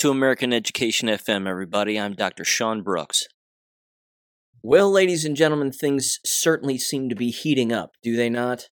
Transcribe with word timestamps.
To 0.00 0.10
American 0.10 0.54
Education 0.54 1.10
FM, 1.10 1.46
everybody. 1.46 2.00
I'm 2.00 2.14
Dr. 2.14 2.42
Sean 2.42 2.80
Brooks. 2.80 3.24
Well, 4.62 4.90
ladies 4.90 5.26
and 5.26 5.36
gentlemen, 5.36 5.72
things 5.72 6.20
certainly 6.24 6.78
seem 6.78 7.10
to 7.10 7.14
be 7.14 7.30
heating 7.30 7.70
up, 7.70 7.90
do 8.02 8.16
they 8.16 8.30
not? 8.30 8.70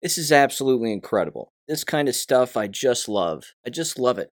This 0.00 0.16
is 0.16 0.32
absolutely 0.32 0.90
incredible. 0.90 1.52
This 1.68 1.84
kind 1.84 2.08
of 2.08 2.14
stuff 2.14 2.56
I 2.56 2.66
just 2.66 3.10
love. 3.10 3.44
I 3.66 3.68
just 3.68 3.98
love 3.98 4.18
it. 4.18 4.30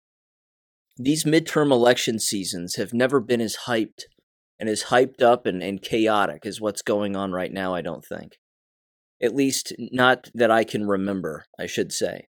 These 0.97 1.25
midterm 1.25 1.69
election 1.69 2.17
seasons 2.17 2.75
have 2.75 2.93
never 2.93 3.19
been 3.19 3.41
as 3.41 3.57
hyped 3.67 4.03
and 4.57 4.69
as 4.69 4.83
hyped 4.83 5.21
up 5.21 5.45
and, 5.45 5.61
and 5.61 5.81
chaotic 5.81 6.45
as 6.45 6.61
what's 6.61 6.81
going 6.81 7.17
on 7.17 7.33
right 7.33 7.51
now, 7.51 7.75
I 7.75 7.81
don't 7.81 8.05
think. 8.05 8.37
At 9.21 9.35
least, 9.35 9.73
not 9.77 10.29
that 10.33 10.49
I 10.49 10.63
can 10.63 10.87
remember, 10.87 11.43
I 11.59 11.65
should 11.65 11.91
say. 11.91 12.28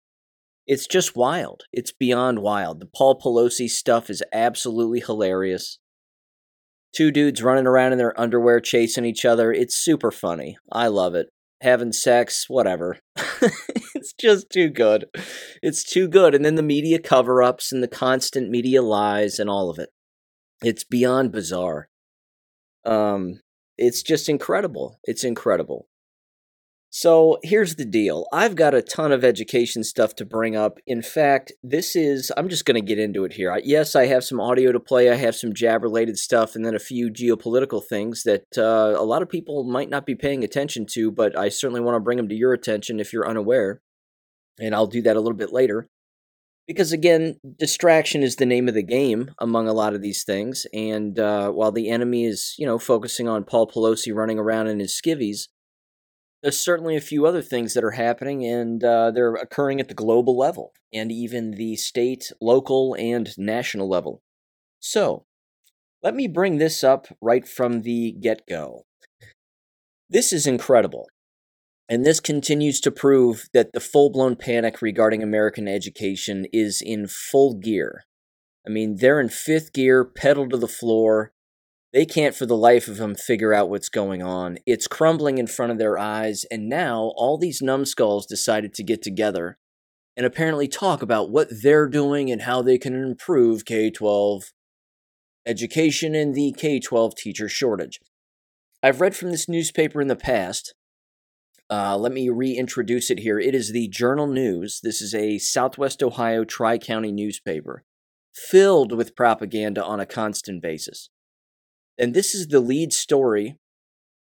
It's 0.67 0.87
just 0.87 1.15
wild. 1.15 1.63
It's 1.71 1.91
beyond 1.91 2.39
wild. 2.39 2.79
The 2.79 2.87
Paul 2.87 3.19
Pelosi 3.19 3.69
stuff 3.69 4.09
is 4.09 4.23
absolutely 4.33 4.99
hilarious. 4.99 5.79
Two 6.95 7.11
dudes 7.11 7.43
running 7.43 7.67
around 7.67 7.91
in 7.91 7.97
their 7.97 8.19
underwear 8.19 8.59
chasing 8.59 9.05
each 9.05 9.25
other. 9.25 9.51
It's 9.51 9.75
super 9.75 10.11
funny. 10.11 10.57
I 10.71 10.87
love 10.87 11.13
it. 11.13 11.27
Having 11.61 11.93
sex, 11.93 12.45
whatever. 12.49 12.97
it's 13.95 14.13
just 14.19 14.49
too 14.49 14.69
good. 14.69 15.05
It's 15.61 15.83
too 15.83 16.07
good. 16.07 16.33
And 16.33 16.43
then 16.43 16.55
the 16.55 16.63
media 16.63 16.99
cover 16.99 17.43
ups 17.43 17.71
and 17.71 17.83
the 17.83 17.87
constant 17.87 18.49
media 18.49 18.81
lies 18.81 19.39
and 19.39 19.49
all 19.49 19.69
of 19.69 19.77
it. 19.77 19.89
It's 20.63 20.83
beyond 20.83 21.31
bizarre. 21.31 21.89
Um, 22.85 23.41
it's 23.77 24.01
just 24.01 24.29
incredible. 24.29 24.99
It's 25.03 25.23
incredible. 25.23 25.87
So 26.89 27.39
here's 27.43 27.75
the 27.75 27.85
deal. 27.85 28.25
I've 28.31 28.55
got 28.55 28.73
a 28.73 28.81
ton 28.81 29.11
of 29.11 29.25
education 29.25 29.83
stuff 29.83 30.15
to 30.15 30.25
bring 30.25 30.55
up. 30.55 30.79
In 30.87 31.01
fact, 31.01 31.51
this 31.61 31.93
is, 31.93 32.31
I'm 32.37 32.47
just 32.47 32.63
going 32.63 32.81
to 32.81 32.87
get 32.87 32.99
into 32.99 33.25
it 33.25 33.33
here. 33.33 33.59
Yes, 33.63 33.97
I 33.97 34.05
have 34.05 34.23
some 34.23 34.39
audio 34.39 34.71
to 34.71 34.79
play, 34.79 35.09
I 35.09 35.15
have 35.15 35.35
some 35.35 35.53
jab 35.53 35.83
related 35.83 36.17
stuff, 36.17 36.55
and 36.55 36.65
then 36.65 36.73
a 36.73 36.79
few 36.79 37.11
geopolitical 37.11 37.83
things 37.83 38.23
that 38.23 38.45
uh, 38.57 38.97
a 38.97 39.03
lot 39.03 39.21
of 39.21 39.27
people 39.29 39.65
might 39.65 39.89
not 39.89 40.05
be 40.05 40.15
paying 40.15 40.43
attention 40.43 40.85
to, 40.91 41.11
but 41.11 41.37
I 41.37 41.49
certainly 41.49 41.81
want 41.81 41.95
to 41.97 41.99
bring 41.99 42.15
them 42.15 42.29
to 42.29 42.35
your 42.35 42.53
attention 42.53 43.01
if 43.01 43.11
you're 43.11 43.27
unaware. 43.27 43.81
And 44.57 44.73
I'll 44.73 44.87
do 44.87 45.01
that 45.01 45.17
a 45.17 45.19
little 45.19 45.37
bit 45.37 45.51
later. 45.51 45.89
Because 46.67 46.91
again, 46.91 47.35
distraction 47.59 48.23
is 48.23 48.37
the 48.37 48.45
name 48.45 48.67
of 48.67 48.73
the 48.73 48.81
game 48.81 49.31
among 49.37 49.67
a 49.67 49.73
lot 49.73 49.93
of 49.93 50.01
these 50.01 50.23
things. 50.23 50.65
And 50.73 51.19
uh, 51.19 51.51
while 51.51 51.71
the 51.71 51.89
enemy 51.89 52.25
is, 52.25 52.55
you 52.57 52.65
know, 52.65 52.79
focusing 52.79 53.27
on 53.27 53.43
Paul 53.43 53.67
Pelosi 53.67 54.15
running 54.15 54.39
around 54.39 54.67
in 54.67 54.79
his 54.79 54.99
skivvies, 54.99 55.49
there's 56.45 56.59
certainly 56.59 56.95
a 56.95 57.01
few 57.01 57.25
other 57.25 57.41
things 57.41 57.73
that 57.73 57.83
are 57.83 57.97
happening, 57.97 58.45
and 58.45 58.83
uh, 58.83 59.09
they're 59.09 59.33
occurring 59.33 59.79
at 59.79 59.87
the 59.87 59.95
global 59.95 60.37
level 60.37 60.73
and 60.93 61.11
even 61.11 61.49
the 61.49 61.75
state, 61.75 62.31
local, 62.39 62.95
and 62.99 63.35
national 63.35 63.89
level. 63.89 64.21
So, 64.79 65.25
let 66.03 66.13
me 66.13 66.27
bring 66.27 66.59
this 66.59 66.83
up 66.83 67.07
right 67.19 67.47
from 67.47 67.81
the 67.81 68.11
get 68.11 68.41
go. 68.47 68.83
This 70.07 70.31
is 70.31 70.45
incredible. 70.45 71.07
And 71.89 72.05
this 72.05 72.19
continues 72.19 72.79
to 72.81 72.91
prove 72.91 73.49
that 73.53 73.73
the 73.73 73.79
full 73.79 74.11
blown 74.11 74.35
panic 74.35 74.83
regarding 74.83 75.23
American 75.23 75.67
education 75.67 76.45
is 76.53 76.79
in 76.79 77.07
full 77.07 77.55
gear. 77.55 78.03
I 78.67 78.69
mean, 78.69 78.97
they're 78.97 79.19
in 79.19 79.29
fifth 79.29 79.73
gear, 79.73 80.05
pedal 80.05 80.47
to 80.49 80.57
the 80.57 80.67
floor, 80.67 81.31
they 81.95 82.05
can't 82.05 82.35
for 82.35 82.45
the 82.45 82.57
life 82.57 82.89
of 82.89 82.97
them 82.97 83.15
figure 83.15 83.53
out 83.53 83.69
what's 83.69 83.87
going 83.87 84.21
on. 84.21 84.57
It's 84.65 84.85
crumbling 84.85 85.37
in 85.37 85.47
front 85.47 85.71
of 85.71 85.77
their 85.77 85.97
eyes, 85.97 86.43
and 86.51 86.67
now 86.67 87.13
all 87.15 87.37
these 87.37 87.61
numbskulls 87.61 88.25
decided 88.25 88.73
to 88.73 88.83
get 88.83 89.01
together 89.01 89.57
and 90.17 90.25
apparently 90.25 90.67
talk 90.67 91.01
about 91.01 91.31
what 91.31 91.47
they're 91.63 91.87
doing 91.87 92.29
and 92.29 92.41
how 92.41 92.61
they 92.61 92.77
can 92.77 93.01
improve 93.01 93.63
K 93.63 93.89
12 93.89 94.51
education 95.45 96.13
and 96.15 96.35
the 96.35 96.53
K 96.57 96.81
12 96.81 97.15
teacher 97.15 97.47
shortage. 97.47 98.01
I've 98.83 98.99
read 98.99 99.15
from 99.15 99.31
this 99.31 99.47
newspaper 99.47 100.01
in 100.01 100.09
the 100.09 100.17
past. 100.17 100.73
Uh, 101.69 101.95
let 101.97 102.11
me 102.11 102.27
reintroduce 102.27 103.09
it 103.09 103.19
here. 103.19 103.39
It 103.39 103.55
is 103.55 103.71
the 103.71 103.87
Journal 103.87 104.27
News. 104.27 104.81
This 104.83 105.01
is 105.01 105.15
a 105.15 105.37
Southwest 105.37 106.03
Ohio 106.03 106.43
Tri 106.43 106.77
County 106.77 107.13
newspaper 107.13 107.85
filled 108.33 108.91
with 108.91 109.15
propaganda 109.15 109.81
on 109.81 110.01
a 110.01 110.05
constant 110.05 110.61
basis. 110.61 111.09
And 111.97 112.13
this 112.13 112.35
is 112.35 112.47
the 112.47 112.59
lead 112.59 112.93
story 112.93 113.57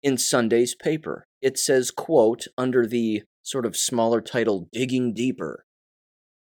in 0.02 0.18
Sunday's 0.18 0.76
paper. 0.76 1.28
It 1.42 1.58
says, 1.58 1.92
quote, 1.92 2.48
under 2.58 2.86
the 2.86 3.24
sort 3.44 3.66
of 3.66 3.78
smaller 3.78 4.22
title, 4.22 4.68
Digging 4.72 5.14
Deeper. 5.14 5.66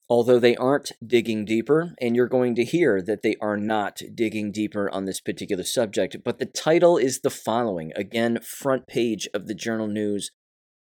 Although 0.09 0.39
they 0.39 0.55
aren't 0.55 0.93
digging 1.05 1.45
deeper, 1.45 1.93
and 2.01 2.15
you're 2.15 2.29
going 2.29 2.55
to 2.55 2.65
hear 2.65 3.03
that 3.03 3.23
they 3.23 3.35
are 3.41 3.57
not 3.57 4.01
digging 4.15 4.53
deeper 4.53 4.89
on 4.91 5.05
this 5.05 5.21
particular 5.21 5.65
subject, 5.65 6.19
but 6.25 6.39
the 6.39 6.47
title 6.47 6.97
is 6.97 7.21
the 7.21 7.31
following 7.31 7.93
again, 7.97 8.39
front 8.41 8.87
page 8.87 9.29
of 9.35 9.49
the 9.49 9.55
Journal 9.55 9.89
News 9.89 10.31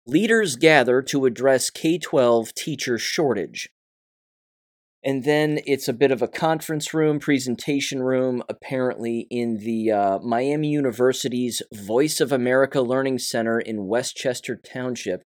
Leaders 0.06 0.56
gather 0.56 1.02
to 1.02 1.26
address 1.26 1.68
K 1.68 1.98
12 1.98 2.54
teacher 2.54 2.96
shortage. 2.96 3.68
And 5.04 5.24
then 5.24 5.60
it's 5.64 5.86
a 5.86 5.92
bit 5.92 6.10
of 6.10 6.22
a 6.22 6.28
conference 6.28 6.92
room, 6.92 7.20
presentation 7.20 8.02
room, 8.02 8.42
apparently 8.48 9.28
in 9.30 9.58
the 9.58 9.92
uh, 9.92 10.18
Miami 10.18 10.68
University's 10.68 11.62
Voice 11.72 12.20
of 12.20 12.32
America 12.32 12.80
Learning 12.80 13.18
Center 13.18 13.60
in 13.60 13.86
Westchester 13.86 14.56
Township. 14.56 15.22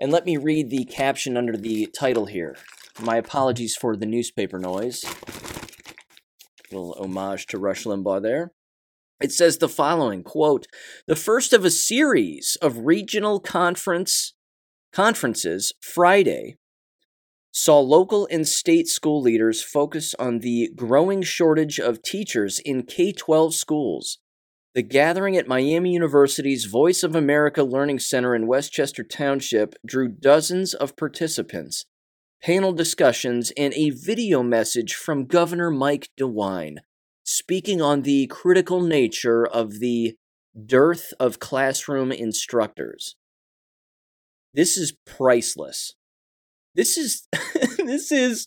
And 0.00 0.12
let 0.12 0.24
me 0.24 0.36
read 0.36 0.70
the 0.70 0.84
caption 0.84 1.36
under 1.36 1.56
the 1.56 1.86
title 1.86 2.26
here. 2.26 2.56
My 3.00 3.16
apologies 3.16 3.74
for 3.74 3.96
the 3.96 4.06
newspaper 4.06 4.60
noise. 4.60 5.04
A 6.70 6.74
little 6.74 6.96
homage 7.00 7.46
to 7.46 7.58
Rush 7.58 7.84
Limbaugh 7.84 8.22
there. 8.22 8.52
It 9.20 9.32
says 9.32 9.58
the 9.58 9.68
following 9.68 10.22
quote, 10.22 10.66
the 11.08 11.16
first 11.16 11.52
of 11.52 11.64
a 11.64 11.70
series 11.70 12.56
of 12.62 12.86
regional 12.86 13.40
conference 13.40 14.34
conferences 14.92 15.72
Friday 15.80 16.56
saw 17.50 17.80
local 17.80 18.28
and 18.30 18.46
state 18.46 18.88
school 18.88 19.20
leaders 19.20 19.62
focus 19.62 20.14
on 20.18 20.40
the 20.40 20.70
growing 20.76 21.22
shortage 21.22 21.78
of 21.78 22.02
teachers 22.02 22.58
in 22.58 22.82
K 22.82 23.12
12 23.12 23.54
schools. 23.54 24.18
The 24.74 24.82
gathering 24.82 25.36
at 25.36 25.48
Miami 25.48 25.92
University's 25.92 26.66
Voice 26.66 27.02
of 27.02 27.16
America 27.16 27.62
Learning 27.62 27.98
Center 27.98 28.34
in 28.34 28.46
Westchester 28.46 29.02
Township 29.02 29.74
drew 29.84 30.08
dozens 30.08 30.74
of 30.74 30.96
participants, 30.96 31.84
panel 32.42 32.72
discussions, 32.72 33.50
and 33.56 33.72
a 33.74 33.90
video 33.90 34.42
message 34.42 34.94
from 34.94 35.26
Governor 35.26 35.70
Mike 35.70 36.10
DeWine, 36.20 36.76
speaking 37.24 37.82
on 37.82 38.02
the 38.02 38.26
critical 38.28 38.80
nature 38.80 39.44
of 39.46 39.80
the 39.80 40.16
dearth 40.66 41.12
of 41.18 41.38
classroom 41.38 42.12
instructors. 42.12 43.16
This 44.54 44.76
is 44.76 44.96
priceless. 45.06 45.94
This 46.78 46.96
is 46.96 47.26
this 47.76 48.12
is 48.12 48.46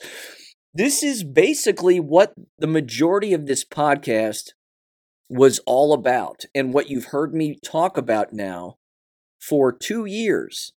this 0.74 1.04
is 1.04 1.26
basically 1.26 2.00
what 2.00 2.34
the 2.58 2.66
majority 2.66 3.34
of 3.34 3.46
this 3.46 3.66
podcast 3.66 4.52
was 5.30 5.60
all 5.66 5.92
about 5.92 6.46
and 6.56 6.74
what 6.74 6.90
you've 6.90 7.12
heard 7.12 7.34
me 7.34 7.60
talk 7.62 7.98
about 7.98 8.32
now 8.32 8.78
for 9.42 9.74
2 9.74 10.06
years 10.06 10.72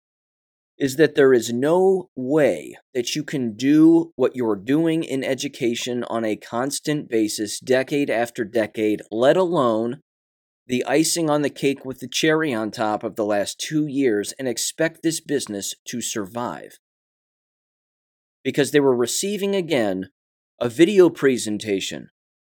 is 0.78 0.96
that 0.96 1.16
there 1.16 1.34
is 1.34 1.52
no 1.52 2.10
way 2.16 2.78
that 2.94 3.18
you 3.18 3.24
can 3.24 3.58
do 3.58 4.14
what 4.16 4.34
you're 4.34 4.56
doing 4.56 5.04
in 5.04 5.22
education 5.22 6.06
on 6.06 6.24
a 6.24 6.38
constant 6.38 7.10
basis, 7.10 7.60
decade 7.60 8.10
after 8.10 8.46
decade, 8.46 9.02
let 9.12 9.36
alone 9.36 10.00
the 10.68 10.86
icing 10.86 11.30
on 11.30 11.42
the 11.42 11.50
cake 11.50 11.84
with 11.84 12.00
the 12.00 12.08
cherry 12.08 12.54
on 12.54 12.72
top 12.72 13.04
of 13.04 13.18
the 13.18 13.26
last 13.26 13.60
two 13.60 13.88
years, 13.88 14.34
and 14.40 14.48
expect 14.48 15.04
this 15.04 15.20
business 15.20 15.74
to 15.86 16.00
survive 16.00 16.78
because 18.44 18.72
they 18.72 18.80
were 18.80 18.96
receiving 18.96 19.56
again 19.56 20.10
a 20.60 20.70
video 20.70 21.10
presentation 21.10 22.10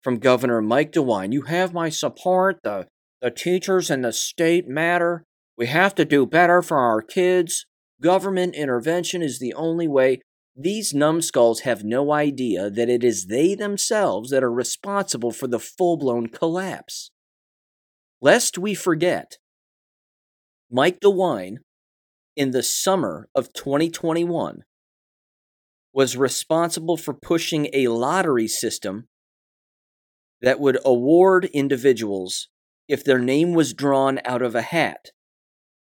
from 0.04 0.20
Governor 0.20 0.62
Mike 0.62 0.92
DeWine. 0.92 1.34
You 1.34 1.44
have 1.44 1.74
my 1.74 1.90
support. 1.90 2.60
The, 2.64 2.88
the 3.22 3.32
teachers 3.32 3.90
and 3.90 4.06
the 4.06 4.14
state 4.14 4.68
matter. 4.68 5.24
We 5.58 5.68
have 5.68 5.96
to 5.96 6.06
do 6.06 6.26
better 6.26 6.62
for 6.62 6.78
our 6.78 7.02
kids. 7.02 7.66
Government 8.02 8.56
intervention 8.56 9.22
is 9.22 9.40
the 9.40 9.54
only 9.54 9.88
way. 9.88 10.22
These 10.56 10.94
numbskulls 10.94 11.62
have 11.62 11.84
no 11.84 12.14
idea 12.14 12.70
that 12.70 12.90
it 12.90 13.04
is 13.04 13.26
they 13.26 13.56
themselves 13.56 14.30
that 14.30 14.44
are 14.44 14.52
responsible 14.52 15.32
for 15.32 15.48
the 15.48 15.60
full 15.60 15.98
blown 15.98 16.28
collapse. 16.28 17.12
Lest 18.22 18.58
we 18.58 18.74
forget, 18.74 19.38
Mike 20.72 21.00
DeWine, 21.00 21.58
in 22.36 22.52
the 22.52 22.64
summer 22.64 23.28
of 23.34 23.54
2021, 23.54 24.64
was 25.96 26.18
responsible 26.18 26.98
for 26.98 27.14
pushing 27.14 27.70
a 27.72 27.88
lottery 27.88 28.50
system 28.50 29.08
that 30.42 30.60
would 30.60 30.78
award 30.84 31.46
individuals 31.46 32.50
if 32.90 33.02
their 33.02 33.18
name 33.18 33.54
was 33.54 33.74
drawn 33.74 34.20
out 34.26 34.42
of 34.42 34.54
a 34.54 34.62
hat 34.62 35.12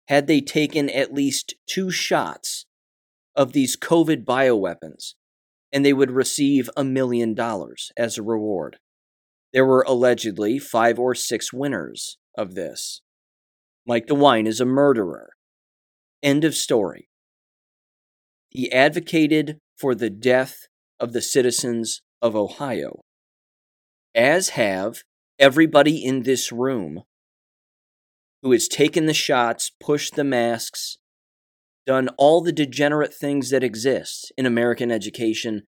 had 0.07 0.25
they 0.25 0.39
taken 0.39 0.89
at 0.89 1.13
least 1.13 1.55
two 1.67 1.91
shots 1.91 2.65
of 3.35 3.51
these 3.51 3.75
COVID 3.75 4.23
bioweapons 4.23 5.15
and 5.73 5.85
they 5.85 5.91
would 5.91 6.11
receive 6.11 6.69
a 6.77 6.85
million 6.85 7.33
dollars 7.33 7.91
as 7.97 8.17
a 8.17 8.23
reward. 8.23 8.77
There 9.51 9.65
were 9.65 9.83
allegedly 9.85 10.57
five 10.57 10.97
or 10.97 11.15
six 11.15 11.51
winners 11.51 12.17
of 12.37 12.55
this. 12.55 13.01
Mike 13.85 14.07
DeWine 14.07 14.47
is 14.47 14.61
a 14.61 14.65
murderer. 14.65 15.31
End 16.23 16.45
of 16.45 16.55
story. 16.55 17.09
He 18.47 18.71
advocated 18.71 19.59
for 19.79 19.93
the 19.93 20.09
death 20.09 20.67
of 20.99 21.13
the 21.13 21.21
citizens 21.21 22.01
of 22.21 22.35
Ohio, 22.35 23.01
as 24.15 24.49
have 24.49 25.03
everybody 25.39 26.03
in 26.03 26.23
this 26.23 26.51
room 26.51 27.03
who 28.41 28.51
has 28.51 28.67
taken 28.67 29.05
the 29.05 29.13
shots, 29.13 29.71
pushed 29.79 30.15
the 30.15 30.23
masks, 30.23 30.97
done 31.85 32.09
all 32.17 32.41
the 32.41 32.51
degenerate 32.51 33.13
things 33.13 33.49
that 33.49 33.63
exist 33.63 34.31
in 34.37 34.45
American 34.45 34.91
education. 34.91 35.63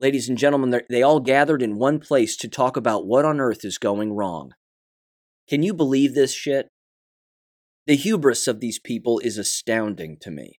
Ladies 0.00 0.28
and 0.28 0.38
gentlemen, 0.38 0.80
they 0.90 1.02
all 1.02 1.20
gathered 1.20 1.62
in 1.62 1.78
one 1.78 1.98
place 1.98 2.36
to 2.38 2.48
talk 2.48 2.76
about 2.76 3.06
what 3.06 3.24
on 3.24 3.40
earth 3.40 3.64
is 3.64 3.78
going 3.78 4.12
wrong. 4.12 4.52
Can 5.48 5.62
you 5.62 5.74
believe 5.74 6.14
this 6.14 6.32
shit? 6.32 6.68
The 7.86 7.96
hubris 7.96 8.48
of 8.48 8.60
these 8.60 8.78
people 8.78 9.18
is 9.18 9.36
astounding 9.36 10.16
to 10.20 10.30
me. 10.30 10.58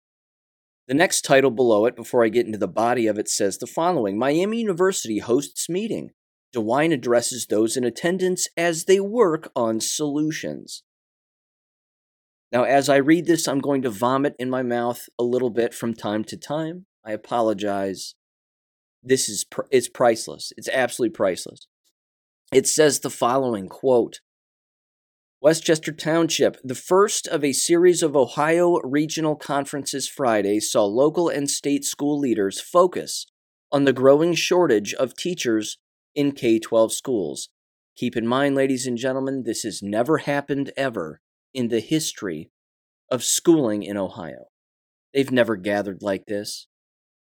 The 0.87 0.95
next 0.95 1.23
title 1.23 1.51
below 1.51 1.87
it, 1.87 1.97
before 1.97 2.25
I 2.25 2.29
get 2.29 2.47
into 2.47 2.59
the 2.59 2.69
body 2.69 3.07
of 3.07 3.19
it, 3.19 3.29
says 3.29 3.57
the 3.57 3.67
following 3.67 4.19
Miami 4.19 4.61
University 4.61 5.19
hosts 5.19 5.69
meeting. 5.69 6.11
DeWine 6.55 6.93
addresses 6.93 7.47
those 7.47 7.77
in 7.77 7.85
attendance 7.85 8.47
as 8.57 8.85
they 8.85 9.01
work 9.01 9.51
on 9.57 9.81
solutions. 9.81 10.83
Now, 12.53 12.65
as 12.65 12.89
I 12.89 12.97
read 12.97 13.27
this, 13.27 13.49
I'm 13.49 13.59
going 13.59 13.83
to 13.83 13.91
vomit 13.91 14.37
in 14.39 14.49
my 14.51 14.63
mouth 14.63 15.09
a 15.19 15.25
little 15.25 15.51
bit 15.51 15.75
from 15.75 15.95
time 15.95 16.23
to 16.25 16.37
time. 16.37 16.87
I 17.05 17.13
apologize. 17.13 18.15
This 19.03 19.29
is 19.29 19.45
pr- 19.45 19.63
it's 19.71 19.89
priceless. 19.89 20.53
It's 20.57 20.69
absolutely 20.69 21.15
priceless. 21.15 21.67
It 22.53 22.69
says 22.69 23.01
the 23.01 23.11
following 23.11 23.69
quote 23.69 24.21
Westchester 25.45 25.93
Township, 25.93 26.57
the 26.65 26.75
first 26.75 27.29
of 27.29 27.45
a 27.45 27.53
series 27.53 28.03
of 28.03 28.17
Ohio 28.17 28.79
regional 28.79 29.37
conferences 29.37 30.09
Friday, 30.09 30.59
saw 30.59 30.87
local 30.87 31.29
and 31.29 31.51
state 31.51 31.85
school 31.85 32.19
leaders 32.19 32.63
focus 32.63 33.27
on 33.71 33.85
the 33.85 33.93
growing 33.93 34.33
shortage 34.33 34.95
of 34.95 35.15
teachers 35.15 35.77
in 36.15 36.33
K 36.33 36.59
12 36.59 36.95
schools. 36.95 37.51
Keep 37.95 38.17
in 38.17 38.27
mind, 38.27 38.55
ladies 38.55 38.87
and 38.87 38.97
gentlemen, 38.97 39.43
this 39.45 39.65
has 39.65 39.83
never 39.83 40.17
happened 40.17 40.73
ever 40.79 41.21
in 41.53 41.69
the 41.69 41.81
history 41.81 42.51
of 43.11 43.23
schooling 43.23 43.83
in 43.83 43.99
Ohio. 43.99 44.47
They've 45.13 45.31
never 45.31 45.57
gathered 45.57 46.01
like 46.01 46.25
this 46.25 46.69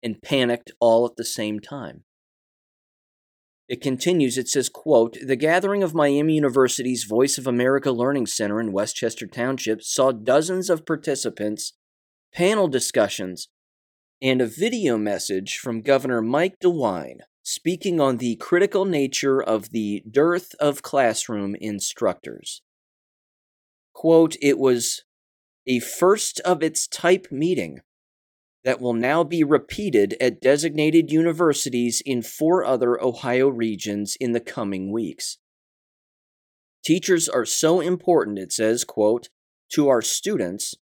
and 0.03 0.21
panicked 0.21 0.73
all 0.81 1.05
at 1.05 1.15
the 1.15 1.23
same 1.23 1.61
time. 1.61 2.03
It 3.69 3.81
continues, 3.81 4.35
it 4.35 4.49
says, 4.49 4.67
quote, 4.67 5.15
The 5.23 5.35
gathering 5.35 5.83
of 5.83 5.93
Miami 5.93 6.33
University's 6.33 7.03
Voice 7.03 7.37
of 7.37 7.45
America 7.45 7.91
Learning 7.91 8.25
Center 8.25 8.59
in 8.59 8.71
Westchester 8.71 9.27
Township 9.27 9.83
saw 9.83 10.11
dozens 10.11 10.71
of 10.71 10.87
participants, 10.87 11.73
panel 12.33 12.67
discussions, 12.67 13.47
and 14.23 14.41
a 14.41 14.47
video 14.47 14.97
message 14.97 15.59
from 15.59 15.81
Governor 15.81 16.19
Mike 16.19 16.55
DeWine 16.59 17.19
speaking 17.43 18.01
on 18.01 18.17
the 18.17 18.37
critical 18.37 18.85
nature 18.85 19.41
of 19.41 19.69
the 19.69 20.03
dearth 20.09 20.55
of 20.59 20.81
classroom 20.81 21.55
instructors. 21.61 22.63
Quote, 23.93 24.35
it 24.41 24.57
was 24.57 25.03
a 25.67 25.79
first 25.79 26.39
of 26.39 26.63
its 26.63 26.87
type 26.87 27.27
meeting 27.31 27.81
that 28.63 28.81
will 28.81 28.93
now 28.93 29.23
be 29.23 29.43
repeated 29.43 30.15
at 30.19 30.41
designated 30.41 31.11
universities 31.11 32.01
in 32.05 32.21
four 32.21 32.65
other 32.65 33.01
Ohio 33.01 33.47
regions 33.47 34.17
in 34.19 34.33
the 34.33 34.39
coming 34.39 34.91
weeks. 34.91 35.37
Teachers 36.83 37.29
are 37.29 37.45
so 37.45 37.79
important, 37.79 38.39
it 38.39 38.51
says, 38.51 38.83
quote, 38.83 39.29
to 39.71 39.87
our 39.87 40.01
students 40.01 40.75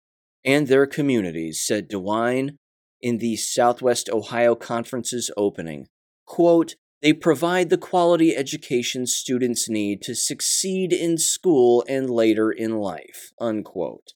and 0.45 0.67
their 0.67 0.87
communities, 0.87 1.61
said 1.65 1.89
DeWine 1.89 2.57
in 3.01 3.17
the 3.17 3.35
Southwest 3.35 4.09
Ohio 4.09 4.55
Conference's 4.55 5.29
opening. 5.37 5.87
Quote, 6.25 6.75
they 7.01 7.13
provide 7.13 7.69
the 7.69 7.77
quality 7.77 8.35
education 8.35 9.05
students 9.05 9.69
need 9.69 10.01
to 10.01 10.15
succeed 10.15 10.91
in 10.91 11.17
school 11.17 11.85
and 11.87 12.09
later 12.09 12.51
in 12.51 12.77
life. 12.77 13.31
Unquote. 13.39 14.13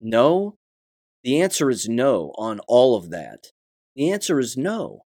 No, 0.00 0.56
the 1.22 1.40
answer 1.40 1.70
is 1.70 1.88
no 1.88 2.32
on 2.36 2.60
all 2.68 2.96
of 2.96 3.10
that. 3.10 3.48
The 3.96 4.10
answer 4.10 4.38
is 4.38 4.56
no. 4.56 5.02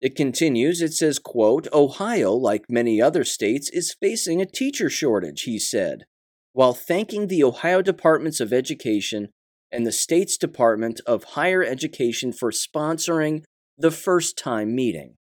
It 0.00 0.16
continues, 0.16 0.80
it 0.80 0.94
says, 0.94 1.18
quote, 1.18 1.68
Ohio, 1.72 2.32
like 2.32 2.64
many 2.70 3.02
other 3.02 3.24
states, 3.24 3.68
is 3.70 3.96
facing 4.00 4.40
a 4.40 4.46
teacher 4.46 4.88
shortage, 4.88 5.42
he 5.42 5.58
said, 5.58 6.04
while 6.52 6.72
thanking 6.72 7.26
the 7.26 7.44
Ohio 7.44 7.82
Departments 7.82 8.40
of 8.40 8.52
Education 8.52 9.28
and 9.70 9.86
the 9.86 9.92
state's 9.92 10.38
Department 10.38 11.00
of 11.06 11.24
Higher 11.24 11.62
Education 11.62 12.32
for 12.32 12.50
sponsoring 12.50 13.42
the 13.76 13.90
first 13.90 14.38
time 14.38 14.74
meeting. 14.74 15.16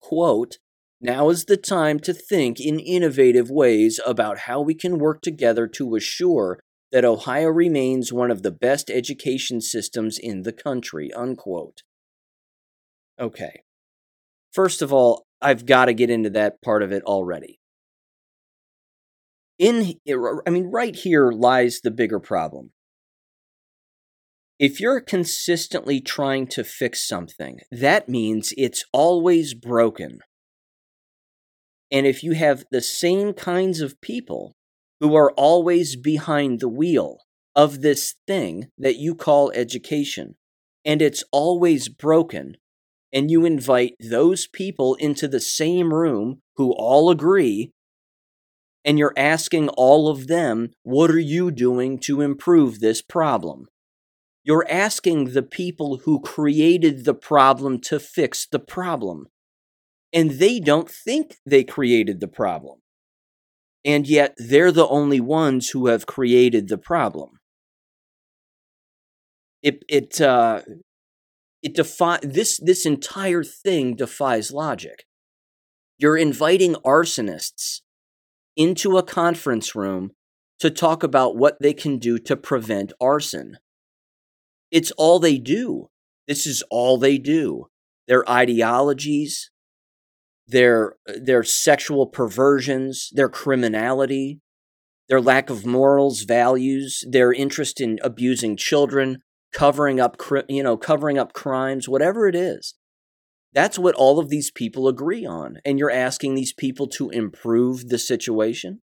Quote, 0.00 0.58
now 1.00 1.28
is 1.28 1.44
the 1.44 1.56
time 1.56 2.00
to 2.00 2.12
think 2.12 2.58
in 2.60 2.80
innovative 2.80 3.50
ways 3.50 4.00
about 4.06 4.40
how 4.40 4.60
we 4.60 4.74
can 4.74 4.98
work 4.98 5.20
together 5.22 5.66
to 5.68 5.94
assure 5.94 6.58
that 6.94 7.04
Ohio 7.04 7.48
remains 7.48 8.12
one 8.12 8.30
of 8.30 8.44
the 8.44 8.52
best 8.52 8.88
education 8.88 9.60
systems 9.60 10.16
in 10.16 10.42
the 10.42 10.52
country, 10.52 11.12
unquote. 11.12 11.82
Okay. 13.20 13.64
First 14.52 14.80
of 14.80 14.92
all, 14.92 15.26
I've 15.42 15.66
got 15.66 15.86
to 15.86 15.92
get 15.92 16.08
into 16.08 16.30
that 16.30 16.62
part 16.62 16.84
of 16.84 16.92
it 16.92 17.02
already. 17.02 17.58
In 19.58 19.94
I 20.46 20.50
mean 20.50 20.70
right 20.70 20.94
here 20.94 21.32
lies 21.32 21.80
the 21.80 21.90
bigger 21.90 22.20
problem. 22.20 22.70
If 24.60 24.78
you're 24.78 25.00
consistently 25.00 26.00
trying 26.00 26.46
to 26.48 26.62
fix 26.62 27.08
something, 27.08 27.58
that 27.72 28.08
means 28.08 28.54
it's 28.56 28.84
always 28.92 29.52
broken. 29.52 30.20
And 31.90 32.06
if 32.06 32.22
you 32.22 32.34
have 32.34 32.64
the 32.70 32.80
same 32.80 33.32
kinds 33.32 33.80
of 33.80 34.00
people 34.00 34.54
who 35.00 35.14
are 35.14 35.32
always 35.32 35.96
behind 35.96 36.60
the 36.60 36.68
wheel 36.68 37.18
of 37.54 37.82
this 37.82 38.14
thing 38.26 38.68
that 38.78 38.96
you 38.96 39.14
call 39.14 39.50
education, 39.52 40.36
and 40.84 41.00
it's 41.00 41.24
always 41.30 41.88
broken, 41.88 42.56
and 43.12 43.30
you 43.30 43.44
invite 43.44 43.94
those 44.00 44.46
people 44.46 44.94
into 44.96 45.28
the 45.28 45.40
same 45.40 45.92
room 45.92 46.40
who 46.56 46.72
all 46.72 47.10
agree, 47.10 47.72
and 48.84 48.98
you're 48.98 49.14
asking 49.16 49.68
all 49.70 50.08
of 50.08 50.26
them, 50.26 50.70
What 50.82 51.10
are 51.10 51.18
you 51.18 51.50
doing 51.50 51.98
to 52.00 52.20
improve 52.20 52.80
this 52.80 53.00
problem? 53.00 53.66
You're 54.42 54.66
asking 54.70 55.32
the 55.32 55.42
people 55.42 56.02
who 56.04 56.20
created 56.20 57.04
the 57.04 57.14
problem 57.14 57.80
to 57.82 57.98
fix 57.98 58.46
the 58.46 58.58
problem. 58.58 59.28
And 60.12 60.32
they 60.32 60.60
don't 60.60 60.90
think 60.90 61.38
they 61.46 61.64
created 61.64 62.20
the 62.20 62.28
problem 62.28 62.80
and 63.84 64.06
yet 64.06 64.34
they're 64.38 64.72
the 64.72 64.88
only 64.88 65.20
ones 65.20 65.70
who 65.70 65.88
have 65.88 66.06
created 66.06 66.68
the 66.68 66.78
problem. 66.78 67.38
It 69.62 69.84
it 69.88 70.20
uh, 70.20 70.62
it 71.62 71.74
defi- 71.74 72.26
this 72.26 72.60
this 72.62 72.84
entire 72.86 73.42
thing 73.42 73.96
defies 73.96 74.52
logic. 74.52 75.04
You're 75.98 76.16
inviting 76.16 76.74
arsonists 76.84 77.80
into 78.56 78.98
a 78.98 79.02
conference 79.02 79.74
room 79.74 80.12
to 80.60 80.70
talk 80.70 81.02
about 81.02 81.36
what 81.36 81.56
they 81.60 81.72
can 81.72 81.98
do 81.98 82.18
to 82.18 82.36
prevent 82.36 82.92
arson. 83.00 83.58
It's 84.70 84.90
all 84.92 85.18
they 85.18 85.38
do. 85.38 85.88
This 86.26 86.46
is 86.46 86.62
all 86.70 86.98
they 86.98 87.18
do. 87.18 87.68
Their 88.08 88.28
ideologies, 88.28 89.50
their 90.46 90.96
their 91.06 91.42
sexual 91.42 92.06
perversions, 92.06 93.10
their 93.12 93.28
criminality, 93.28 94.40
their 95.08 95.20
lack 95.20 95.50
of 95.50 95.66
morals, 95.66 96.22
values, 96.22 97.04
their 97.08 97.32
interest 97.32 97.80
in 97.80 97.98
abusing 98.02 98.56
children, 98.56 99.22
covering 99.52 100.00
up 100.00 100.16
you 100.48 100.62
know, 100.62 100.76
covering 100.76 101.18
up 101.18 101.32
crimes, 101.32 101.88
whatever 101.88 102.28
it 102.28 102.34
is. 102.34 102.74
That's 103.52 103.78
what 103.78 103.94
all 103.94 104.18
of 104.18 104.30
these 104.30 104.50
people 104.50 104.88
agree 104.88 105.24
on. 105.24 105.58
And 105.64 105.78
you're 105.78 105.90
asking 105.90 106.34
these 106.34 106.52
people 106.52 106.88
to 106.88 107.10
improve 107.10 107.88
the 107.88 107.98
situation? 107.98 108.80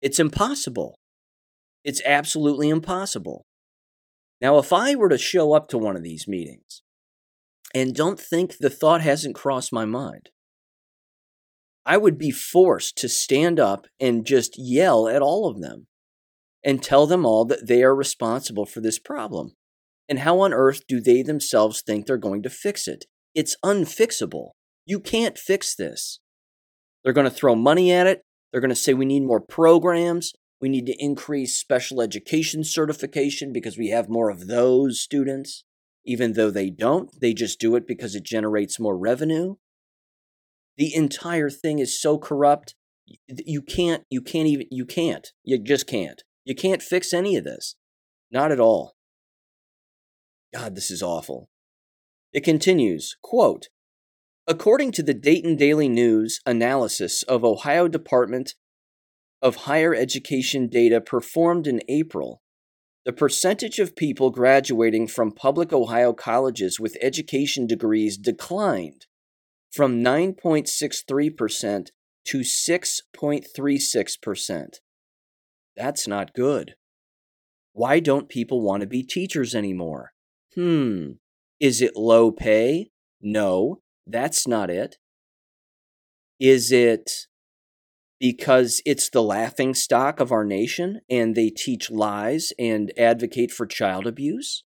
It's 0.00 0.18
impossible. 0.18 0.98
It's 1.84 2.00
absolutely 2.06 2.70
impossible. 2.70 3.44
Now, 4.40 4.58
if 4.58 4.72
I 4.72 4.94
were 4.94 5.10
to 5.10 5.18
show 5.18 5.52
up 5.52 5.68
to 5.68 5.78
one 5.78 5.96
of 5.96 6.02
these 6.02 6.26
meetings 6.26 6.82
and 7.74 7.94
don't 7.94 8.20
think 8.20 8.58
the 8.58 8.70
thought 8.70 9.00
hasn't 9.00 9.34
crossed 9.34 9.72
my 9.72 9.84
mind. 9.84 10.30
I 11.84 11.96
would 11.96 12.18
be 12.18 12.30
forced 12.30 12.96
to 12.98 13.08
stand 13.08 13.58
up 13.58 13.86
and 13.98 14.24
just 14.24 14.54
yell 14.56 15.08
at 15.08 15.22
all 15.22 15.48
of 15.48 15.60
them 15.60 15.86
and 16.64 16.82
tell 16.82 17.06
them 17.06 17.26
all 17.26 17.44
that 17.46 17.66
they 17.66 17.82
are 17.82 17.94
responsible 17.94 18.66
for 18.66 18.80
this 18.80 18.98
problem. 18.98 19.52
And 20.08 20.20
how 20.20 20.40
on 20.40 20.52
earth 20.52 20.82
do 20.86 21.00
they 21.00 21.22
themselves 21.22 21.82
think 21.82 22.06
they're 22.06 22.16
going 22.16 22.42
to 22.42 22.50
fix 22.50 22.86
it? 22.86 23.06
It's 23.34 23.56
unfixable. 23.64 24.50
You 24.84 25.00
can't 25.00 25.38
fix 25.38 25.74
this. 25.74 26.20
They're 27.02 27.12
going 27.12 27.28
to 27.28 27.34
throw 27.34 27.54
money 27.54 27.90
at 27.90 28.06
it. 28.06 28.22
They're 28.50 28.60
going 28.60 28.68
to 28.68 28.76
say 28.76 28.94
we 28.94 29.06
need 29.06 29.24
more 29.24 29.40
programs. 29.40 30.32
We 30.60 30.68
need 30.68 30.86
to 30.86 30.96
increase 30.98 31.56
special 31.56 32.00
education 32.00 32.62
certification 32.62 33.52
because 33.52 33.76
we 33.76 33.88
have 33.88 34.08
more 34.08 34.30
of 34.30 34.46
those 34.46 35.00
students. 35.00 35.64
Even 36.04 36.32
though 36.32 36.50
they 36.50 36.70
don't, 36.70 37.10
they 37.20 37.32
just 37.32 37.60
do 37.60 37.76
it 37.76 37.86
because 37.86 38.14
it 38.14 38.24
generates 38.24 38.80
more 38.80 38.98
revenue. 38.98 39.56
The 40.76 40.94
entire 40.94 41.50
thing 41.50 41.78
is 41.78 42.00
so 42.00 42.18
corrupt. 42.18 42.74
You 43.28 43.62
can't, 43.62 44.04
you 44.10 44.20
can't 44.20 44.48
even, 44.48 44.66
you 44.70 44.84
can't. 44.84 45.28
You 45.44 45.58
just 45.58 45.86
can't. 45.86 46.22
You 46.44 46.54
can't 46.54 46.82
fix 46.82 47.12
any 47.12 47.36
of 47.36 47.44
this. 47.44 47.76
Not 48.30 48.50
at 48.50 48.60
all. 48.60 48.96
God, 50.52 50.74
this 50.74 50.90
is 50.90 51.02
awful. 51.02 51.48
It 52.32 52.44
continues, 52.44 53.16
quote, 53.22 53.68
According 54.46 54.90
to 54.92 55.02
the 55.04 55.14
Dayton 55.14 55.54
Daily 55.56 55.88
News 55.88 56.40
analysis 56.44 57.22
of 57.22 57.44
Ohio 57.44 57.86
Department 57.86 58.54
of 59.40 59.56
Higher 59.56 59.94
Education 59.94 60.68
data 60.68 61.00
performed 61.00 61.66
in 61.66 61.80
April, 61.88 62.41
the 63.04 63.12
percentage 63.12 63.78
of 63.78 63.94
people 63.96 64.30
graduating 64.30 65.08
from 65.08 65.32
public 65.32 65.72
Ohio 65.72 66.12
colleges 66.12 66.78
with 66.78 66.96
education 67.00 67.66
degrees 67.66 68.16
declined 68.16 69.06
from 69.72 70.02
9.63% 70.02 71.88
to 72.26 72.40
6.36%. 72.40 74.66
That's 75.76 76.06
not 76.06 76.34
good. 76.34 76.74
Why 77.72 77.98
don't 78.00 78.28
people 78.28 78.60
want 78.60 78.82
to 78.82 78.86
be 78.86 79.02
teachers 79.02 79.54
anymore? 79.54 80.12
Hmm. 80.54 81.12
Is 81.58 81.80
it 81.80 81.96
low 81.96 82.30
pay? 82.30 82.90
No. 83.20 83.80
That's 84.06 84.46
not 84.46 84.68
it. 84.68 84.98
Is 86.38 86.70
it 86.70 87.28
because 88.22 88.80
it's 88.86 89.10
the 89.10 89.22
laughing 89.22 89.74
stock 89.74 90.20
of 90.20 90.32
our 90.32 90.44
nation 90.44 91.00
and 91.10 91.34
they 91.34 91.50
teach 91.50 91.90
lies 91.90 92.52
and 92.58 92.90
advocate 92.96 93.50
for 93.50 93.66
child 93.66 94.06
abuse? 94.06 94.64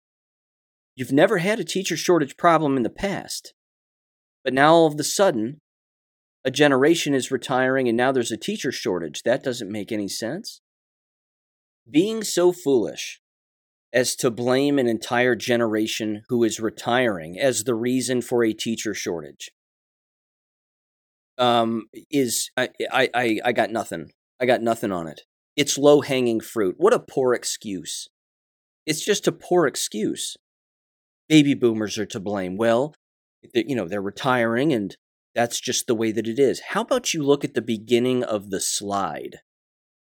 You've 0.94 1.12
never 1.12 1.38
had 1.38 1.60
a 1.60 1.64
teacher 1.64 1.96
shortage 1.96 2.36
problem 2.36 2.76
in 2.76 2.82
the 2.82 2.90
past. 2.90 3.54
But 4.44 4.54
now 4.54 4.74
all 4.74 4.86
of 4.86 4.98
a 4.98 5.04
sudden, 5.04 5.60
a 6.44 6.50
generation 6.50 7.14
is 7.14 7.30
retiring 7.30 7.88
and 7.88 7.96
now 7.96 8.12
there's 8.12 8.30
a 8.30 8.36
teacher 8.36 8.72
shortage. 8.72 9.22
That 9.22 9.42
doesn't 9.42 9.70
make 9.70 9.90
any 9.90 10.08
sense. 10.08 10.60
Being 11.90 12.22
so 12.22 12.52
foolish 12.52 13.20
as 13.92 14.16
to 14.16 14.30
blame 14.30 14.78
an 14.78 14.86
entire 14.86 15.34
generation 15.34 16.22
who 16.28 16.44
is 16.44 16.60
retiring 16.60 17.38
as 17.38 17.64
the 17.64 17.74
reason 17.74 18.22
for 18.22 18.44
a 18.44 18.52
teacher 18.52 18.94
shortage 18.94 19.50
um, 21.38 21.86
is 22.10 22.50
I, 22.56 22.68
I, 22.90 23.08
I, 23.14 23.40
I 23.44 23.52
got 23.52 23.70
nothing. 23.70 24.10
I 24.40 24.46
got 24.46 24.62
nothing 24.62 24.92
on 24.92 25.06
it. 25.06 25.22
It's 25.56 25.78
low 25.78 26.02
hanging 26.02 26.40
fruit. 26.40 26.74
What 26.78 26.92
a 26.92 26.98
poor 26.98 27.32
excuse. 27.32 28.08
It's 28.84 29.04
just 29.04 29.26
a 29.26 29.32
poor 29.32 29.66
excuse. 29.66 30.36
Baby 31.28 31.54
boomers 31.54 31.98
are 31.98 32.06
to 32.06 32.20
blame. 32.20 32.56
Well, 32.56 32.94
you 33.54 33.74
know, 33.74 33.88
they're 33.88 34.02
retiring 34.02 34.72
and 34.72 34.96
that's 35.34 35.60
just 35.60 35.86
the 35.86 35.94
way 35.94 36.12
that 36.12 36.26
it 36.26 36.38
is. 36.38 36.60
How 36.70 36.82
about 36.82 37.12
you 37.12 37.22
look 37.22 37.44
at 37.44 37.54
the 37.54 37.62
beginning 37.62 38.22
of 38.22 38.50
the 38.50 38.60
slide? 38.60 39.40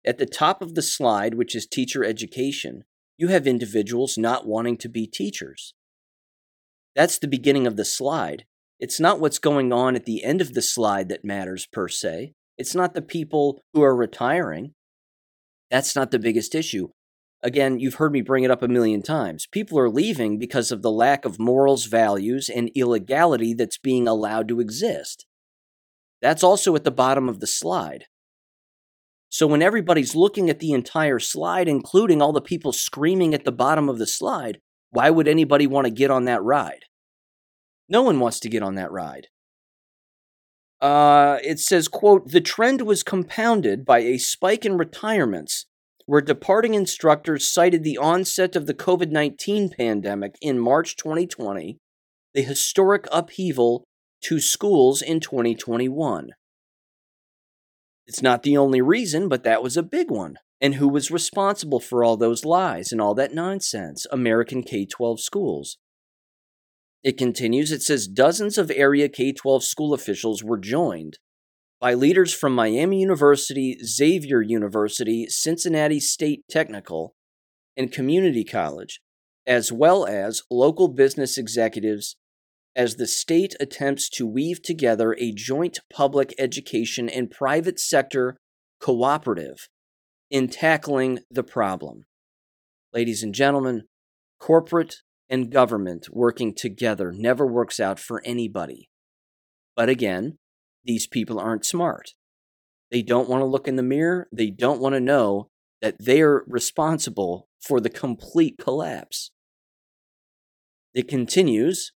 At 0.04 0.18
the 0.18 0.26
top 0.26 0.62
of 0.62 0.74
the 0.74 0.82
slide, 0.82 1.34
which 1.34 1.54
is 1.54 1.66
teacher 1.66 2.04
education, 2.04 2.84
you 3.16 3.28
have 3.28 3.46
individuals 3.46 4.16
not 4.16 4.46
wanting 4.46 4.76
to 4.78 4.88
be 4.88 5.06
teachers. 5.06 5.74
That's 6.94 7.18
the 7.18 7.28
beginning 7.28 7.66
of 7.66 7.76
the 7.76 7.84
slide. 7.84 8.44
It's 8.78 9.00
not 9.00 9.18
what's 9.18 9.40
going 9.40 9.72
on 9.72 9.96
at 9.96 10.04
the 10.04 10.22
end 10.22 10.40
of 10.40 10.54
the 10.54 10.62
slide 10.62 11.08
that 11.08 11.24
matters 11.24 11.66
per 11.66 11.88
se. 11.88 12.32
It's 12.56 12.74
not 12.74 12.94
the 12.94 13.02
people 13.02 13.60
who 13.74 13.82
are 13.82 13.96
retiring. 13.96 14.74
That's 15.70 15.94
not 15.94 16.10
the 16.10 16.18
biggest 16.18 16.54
issue. 16.54 16.88
Again, 17.42 17.78
you've 17.78 17.94
heard 17.94 18.12
me 18.12 18.20
bring 18.20 18.42
it 18.42 18.50
up 18.50 18.62
a 18.62 18.68
million 18.68 19.02
times. 19.02 19.46
People 19.46 19.78
are 19.78 19.90
leaving 19.90 20.38
because 20.38 20.72
of 20.72 20.82
the 20.82 20.90
lack 20.90 21.24
of 21.24 21.38
morals, 21.38 21.86
values, 21.86 22.48
and 22.48 22.70
illegality 22.74 23.54
that's 23.54 23.78
being 23.78 24.08
allowed 24.08 24.48
to 24.48 24.60
exist. 24.60 25.24
That's 26.20 26.42
also 26.42 26.74
at 26.74 26.82
the 26.82 26.90
bottom 26.90 27.28
of 27.28 27.38
the 27.38 27.46
slide. 27.46 28.06
So 29.28 29.46
when 29.46 29.62
everybody's 29.62 30.16
looking 30.16 30.50
at 30.50 30.58
the 30.58 30.72
entire 30.72 31.18
slide, 31.18 31.68
including 31.68 32.20
all 32.20 32.32
the 32.32 32.40
people 32.40 32.72
screaming 32.72 33.34
at 33.34 33.44
the 33.44 33.52
bottom 33.52 33.88
of 33.88 33.98
the 33.98 34.06
slide, 34.06 34.58
why 34.90 35.10
would 35.10 35.28
anybody 35.28 35.66
want 35.66 35.84
to 35.84 35.92
get 35.92 36.10
on 36.10 36.24
that 36.24 36.42
ride? 36.42 36.86
No 37.88 38.02
one 38.02 38.18
wants 38.20 38.40
to 38.40 38.48
get 38.48 38.62
on 38.62 38.74
that 38.76 38.90
ride. 38.90 39.28
Uh, 40.80 41.38
it 41.42 41.58
says, 41.58 41.88
quote, 41.88 42.28
the 42.28 42.40
trend 42.40 42.82
was 42.82 43.02
compounded 43.02 43.84
by 43.84 43.98
a 43.98 44.18
spike 44.18 44.64
in 44.64 44.78
retirements 44.78 45.66
where 46.06 46.20
departing 46.20 46.74
instructors 46.74 47.46
cited 47.46 47.82
the 47.84 47.98
onset 47.98 48.56
of 48.56 48.66
the 48.66 48.74
COVID 48.74 49.10
19 49.10 49.70
pandemic 49.70 50.36
in 50.40 50.58
March 50.58 50.96
2020, 50.96 51.78
the 52.32 52.42
historic 52.42 53.06
upheaval 53.12 53.84
to 54.22 54.40
schools 54.40 55.02
in 55.02 55.20
2021. 55.20 56.30
It's 58.06 58.22
not 58.22 58.42
the 58.42 58.56
only 58.56 58.80
reason, 58.80 59.28
but 59.28 59.44
that 59.44 59.62
was 59.62 59.76
a 59.76 59.82
big 59.82 60.10
one. 60.10 60.38
And 60.60 60.76
who 60.76 60.88
was 60.88 61.10
responsible 61.10 61.78
for 61.78 62.02
all 62.02 62.16
those 62.16 62.44
lies 62.44 62.90
and 62.90 63.00
all 63.00 63.14
that 63.14 63.34
nonsense? 63.34 64.06
American 64.10 64.62
K 64.62 64.86
12 64.86 65.20
schools. 65.20 65.76
It 67.02 67.16
continues, 67.16 67.70
it 67.70 67.82
says 67.82 68.08
dozens 68.08 68.58
of 68.58 68.70
area 68.74 69.08
K 69.08 69.32
12 69.32 69.62
school 69.62 69.94
officials 69.94 70.42
were 70.42 70.58
joined 70.58 71.18
by 71.80 71.94
leaders 71.94 72.34
from 72.34 72.54
Miami 72.54 73.00
University, 73.00 73.78
Xavier 73.84 74.42
University, 74.42 75.26
Cincinnati 75.28 76.00
State 76.00 76.42
Technical, 76.50 77.14
and 77.76 77.92
Community 77.92 78.42
College, 78.42 79.00
as 79.46 79.70
well 79.70 80.04
as 80.04 80.42
local 80.50 80.88
business 80.88 81.38
executives 81.38 82.16
as 82.74 82.96
the 82.96 83.06
state 83.06 83.54
attempts 83.60 84.08
to 84.08 84.26
weave 84.26 84.60
together 84.62 85.14
a 85.18 85.32
joint 85.32 85.78
public 85.92 86.34
education 86.38 87.08
and 87.08 87.30
private 87.30 87.78
sector 87.78 88.36
cooperative 88.80 89.68
in 90.30 90.48
tackling 90.48 91.20
the 91.30 91.42
problem. 91.44 92.04
Ladies 92.92 93.22
and 93.22 93.34
gentlemen, 93.34 93.82
corporate 94.40 94.96
and 95.30 95.50
government 95.50 96.08
working 96.10 96.54
together 96.54 97.12
never 97.12 97.46
works 97.46 97.78
out 97.78 97.98
for 97.98 98.22
anybody. 98.24 98.88
But 99.76 99.88
again, 99.88 100.38
these 100.84 101.06
people 101.06 101.38
aren't 101.38 101.66
smart. 101.66 102.14
They 102.90 103.02
don't 103.02 103.28
want 103.28 103.42
to 103.42 103.46
look 103.46 103.68
in 103.68 103.76
the 103.76 103.82
mirror. 103.82 104.28
They 104.32 104.50
don't 104.50 104.80
want 104.80 104.94
to 104.94 105.00
know 105.00 105.50
that 105.82 105.96
they're 105.98 106.44
responsible 106.46 107.48
for 107.60 107.80
the 107.80 107.90
complete 107.90 108.56
collapse. 108.58 109.30
It 110.94 111.06
continues, 111.06 111.92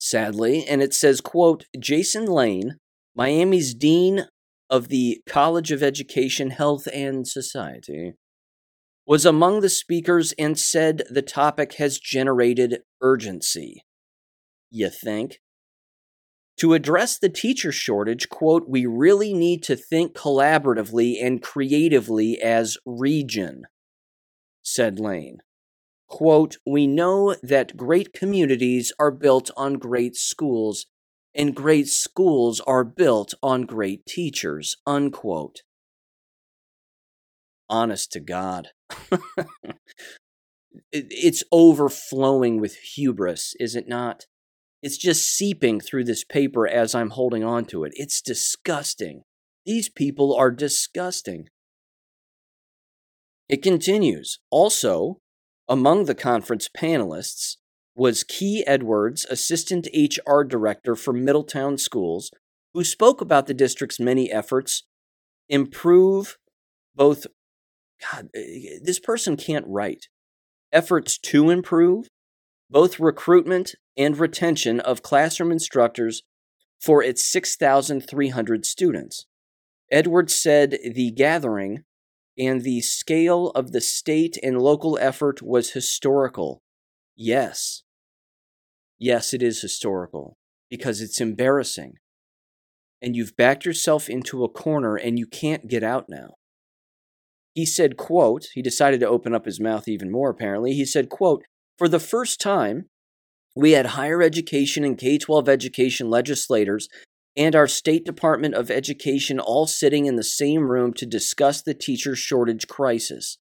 sadly, 0.00 0.64
and 0.66 0.82
it 0.82 0.94
says, 0.94 1.20
quote, 1.20 1.66
Jason 1.78 2.24
Lane, 2.24 2.78
Miami's 3.14 3.74
Dean 3.74 4.26
of 4.68 4.88
the 4.88 5.20
College 5.28 5.70
of 5.70 5.82
Education, 5.82 6.50
Health, 6.50 6.88
and 6.92 7.28
Society, 7.28 8.14
was 9.06 9.24
among 9.24 9.60
the 9.60 9.68
speakers 9.68 10.32
and 10.38 10.58
said 10.58 11.02
the 11.08 11.22
topic 11.22 11.74
has 11.74 11.98
generated 11.98 12.80
urgency. 13.00 13.84
You 14.70 14.90
think? 14.90 15.40
To 16.58 16.72
address 16.72 17.18
the 17.18 17.28
teacher 17.28 17.70
shortage, 17.70 18.28
quote, 18.28 18.68
we 18.68 18.86
really 18.86 19.32
need 19.32 19.62
to 19.64 19.76
think 19.76 20.14
collaboratively 20.14 21.22
and 21.22 21.42
creatively 21.42 22.40
as 22.40 22.78
region, 22.86 23.64
said 24.62 24.98
Lane. 24.98 25.38
Quote, 26.08 26.56
we 26.66 26.86
know 26.86 27.36
that 27.42 27.76
great 27.76 28.12
communities 28.12 28.92
are 28.98 29.10
built 29.10 29.50
on 29.56 29.74
great 29.74 30.16
schools, 30.16 30.86
and 31.34 31.54
great 31.54 31.88
schools 31.88 32.60
are 32.60 32.84
built 32.84 33.34
on 33.42 33.62
great 33.62 34.06
teachers, 34.06 34.76
unquote. 34.86 35.62
Honest 37.68 38.12
to 38.12 38.20
God. 38.20 38.68
It's 40.92 41.42
overflowing 41.50 42.60
with 42.60 42.76
hubris, 42.76 43.54
is 43.58 43.74
it 43.74 43.88
not? 43.88 44.26
It's 44.82 44.98
just 44.98 45.28
seeping 45.28 45.80
through 45.80 46.04
this 46.04 46.24
paper 46.24 46.68
as 46.68 46.94
I'm 46.94 47.10
holding 47.10 47.42
on 47.42 47.64
to 47.66 47.84
it. 47.84 47.92
It's 47.96 48.20
disgusting. 48.20 49.22
These 49.64 49.88
people 49.88 50.34
are 50.34 50.50
disgusting. 50.50 51.48
It 53.48 53.62
continues. 53.62 54.38
Also, 54.50 55.20
among 55.68 56.04
the 56.04 56.14
conference 56.14 56.68
panelists 56.68 57.56
was 57.94 58.24
Key 58.24 58.64
Edwards, 58.66 59.24
Assistant 59.30 59.88
HR 59.94 60.42
Director 60.42 60.94
for 60.94 61.12
Middletown 61.12 61.78
Schools, 61.78 62.30
who 62.74 62.84
spoke 62.84 63.20
about 63.20 63.46
the 63.46 63.54
district's 63.54 63.98
many 63.98 64.30
efforts 64.30 64.84
improve 65.48 66.36
both 66.94 67.26
God, 68.00 68.28
eh, 68.34 68.78
this 68.82 68.98
person 68.98 69.36
can't 69.36 69.66
write. 69.66 70.08
Efforts 70.72 71.18
to 71.18 71.50
improve 71.50 72.08
both 72.68 72.98
recruitment 72.98 73.74
and 73.96 74.18
retention 74.18 74.80
of 74.80 75.02
classroom 75.02 75.52
instructors 75.52 76.22
for 76.80 77.02
its 77.02 77.24
6,300 77.24 78.66
students. 78.66 79.26
Edwards 79.90 80.34
said 80.34 80.78
the 80.94 81.10
gathering 81.12 81.84
and 82.38 82.62
the 82.62 82.80
scale 82.80 83.50
of 83.50 83.72
the 83.72 83.80
state 83.80 84.36
and 84.42 84.60
local 84.60 84.98
effort 85.00 85.40
was 85.42 85.70
historical. 85.70 86.62
Yes. 87.14 87.82
Yes, 88.98 89.32
it 89.32 89.42
is 89.42 89.62
historical 89.62 90.36
because 90.68 91.00
it's 91.00 91.20
embarrassing. 91.20 91.94
And 93.00 93.14
you've 93.14 93.36
backed 93.36 93.64
yourself 93.64 94.08
into 94.08 94.42
a 94.42 94.48
corner 94.48 94.96
and 94.96 95.18
you 95.18 95.26
can't 95.26 95.68
get 95.68 95.82
out 95.82 96.06
now. 96.08 96.34
He 97.56 97.64
said, 97.64 97.96
quote, 97.96 98.48
he 98.52 98.60
decided 98.60 99.00
to 99.00 99.08
open 99.08 99.34
up 99.34 99.46
his 99.46 99.58
mouth 99.58 99.88
even 99.88 100.12
more 100.12 100.28
apparently. 100.28 100.74
He 100.74 100.84
said, 100.84 101.08
quote, 101.08 101.42
for 101.78 101.88
the 101.88 101.98
first 101.98 102.38
time, 102.38 102.90
we 103.56 103.70
had 103.70 103.86
higher 103.86 104.20
education 104.20 104.84
and 104.84 104.98
K 104.98 105.16
12 105.16 105.48
education 105.48 106.10
legislators 106.10 106.86
and 107.34 107.56
our 107.56 107.66
State 107.66 108.04
Department 108.04 108.54
of 108.54 108.70
Education 108.70 109.40
all 109.40 109.66
sitting 109.66 110.04
in 110.04 110.16
the 110.16 110.22
same 110.22 110.70
room 110.70 110.92
to 110.94 111.06
discuss 111.06 111.62
the 111.62 111.72
teacher 111.72 112.14
shortage 112.14 112.68
crisis. 112.68 113.38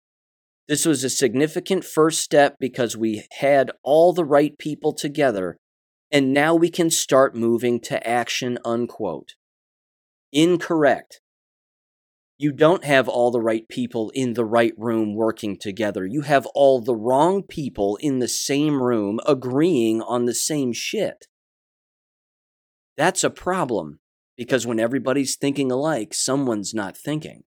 This 0.69 0.85
was 0.85 1.03
a 1.05 1.11
significant 1.11 1.83
first 1.83 2.21
step 2.21 2.57
because 2.61 2.95
we 2.95 3.25
had 3.39 3.71
all 3.83 4.13
the 4.13 4.27
right 4.27 4.59
people 4.59 4.93
together, 4.93 5.57
and 6.11 6.35
now 6.35 6.55
we 6.55 6.69
can 6.69 6.91
start 6.91 7.35
moving 7.35 7.81
to 7.81 8.07
action. 8.07 8.59
Unquote. 8.63 9.31
Incorrect 10.35 11.23
you 12.39 12.53
don't 12.53 12.85
have 12.85 13.09
all 13.09 13.31
the 13.31 13.41
right 13.41 13.69
people 13.69 14.11
in 14.15 14.35
the 14.35 14.45
right 14.45 14.73
room 14.77 15.15
working 15.15 15.57
together. 15.57 16.07
You 16.07 16.23
have 16.23 16.47
all 16.55 16.81
the 16.81 16.97
wrong 16.97 17.43
people 17.43 17.97
in 18.01 18.19
the 18.19 18.29
same 18.29 18.83
room 18.83 19.21
agreeing 19.27 20.03
on 20.03 20.25
the 20.25 20.35
same 20.35 20.73
shit. 20.73 21.27
That's 22.97 23.23
a 23.25 23.31
problem 23.31 24.01
because 24.37 24.67
when 24.67 24.81
everybody's 24.81 25.37
thinking 25.37 25.71
alike, 25.71 26.15
someone's 26.15 26.75
not 26.75 26.97
thinking. 26.97 27.45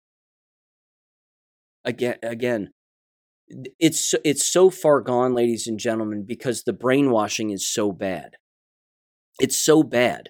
Again, 1.85 2.17
again, 2.23 2.71
it's 3.79 4.13
it's 4.23 4.45
so 4.45 4.69
far 4.69 5.01
gone, 5.01 5.33
ladies 5.33 5.65
and 5.67 5.79
gentlemen, 5.79 6.25
because 6.27 6.63
the 6.63 6.73
brainwashing 6.73 7.49
is 7.51 7.71
so 7.71 7.91
bad. 7.91 8.31
It's 9.39 9.57
so 9.57 9.83
bad 9.83 10.29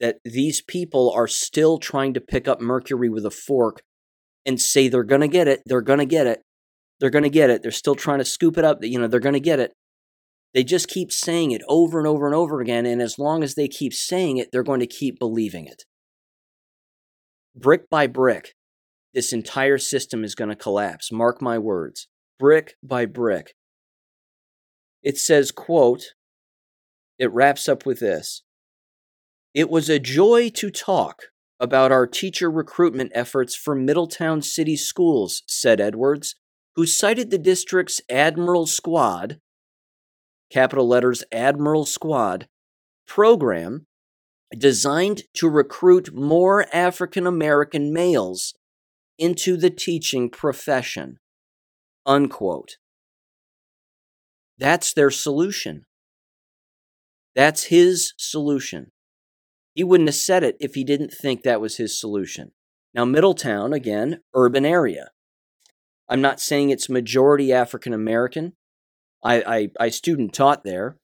that 0.00 0.18
these 0.24 0.60
people 0.60 1.12
are 1.14 1.28
still 1.28 1.78
trying 1.78 2.14
to 2.14 2.20
pick 2.20 2.48
up 2.48 2.60
mercury 2.60 3.08
with 3.08 3.24
a 3.24 3.30
fork 3.30 3.82
and 4.46 4.60
say 4.60 4.88
they're 4.88 5.02
going 5.04 5.20
to 5.20 5.28
get 5.28 5.48
it, 5.48 5.60
they're 5.66 5.80
going 5.80 5.98
to 5.98 6.06
get 6.06 6.26
it, 6.26 6.40
they're 7.00 7.10
going 7.10 7.24
to 7.24 7.30
get 7.30 7.50
it. 7.50 7.62
They're 7.62 7.70
still 7.70 7.94
trying 7.94 8.18
to 8.18 8.24
scoop 8.24 8.58
it 8.58 8.64
up, 8.64 8.78
you 8.82 8.98
know, 8.98 9.06
they're 9.06 9.20
going 9.20 9.34
to 9.34 9.40
get 9.40 9.60
it. 9.60 9.72
They 10.54 10.64
just 10.64 10.88
keep 10.88 11.12
saying 11.12 11.50
it 11.50 11.62
over 11.68 11.98
and 11.98 12.08
over 12.08 12.26
and 12.26 12.34
over 12.34 12.60
again. 12.60 12.86
And 12.86 13.02
as 13.02 13.18
long 13.18 13.42
as 13.42 13.54
they 13.54 13.68
keep 13.68 13.92
saying 13.92 14.38
it, 14.38 14.48
they're 14.50 14.62
going 14.62 14.80
to 14.80 14.86
keep 14.86 15.18
believing 15.18 15.66
it. 15.66 15.84
Brick 17.54 17.90
by 17.90 18.06
brick, 18.06 18.54
this 19.14 19.32
entire 19.32 19.78
system 19.78 20.24
is 20.24 20.34
going 20.34 20.48
to 20.48 20.56
collapse. 20.56 21.12
Mark 21.12 21.42
my 21.42 21.58
words. 21.58 22.08
Brick 22.38 22.74
by 22.82 23.04
brick. 23.04 23.54
It 25.02 25.18
says, 25.18 25.50
quote, 25.50 26.14
it 27.18 27.32
wraps 27.32 27.68
up 27.68 27.84
with 27.84 28.00
this. 28.00 28.42
It 29.54 29.68
was 29.68 29.88
a 29.88 29.98
joy 29.98 30.50
to 30.50 30.70
talk 30.70 31.24
about 31.60 31.92
our 31.92 32.06
teacher 32.06 32.50
recruitment 32.50 33.10
efforts 33.14 33.54
for 33.54 33.74
Middletown 33.74 34.42
City 34.42 34.76
Schools, 34.76 35.42
said 35.46 35.80
Edwards, 35.80 36.36
who 36.76 36.86
cited 36.86 37.30
the 37.30 37.38
district's 37.38 38.00
Admiral 38.08 38.66
Squad, 38.66 39.40
capital 40.50 40.86
letters 40.86 41.24
Admiral 41.32 41.84
Squad, 41.84 42.48
program 43.06 43.86
designed 44.56 45.22
to 45.34 45.48
recruit 45.48 46.14
more 46.14 46.66
African 46.74 47.26
American 47.26 47.92
males 47.92 48.54
into 49.18 49.56
the 49.56 49.70
teaching 49.70 50.30
profession. 50.30 51.18
Unquote. 52.06 52.76
That's 54.56 54.92
their 54.92 55.10
solution. 55.10 55.84
That's 57.34 57.64
his 57.64 58.14
solution. 58.16 58.92
He 59.78 59.84
wouldn't 59.84 60.08
have 60.08 60.16
said 60.16 60.42
it 60.42 60.56
if 60.58 60.74
he 60.74 60.82
didn't 60.82 61.12
think 61.12 61.44
that 61.44 61.60
was 61.60 61.76
his 61.76 61.96
solution. 61.96 62.50
Now, 62.94 63.04
Middletown, 63.04 63.72
again, 63.72 64.22
urban 64.34 64.66
area. 64.66 65.12
I'm 66.08 66.20
not 66.20 66.40
saying 66.40 66.70
it's 66.70 66.88
majority 66.88 67.52
African 67.52 67.92
American. 67.92 68.54
I, 69.22 69.40
I, 69.40 69.68
I 69.78 69.88
student 69.90 70.32
taught 70.32 70.64
there. 70.64 70.96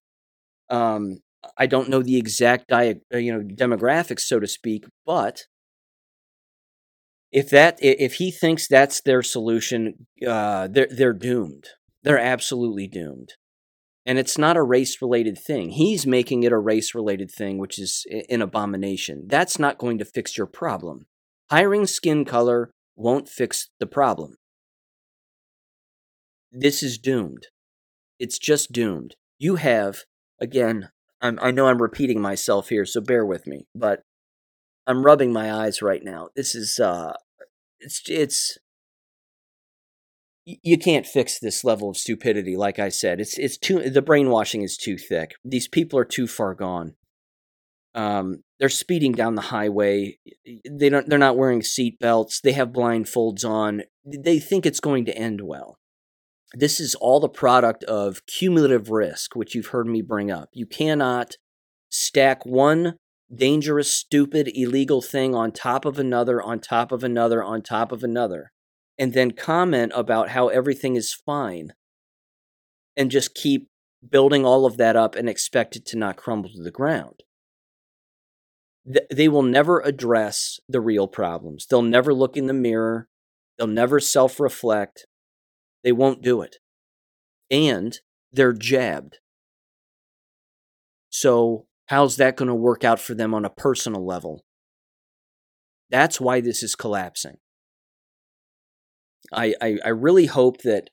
Um, 0.71 1.21
I 1.57 1.67
don't 1.67 1.89
know 1.89 2.03
the 2.03 2.17
exact 2.17 2.67
dia- 2.67 2.97
uh, 3.15 3.19
you 3.19 3.33
know 3.33 3.43
demographics, 3.43 4.23
so 4.23 4.41
to 4.41 4.49
speak, 4.49 4.87
but 5.07 5.43
if 7.31 7.49
that 7.51 7.79
if 7.81 8.15
he 8.15 8.33
thinks 8.33 8.67
that's 8.67 9.01
their 9.03 9.23
solution, 9.23 10.09
uh, 10.27 10.67
they're 10.67 10.89
they're 10.91 11.13
doomed. 11.13 11.69
They're 12.03 12.19
absolutely 12.19 12.89
doomed 12.89 13.35
and 14.07 14.19
it's 14.19 14.37
not 14.37 14.57
a 14.57 14.63
race 14.63 15.01
related 15.01 15.39
thing. 15.39 15.71
He's 15.71 16.07
making 16.07 16.43
it 16.43 16.53
a 16.53 16.59
race 16.59 16.95
related 16.95 17.31
thing, 17.31 17.59
which 17.59 17.79
is 17.79 18.07
an 18.29 18.43
abomination. 18.43 19.25
That's 19.27 19.59
not 19.59 19.79
going 19.79 19.99
to 19.99 20.05
fix 20.05 20.37
your 20.37 20.47
problem. 20.47 21.07
Hiring 21.51 21.87
skin 21.87 22.25
color 22.25 22.71
won't 22.97 23.29
fix 23.29 23.71
the 23.81 23.87
problem. 23.87 24.37
This 26.53 26.83
is 26.83 26.99
doomed. 26.99 27.49
It's 28.19 28.39
just 28.39 28.73
doomed. 28.73 29.17
You 29.39 29.57
have, 29.57 30.05
again, 30.41 30.91
I'm, 31.21 31.39
I 31.43 31.51
know 31.51 31.67
I'm 31.67 31.83
repeating 31.83 32.21
myself 32.21 32.69
here, 32.69 32.85
so 32.85 33.01
bear 33.01 33.25
with 33.25 33.47
me, 33.47 33.67
but 33.75 34.03
I'm 34.87 35.05
rubbing 35.05 35.33
my 35.33 35.53
eyes 35.53 35.83
right 35.83 36.03
now. 36.05 36.29
This 36.37 36.55
is, 36.55 36.79
uh, 36.79 37.15
it's, 37.81 38.03
it's, 38.09 38.59
you 40.45 40.79
can't 40.79 41.07
fix 41.07 41.39
this 41.39 41.65
level 41.65 41.89
of 41.89 41.97
stupidity 41.97 42.57
like 42.57 42.79
i 42.79 42.89
said. 42.89 43.21
It's 43.21 43.39
it's 43.39 43.57
too 43.57 43.89
the 43.91 44.03
brainwashing 44.03 44.63
is 44.63 44.77
too 44.77 44.99
thick. 44.99 45.33
These 45.45 45.69
people 45.69 45.99
are 45.99 46.05
too 46.05 46.27
far 46.27 46.55
gone. 46.55 46.95
Um, 47.95 48.43
they're 48.59 48.69
speeding 48.69 49.13
down 49.13 49.37
the 49.37 49.43
highway. 49.43 50.19
They 50.69 50.89
don't 50.89 51.09
they're 51.09 51.19
not 51.19 51.37
wearing 51.37 51.63
seat 51.63 51.99
belts. 51.99 52.41
They 52.41 52.53
have 52.53 52.69
blindfolds 52.69 53.45
on. 53.49 53.83
They 54.05 54.39
think 54.39 54.67
it's 54.67 54.81
going 54.81 55.05
to 55.07 55.17
end 55.17 55.41
well. 55.43 55.79
This 56.53 56.79
is 56.79 56.95
all 56.95 57.21
the 57.21 57.29
product 57.29 57.83
of 57.85 58.27
cumulative 58.27 58.91
risk 58.91 59.35
which 59.35 59.55
you've 59.55 59.69
heard 59.69 59.87
me 59.87 60.03
bring 60.03 60.31
up. 60.31 60.51
You 60.53 60.67
cannot 60.67 61.37
stack 61.89 62.45
one 62.45 62.95
dangerous, 63.35 63.93
stupid, 63.93 64.51
illegal 64.55 65.01
thing 65.01 65.35
on 65.35 65.53
top 65.53 65.85
of 65.85 65.99
another, 65.99 66.43
on 66.43 66.61
top 66.61 66.93
of 66.93 67.03
another, 67.03 67.43
on 67.43 67.63
top 67.63 67.93
of 67.93 68.05
another, 68.05 68.53
and 68.99 69.13
then 69.13 69.33
comment 69.33 69.93
about 69.95 70.31
how 70.31 70.49
everything 70.49 70.97
is 70.97 71.13
fine 71.13 71.73
and 72.97 73.11
just 73.11 73.35
keep 73.35 73.69
building 74.09 74.45
all 74.45 74.67
of 74.67 74.77
that 74.77 74.97
up 74.97 75.15
and 75.15 75.29
expect 75.29 75.77
it 75.77 75.87
to 75.87 75.99
not 75.99 76.17
crumble 76.17 76.51
to 76.51 76.63
the 76.63 76.71
ground. 76.71 77.23
They 79.11 79.29
will 79.29 79.43
never 79.43 79.81
address 79.81 80.61
the 80.69 80.81
real 80.81 81.09
problems. 81.09 81.67
They'll 81.67 81.83
never 81.83 82.13
look 82.13 82.37
in 82.37 82.47
the 82.47 82.53
mirror. 82.53 83.09
They'll 83.57 83.67
never 83.67 83.99
self 83.99 84.39
reflect. 84.39 85.07
They 85.83 85.93
won't 85.93 86.23
do 86.23 86.43
it. 86.43 86.57
And 87.51 87.99
they're 88.33 88.53
jabbed. 88.53 89.19
So, 91.09 91.67
how's 91.87 92.17
that 92.17 92.37
going 92.37 92.49
to 92.49 92.55
work 92.55 92.85
out 92.85 93.01
for 93.01 93.15
them 93.15 93.33
on 93.33 93.45
a 93.45 93.51
personal 93.51 94.05
level? 94.05 94.45
That's 95.89 96.21
why 96.21 96.41
this 96.41 96.63
is 96.63 96.75
collapsing. 96.75 97.37
I, 99.33 99.55
I, 99.61 99.79
I 99.85 99.89
really 99.89 100.27
hope 100.27 100.63
that 100.63 100.91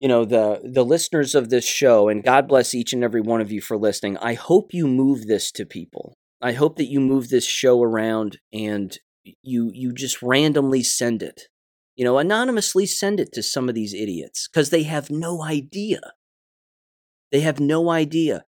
you 0.00 0.08
know 0.08 0.24
the 0.24 0.60
the 0.64 0.84
listeners 0.84 1.34
of 1.34 1.50
this 1.50 1.64
show 1.64 2.08
and 2.08 2.22
god 2.22 2.46
bless 2.46 2.72
each 2.72 2.92
and 2.92 3.02
every 3.02 3.20
one 3.20 3.40
of 3.40 3.50
you 3.50 3.60
for 3.60 3.76
listening 3.76 4.16
i 4.18 4.34
hope 4.34 4.72
you 4.72 4.86
move 4.86 5.26
this 5.26 5.50
to 5.50 5.66
people. 5.66 6.14
I 6.40 6.52
hope 6.52 6.76
that 6.76 6.90
you 6.90 7.00
move 7.00 7.28
this 7.28 7.46
show 7.46 7.82
around 7.82 8.38
and 8.52 8.96
you 9.42 9.70
you 9.74 9.92
just 9.92 10.22
randomly 10.22 10.82
send 10.82 11.22
it. 11.22 11.42
You 11.96 12.04
know 12.04 12.18
anonymously 12.18 12.86
send 12.86 13.18
it 13.18 13.32
to 13.32 13.42
some 13.42 13.68
of 13.68 13.74
these 13.74 13.92
idiots 13.92 14.46
cuz 14.46 14.70
they 14.70 14.84
have 14.84 15.10
no 15.10 15.42
idea. 15.42 16.00
They 17.32 17.40
have 17.40 17.58
no 17.58 17.90
idea. 17.90 18.44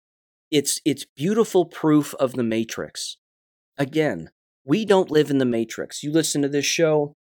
It's 0.52 0.80
it's 0.86 1.06
beautiful 1.15 1.65
proof 1.65 2.13
of 2.15 2.34
the 2.34 2.43
matrix. 2.43 3.17
Again 3.78 4.30
we 4.63 4.86
don't 4.86 5.10
live 5.10 5.32
in 5.32 5.39
the 5.39 5.45
matrix. 5.45 6.04
You 6.04 6.12
listen 6.12 6.43
to 6.43 6.49
this 6.49 6.65
show 6.65 7.15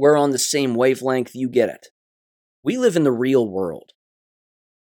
we're 0.00 0.16
on 0.16 0.30
the 0.30 0.38
same 0.38 0.74
wavelength 0.74 1.34
you 1.34 1.48
get 1.48 1.68
it 1.68 1.88
we 2.62 2.76
live 2.76 2.96
in 2.96 3.04
the 3.04 3.12
real 3.12 3.48
world. 3.48 3.92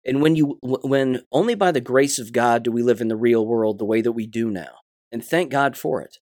And 0.05 0.21
when 0.21 0.35
you 0.35 0.57
when 0.61 1.21
only 1.31 1.55
by 1.55 1.71
the 1.71 1.81
grace 1.81 2.19
of 2.19 2.33
God 2.33 2.63
do 2.63 2.71
we 2.71 2.83
live 2.83 2.99
in 2.99 3.07
the 3.07 3.15
real 3.15 3.45
world 3.45 3.79
the 3.79 3.85
way 3.85 4.01
that 4.01 4.11
we 4.11 4.27
do 4.27 4.49
now. 4.49 4.79
And 5.11 5.23
thank 5.23 5.49
God 5.49 5.77
for 5.77 6.01
it. 6.01 6.17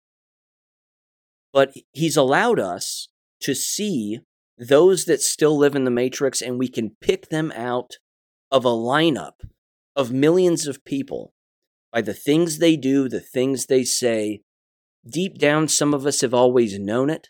But 1.54 1.74
he's 1.94 2.18
allowed 2.18 2.60
us 2.60 3.08
to 3.42 3.56
see 3.56 4.20
those 4.58 5.06
that 5.06 5.22
still 5.22 5.58
live 5.58 5.76
in 5.76 5.86
the 5.86 5.92
matrix 5.92 6.42
and 6.42 6.60
we 6.60 6.68
can 6.68 6.98
pick 7.00 7.30
them 7.30 7.54
out 7.56 7.94
of 8.52 8.66
a 8.66 8.70
lineup 8.70 9.36
of 9.96 10.12
millions 10.12 10.68
of 10.68 10.84
people 10.84 11.34
by 11.94 12.02
the 12.02 12.14
things 12.14 12.58
they 12.58 12.76
do, 12.76 13.08
the 13.08 13.22
things 13.22 13.66
they 13.66 13.84
say. 13.84 14.42
Deep 15.10 15.38
down, 15.38 15.70
some 15.70 15.94
of 15.94 16.06
us 16.06 16.20
have 16.20 16.34
always 16.34 16.78
known 16.78 17.10
it 17.10 17.30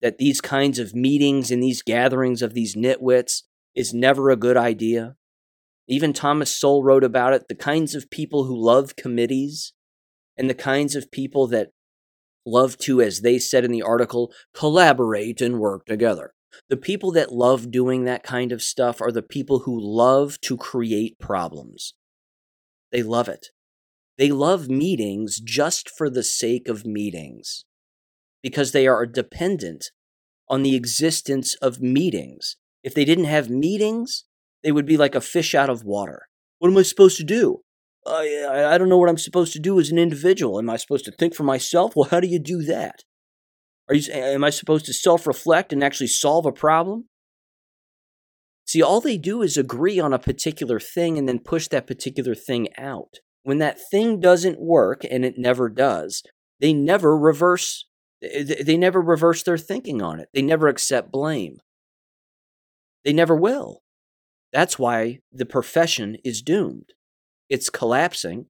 that 0.00 0.18
these 0.18 0.40
kinds 0.40 0.78
of 0.78 0.94
meetings 0.94 1.50
and 1.50 1.62
these 1.62 1.82
gatherings 1.82 2.42
of 2.42 2.54
these 2.54 2.76
nitwits 2.76 3.42
is 3.74 3.92
never 3.92 4.30
a 4.30 4.36
good 4.36 4.56
idea. 4.56 5.16
Even 5.86 6.12
Thomas 6.12 6.54
Sowell 6.54 6.82
wrote 6.82 7.04
about 7.04 7.32
it 7.32 7.48
the 7.48 7.54
kinds 7.54 7.94
of 7.94 8.10
people 8.10 8.44
who 8.44 8.56
love 8.56 8.96
committees 8.96 9.72
and 10.36 10.48
the 10.48 10.54
kinds 10.54 10.94
of 10.94 11.10
people 11.10 11.46
that 11.48 11.70
love 12.46 12.78
to, 12.78 13.00
as 13.00 13.20
they 13.20 13.38
said 13.38 13.64
in 13.64 13.72
the 13.72 13.82
article, 13.82 14.32
collaborate 14.54 15.40
and 15.40 15.58
work 15.58 15.86
together. 15.86 16.32
The 16.68 16.76
people 16.76 17.10
that 17.12 17.32
love 17.32 17.70
doing 17.70 18.04
that 18.04 18.22
kind 18.22 18.52
of 18.52 18.62
stuff 18.62 19.00
are 19.00 19.12
the 19.12 19.22
people 19.22 19.60
who 19.60 19.78
love 19.78 20.40
to 20.42 20.56
create 20.56 21.18
problems. 21.18 21.94
They 22.90 23.02
love 23.02 23.28
it. 23.28 23.48
They 24.16 24.30
love 24.30 24.68
meetings 24.68 25.40
just 25.40 25.90
for 25.90 26.08
the 26.08 26.22
sake 26.22 26.68
of 26.68 26.86
meetings 26.86 27.64
because 28.42 28.72
they 28.72 28.86
are 28.86 29.06
dependent 29.06 29.86
on 30.48 30.62
the 30.62 30.74
existence 30.76 31.54
of 31.56 31.80
meetings. 31.80 32.56
If 32.82 32.94
they 32.94 33.04
didn't 33.04 33.24
have 33.24 33.50
meetings, 33.50 34.24
they 34.62 34.72
would 34.72 34.86
be 34.86 34.96
like 34.96 35.14
a 35.14 35.20
fish 35.20 35.54
out 35.54 35.70
of 35.70 35.84
water. 35.84 36.22
What 36.58 36.70
am 36.70 36.76
I 36.76 36.82
supposed 36.82 37.16
to 37.18 37.24
do? 37.24 37.60
I, 38.06 38.72
I 38.72 38.78
don't 38.78 38.88
know 38.88 38.98
what 38.98 39.08
I'm 39.08 39.18
supposed 39.18 39.52
to 39.52 39.58
do 39.58 39.78
as 39.78 39.90
an 39.90 39.98
individual. 39.98 40.58
Am 40.58 40.70
I 40.70 40.76
supposed 40.76 41.04
to 41.04 41.12
think 41.12 41.34
for 41.34 41.44
myself? 41.44 41.94
Well, 41.94 42.08
how 42.10 42.20
do 42.20 42.28
you 42.28 42.38
do 42.38 42.62
that? 42.62 43.02
Are 43.88 43.94
you, 43.94 44.10
am 44.12 44.44
I 44.44 44.50
supposed 44.50 44.86
to 44.86 44.92
self 44.92 45.26
reflect 45.26 45.72
and 45.72 45.82
actually 45.82 46.08
solve 46.08 46.46
a 46.46 46.52
problem? 46.52 47.08
See, 48.66 48.82
all 48.82 49.00
they 49.00 49.16
do 49.16 49.40
is 49.40 49.56
agree 49.56 49.98
on 49.98 50.12
a 50.12 50.18
particular 50.18 50.78
thing 50.78 51.16
and 51.16 51.26
then 51.26 51.38
push 51.38 51.68
that 51.68 51.86
particular 51.86 52.34
thing 52.34 52.68
out. 52.76 53.14
When 53.42 53.58
that 53.58 53.78
thing 53.90 54.20
doesn't 54.20 54.60
work, 54.60 55.04
and 55.10 55.24
it 55.24 55.38
never 55.38 55.70
does, 55.70 56.22
they 56.60 56.74
never 56.74 57.16
reverse 57.16 57.86
they 58.20 58.76
never 58.76 59.00
reverse 59.00 59.42
their 59.42 59.58
thinking 59.58 60.02
on 60.02 60.20
it. 60.20 60.28
They 60.34 60.42
never 60.42 60.68
accept 60.68 61.12
blame. 61.12 61.58
They 63.04 63.12
never 63.12 63.36
will. 63.36 63.82
That's 64.52 64.78
why 64.78 65.20
the 65.32 65.46
profession 65.46 66.16
is 66.24 66.42
doomed. 66.42 66.92
It's 67.48 67.70
collapsing. 67.70 68.46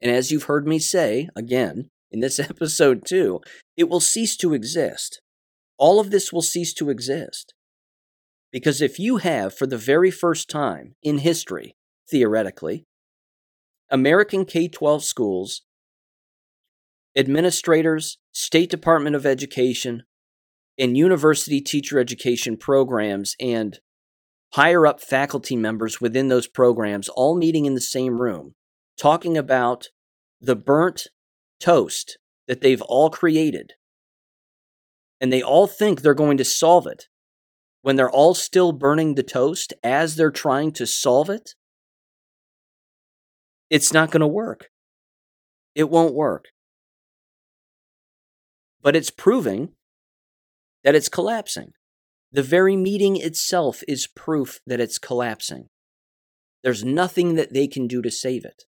And 0.00 0.10
as 0.10 0.30
you've 0.30 0.44
heard 0.44 0.66
me 0.66 0.78
say 0.78 1.28
again 1.36 1.90
in 2.10 2.20
this 2.20 2.38
episode 2.40 3.04
too, 3.06 3.40
it 3.76 3.88
will 3.88 4.00
cease 4.00 4.36
to 4.38 4.54
exist. 4.54 5.20
All 5.78 6.00
of 6.00 6.10
this 6.10 6.32
will 6.32 6.42
cease 6.42 6.72
to 6.74 6.90
exist. 6.90 7.54
Because 8.52 8.80
if 8.80 8.98
you 8.98 9.18
have, 9.18 9.54
for 9.54 9.66
the 9.66 9.76
very 9.76 10.10
first 10.10 10.48
time 10.48 10.94
in 11.02 11.18
history, 11.18 11.76
theoretically, 12.10 12.86
American 13.90 14.44
K 14.44 14.68
12 14.68 15.04
schools 15.04 15.62
administrators, 17.16 18.18
State 18.32 18.70
Department 18.70 19.16
of 19.16 19.24
Education, 19.24 20.02
and 20.78 20.96
university 20.96 21.60
teacher 21.60 21.98
education 21.98 22.56
programs 22.56 23.34
and 23.40 23.78
higher 24.52 24.86
up 24.86 25.00
faculty 25.00 25.56
members 25.56 26.00
within 26.00 26.28
those 26.28 26.46
programs 26.46 27.08
all 27.08 27.36
meeting 27.36 27.64
in 27.64 27.74
the 27.74 27.80
same 27.80 28.20
room, 28.20 28.54
talking 28.98 29.38
about 29.38 29.88
the 30.40 30.56
burnt 30.56 31.08
toast 31.58 32.18
that 32.46 32.60
they've 32.60 32.82
all 32.82 33.08
created. 33.08 33.72
And 35.18 35.32
they 35.32 35.42
all 35.42 35.66
think 35.66 36.02
they're 36.02 36.14
going 36.14 36.36
to 36.36 36.44
solve 36.44 36.86
it 36.86 37.04
when 37.80 37.96
they're 37.96 38.10
all 38.10 38.34
still 38.34 38.72
burning 38.72 39.14
the 39.14 39.22
toast 39.22 39.72
as 39.82 40.16
they're 40.16 40.30
trying 40.30 40.72
to 40.72 40.86
solve 40.86 41.30
it. 41.30 41.54
It's 43.70 43.94
not 43.94 44.10
going 44.10 44.20
to 44.20 44.26
work. 44.26 44.66
It 45.74 45.88
won't 45.88 46.14
work 46.14 46.46
but 48.86 48.94
it's 48.94 49.10
proving 49.10 49.70
that 50.84 50.94
it's 50.94 51.08
collapsing. 51.08 51.72
The 52.30 52.44
very 52.44 52.76
meeting 52.76 53.16
itself 53.16 53.82
is 53.88 54.06
proof 54.06 54.60
that 54.64 54.78
it's 54.78 54.96
collapsing. 54.96 55.66
There's 56.62 56.84
nothing 56.84 57.34
that 57.34 57.52
they 57.52 57.66
can 57.66 57.88
do 57.88 58.00
to 58.00 58.12
save 58.12 58.44
it. 58.44 58.62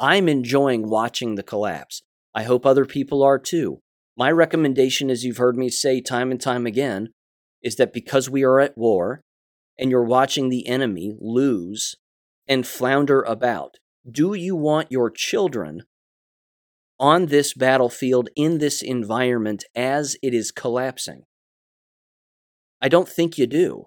I'm 0.00 0.28
enjoying 0.28 0.90
watching 0.90 1.36
the 1.36 1.44
collapse. 1.44 2.02
I 2.34 2.42
hope 2.42 2.66
other 2.66 2.84
people 2.84 3.22
are 3.22 3.38
too. 3.38 3.78
My 4.16 4.28
recommendation, 4.32 5.08
as 5.08 5.22
you've 5.22 5.36
heard 5.36 5.56
me 5.56 5.68
say 5.68 6.00
time 6.00 6.32
and 6.32 6.40
time 6.40 6.66
again, 6.66 7.10
is 7.62 7.76
that 7.76 7.92
because 7.92 8.28
we 8.28 8.42
are 8.42 8.58
at 8.58 8.76
war 8.76 9.20
and 9.78 9.88
you're 9.88 10.02
watching 10.02 10.48
the 10.48 10.66
enemy 10.66 11.14
lose 11.20 11.94
and 12.48 12.66
flounder 12.66 13.22
about, 13.22 13.76
do 14.10 14.34
you 14.34 14.56
want 14.56 14.90
your 14.90 15.12
children 15.12 15.82
on 16.98 17.26
this 17.26 17.54
battlefield 17.54 18.28
in 18.36 18.58
this 18.58 18.82
environment 18.82 19.64
as 19.74 20.16
it 20.22 20.34
is 20.34 20.50
collapsing? 20.50 21.22
I 22.80 22.88
don't 22.88 23.08
think 23.08 23.38
you 23.38 23.46
do. 23.46 23.86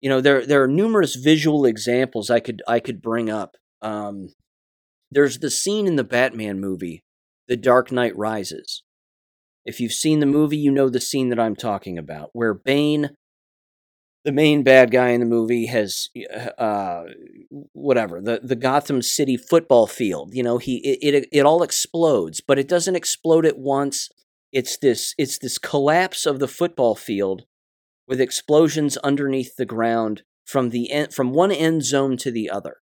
You 0.00 0.10
know, 0.10 0.20
there 0.20 0.44
there 0.44 0.62
are 0.62 0.68
numerous 0.68 1.14
visual 1.14 1.64
examples 1.64 2.28
I 2.28 2.40
could 2.40 2.62
I 2.68 2.78
could 2.80 3.00
bring 3.00 3.30
up. 3.30 3.56
Um, 3.80 4.34
there's 5.10 5.38
the 5.38 5.50
scene 5.50 5.86
in 5.86 5.96
the 5.96 6.04
Batman 6.04 6.60
movie, 6.60 7.04
The 7.48 7.56
Dark 7.56 7.92
Knight 7.92 8.16
Rises. 8.16 8.82
If 9.64 9.80
you've 9.80 9.92
seen 9.92 10.20
the 10.20 10.26
movie, 10.26 10.58
you 10.58 10.70
know 10.70 10.88
the 10.90 11.00
scene 11.00 11.30
that 11.30 11.40
I'm 11.40 11.56
talking 11.56 11.96
about, 11.96 12.30
where 12.32 12.52
Bane 12.52 13.10
the 14.24 14.32
main 14.32 14.62
bad 14.62 14.90
guy 14.90 15.10
in 15.10 15.20
the 15.20 15.26
movie 15.26 15.66
has 15.66 16.08
uh, 16.58 17.04
whatever 17.72 18.20
the 18.20 18.40
the 18.42 18.56
Gotham 18.56 19.02
City 19.02 19.36
football 19.36 19.86
field. 19.86 20.34
You 20.34 20.42
know, 20.42 20.58
he 20.58 20.76
it, 20.78 21.14
it 21.14 21.28
it 21.30 21.46
all 21.46 21.62
explodes, 21.62 22.40
but 22.40 22.58
it 22.58 22.68
doesn't 22.68 22.96
explode 22.96 23.44
at 23.44 23.58
once. 23.58 24.08
It's 24.50 24.78
this 24.78 25.14
it's 25.18 25.38
this 25.38 25.58
collapse 25.58 26.26
of 26.26 26.38
the 26.38 26.48
football 26.48 26.94
field 26.94 27.44
with 28.08 28.20
explosions 28.20 28.96
underneath 28.98 29.56
the 29.56 29.66
ground 29.66 30.22
from 30.44 30.70
the 30.70 30.90
end, 30.90 31.12
from 31.12 31.32
one 31.32 31.52
end 31.52 31.84
zone 31.84 32.16
to 32.18 32.30
the 32.30 32.48
other. 32.48 32.78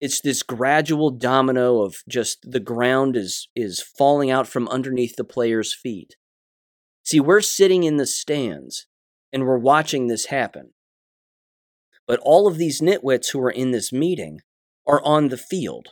It's 0.00 0.20
this 0.20 0.42
gradual 0.42 1.10
domino 1.10 1.80
of 1.80 2.02
just 2.08 2.50
the 2.50 2.60
ground 2.60 3.16
is 3.16 3.48
is 3.56 3.82
falling 3.82 4.30
out 4.30 4.46
from 4.46 4.68
underneath 4.68 5.16
the 5.16 5.24
players' 5.24 5.74
feet. 5.74 6.14
See, 7.02 7.20
we're 7.20 7.40
sitting 7.40 7.82
in 7.82 7.96
the 7.96 8.06
stands 8.06 8.86
and 9.34 9.44
we're 9.44 9.58
watching 9.58 10.06
this 10.06 10.26
happen. 10.26 10.70
But 12.06 12.20
all 12.22 12.46
of 12.46 12.56
these 12.56 12.80
nitwits 12.80 13.32
who 13.32 13.40
are 13.40 13.50
in 13.50 13.72
this 13.72 13.92
meeting 13.92 14.40
are 14.86 15.02
on 15.04 15.28
the 15.28 15.36
field. 15.36 15.88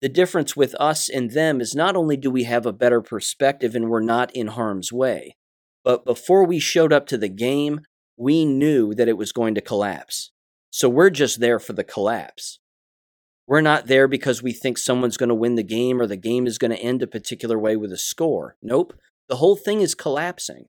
The 0.00 0.08
difference 0.08 0.56
with 0.56 0.74
us 0.76 1.08
and 1.08 1.32
them 1.32 1.60
is 1.60 1.74
not 1.74 1.96
only 1.96 2.16
do 2.16 2.30
we 2.30 2.44
have 2.44 2.64
a 2.64 2.72
better 2.72 3.00
perspective 3.00 3.74
and 3.74 3.88
we're 3.88 4.00
not 4.00 4.30
in 4.30 4.48
harm's 4.48 4.92
way, 4.92 5.36
but 5.82 6.04
before 6.04 6.46
we 6.46 6.60
showed 6.60 6.92
up 6.92 7.06
to 7.08 7.18
the 7.18 7.28
game, 7.28 7.80
we 8.16 8.44
knew 8.44 8.94
that 8.94 9.08
it 9.08 9.16
was 9.16 9.32
going 9.32 9.54
to 9.56 9.60
collapse. 9.60 10.30
So 10.70 10.88
we're 10.88 11.10
just 11.10 11.40
there 11.40 11.58
for 11.58 11.72
the 11.72 11.84
collapse. 11.84 12.60
We're 13.48 13.60
not 13.60 13.86
there 13.86 14.06
because 14.06 14.42
we 14.42 14.52
think 14.52 14.78
someone's 14.78 15.16
going 15.16 15.30
to 15.30 15.34
win 15.34 15.56
the 15.56 15.62
game 15.62 16.00
or 16.00 16.06
the 16.06 16.16
game 16.16 16.46
is 16.46 16.58
going 16.58 16.72
to 16.72 16.80
end 16.80 17.02
a 17.02 17.06
particular 17.06 17.58
way 17.58 17.76
with 17.76 17.90
a 17.90 17.98
score. 17.98 18.56
Nope. 18.62 18.92
The 19.28 19.36
whole 19.36 19.56
thing 19.56 19.80
is 19.80 19.94
collapsing. 19.94 20.66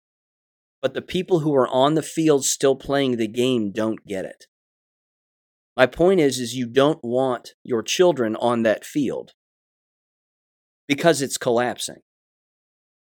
But 0.88 0.94
the 0.94 1.02
people 1.02 1.40
who 1.42 1.54
are 1.54 1.68
on 1.68 1.96
the 1.96 2.02
field 2.02 2.46
still 2.46 2.74
playing 2.74 3.18
the 3.18 3.28
game 3.28 3.74
don't 3.74 4.08
get 4.08 4.24
it. 4.24 4.46
My 5.76 5.86
point 5.86 6.22
is 6.22 6.40
is 6.40 6.56
you 6.56 6.66
don't 6.66 7.04
want 7.04 7.56
your 7.62 7.84
children 7.84 8.38
on 8.38 8.64
that 8.64 8.86
field 8.86 9.34
because 10.88 11.22
it's 11.22 11.38
collapsing. 11.38 11.98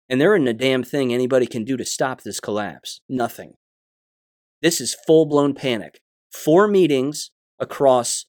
And 0.08 0.18
there 0.18 0.34
isn't 0.34 0.48
a 0.48 0.54
damn 0.54 0.84
thing 0.84 1.12
anybody 1.12 1.46
can 1.46 1.64
do 1.64 1.76
to 1.76 1.84
stop 1.84 2.22
this 2.22 2.40
collapse. 2.40 3.02
Nothing. 3.10 3.56
This 4.62 4.80
is 4.80 4.96
full 5.06 5.26
blown 5.26 5.52
panic. 5.52 6.00
Four 6.32 6.68
meetings 6.68 7.30
across 7.58 8.24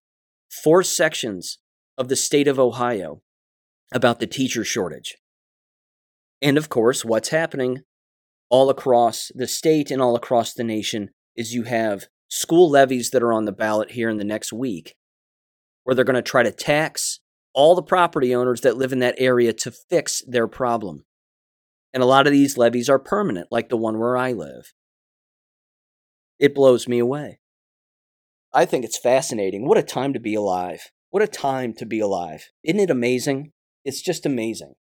four 0.52 0.84
sections 0.84 1.60
of 1.98 2.10
the 2.10 2.18
state 2.18 2.50
of 2.50 2.60
Ohio 2.60 3.22
about 3.94 4.20
the 4.20 4.28
teacher 4.28 4.66
shortage. 4.66 5.16
And 6.42 6.58
of 6.58 6.68
course, 6.68 7.06
what's 7.06 7.30
happening 7.30 7.84
all 8.50 8.70
across 8.70 9.32
the 9.36 9.48
state 9.48 9.92
and 9.92 10.02
all 10.02 10.16
across 10.16 10.54
the 10.54 10.64
nation 10.64 11.10
is 11.36 11.54
you 11.54 11.64
have 11.64 12.08
school 12.30 12.70
levies 12.70 13.12
that 13.12 13.24
are 13.24 13.34
on 13.34 13.46
the 13.46 13.52
ballot 13.52 13.92
here 13.92 14.10
in 14.10 14.18
the 14.18 14.24
next 14.24 14.52
week, 14.52 14.96
where 15.84 15.96
they're 15.96 16.06
going 16.06 16.16
to 16.16 16.22
try 16.22 16.44
to 16.44 16.52
tax 16.52 17.20
all 17.54 17.76
the 17.76 17.84
property 17.84 18.36
owners 18.36 18.62
that 18.62 18.78
live 18.78 18.92
in 18.92 19.00
that 19.00 19.16
area 19.18 19.54
to 19.54 19.72
fix 19.72 20.22
their 20.28 20.48
problem. 20.48 21.06
And 21.94 22.04
a 22.04 22.08
lot 22.08 22.28
of 22.28 22.34
these 22.34 22.58
levies 22.58 22.90
are 22.90 23.00
permanent, 23.00 23.48
like 23.52 23.70
the 23.70 23.78
one 23.78 23.98
where 23.98 24.18
I 24.18 24.32
live. 24.32 24.74
It 26.40 26.54
blows 26.54 26.88
me 26.88 27.00
away. 27.00 27.40
I 28.54 28.66
think 28.66 28.86
it's 28.86 29.00
fascinating. 29.00 29.68
What 29.68 29.78
a 29.78 29.84
time 29.84 30.14
to 30.14 30.20
be 30.20 30.36
alive. 30.36 30.92
What 31.10 31.24
a 31.24 31.28
time 31.28 31.74
to 31.76 31.86
be 31.86 32.00
alive. 32.00 32.50
Isn't 32.64 32.80
it 32.80 32.90
amazing? 32.90 33.52
It's 33.84 34.02
just 34.02 34.26
amazing. 34.26 34.74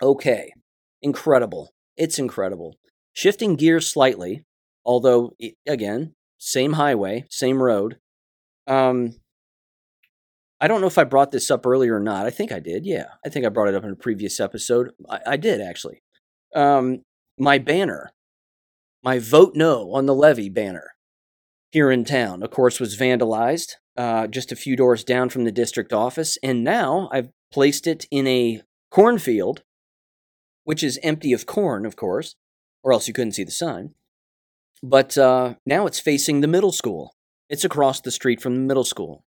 Okay, 0.00 0.52
incredible. 1.02 1.74
It's 1.96 2.18
incredible. 2.18 2.76
Shifting 3.12 3.56
gears 3.56 3.86
slightly, 3.86 4.44
although, 4.84 5.34
again, 5.66 6.14
same 6.38 6.74
highway, 6.74 7.24
same 7.30 7.62
road. 7.62 7.98
Um, 8.66 9.16
I 10.60 10.68
don't 10.68 10.80
know 10.80 10.86
if 10.86 10.98
I 10.98 11.04
brought 11.04 11.32
this 11.32 11.50
up 11.50 11.66
earlier 11.66 11.96
or 11.96 12.00
not. 12.00 12.24
I 12.24 12.30
think 12.30 12.52
I 12.52 12.60
did. 12.60 12.86
Yeah, 12.86 13.06
I 13.24 13.28
think 13.28 13.44
I 13.44 13.48
brought 13.48 13.68
it 13.68 13.74
up 13.74 13.84
in 13.84 13.90
a 13.90 13.96
previous 13.96 14.38
episode. 14.40 14.92
I, 15.10 15.20
I 15.26 15.36
did 15.36 15.60
actually. 15.60 16.02
Um, 16.54 17.02
my 17.38 17.58
banner, 17.58 18.12
my 19.02 19.18
vote 19.18 19.54
no 19.54 19.92
on 19.92 20.06
the 20.06 20.14
levy 20.14 20.48
banner 20.48 20.92
here 21.72 21.90
in 21.90 22.04
town, 22.04 22.42
of 22.42 22.50
course, 22.50 22.78
was 22.78 22.96
vandalized 22.96 23.72
uh, 23.96 24.26
just 24.26 24.52
a 24.52 24.56
few 24.56 24.76
doors 24.76 25.04
down 25.04 25.28
from 25.28 25.44
the 25.44 25.52
district 25.52 25.92
office, 25.92 26.38
and 26.42 26.62
now 26.62 27.08
I've 27.12 27.30
placed 27.50 27.86
it 27.86 28.06
in 28.10 28.26
a 28.26 28.62
cornfield, 28.90 29.62
which 30.64 30.82
is 30.82 30.98
empty 31.02 31.32
of 31.32 31.46
corn, 31.46 31.86
of 31.86 31.96
course, 31.96 32.34
or 32.82 32.92
else 32.92 33.08
you 33.08 33.14
couldn't 33.14 33.32
see 33.32 33.44
the 33.44 33.50
sign. 33.50 33.94
But 34.82 35.16
uh, 35.16 35.54
now 35.64 35.86
it's 35.86 36.00
facing 36.00 36.40
the 36.40 36.48
middle 36.48 36.72
school. 36.72 37.14
It's 37.48 37.64
across 37.64 38.00
the 38.00 38.10
street 38.10 38.40
from 38.40 38.54
the 38.54 38.60
middle 38.60 38.84
school. 38.84 39.24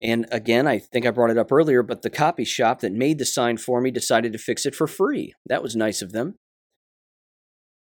And 0.00 0.26
again, 0.30 0.66
I 0.66 0.78
think 0.78 1.06
I 1.06 1.10
brought 1.10 1.30
it 1.30 1.38
up 1.38 1.50
earlier, 1.50 1.82
but 1.82 2.02
the 2.02 2.10
copy 2.10 2.44
shop 2.44 2.80
that 2.80 2.92
made 2.92 3.18
the 3.18 3.24
sign 3.24 3.56
for 3.56 3.80
me 3.80 3.90
decided 3.90 4.32
to 4.32 4.38
fix 4.38 4.64
it 4.64 4.74
for 4.74 4.86
free. 4.86 5.34
That 5.46 5.62
was 5.62 5.74
nice 5.74 6.02
of 6.02 6.12
them. 6.12 6.36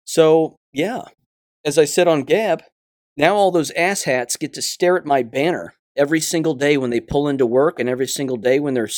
So, 0.03 0.55
yeah, 0.73 1.03
as 1.63 1.77
I 1.77 1.85
said 1.85 2.07
on 2.07 2.23
Gab, 2.23 2.63
now 3.15 3.35
all 3.35 3.51
those 3.51 3.71
asshats 3.73 4.39
get 4.39 4.53
to 4.53 4.61
stare 4.61 4.97
at 4.97 5.05
my 5.05 5.21
banner 5.21 5.73
every 5.95 6.19
single 6.19 6.53
day 6.53 6.77
when 6.77 6.91
they 6.91 6.99
pull 6.99 7.27
into 7.27 7.45
work 7.45 7.79
and 7.79 7.89
every 7.89 8.07
single 8.07 8.37
day 8.37 8.59
when 8.59 8.73
they're 8.73 8.89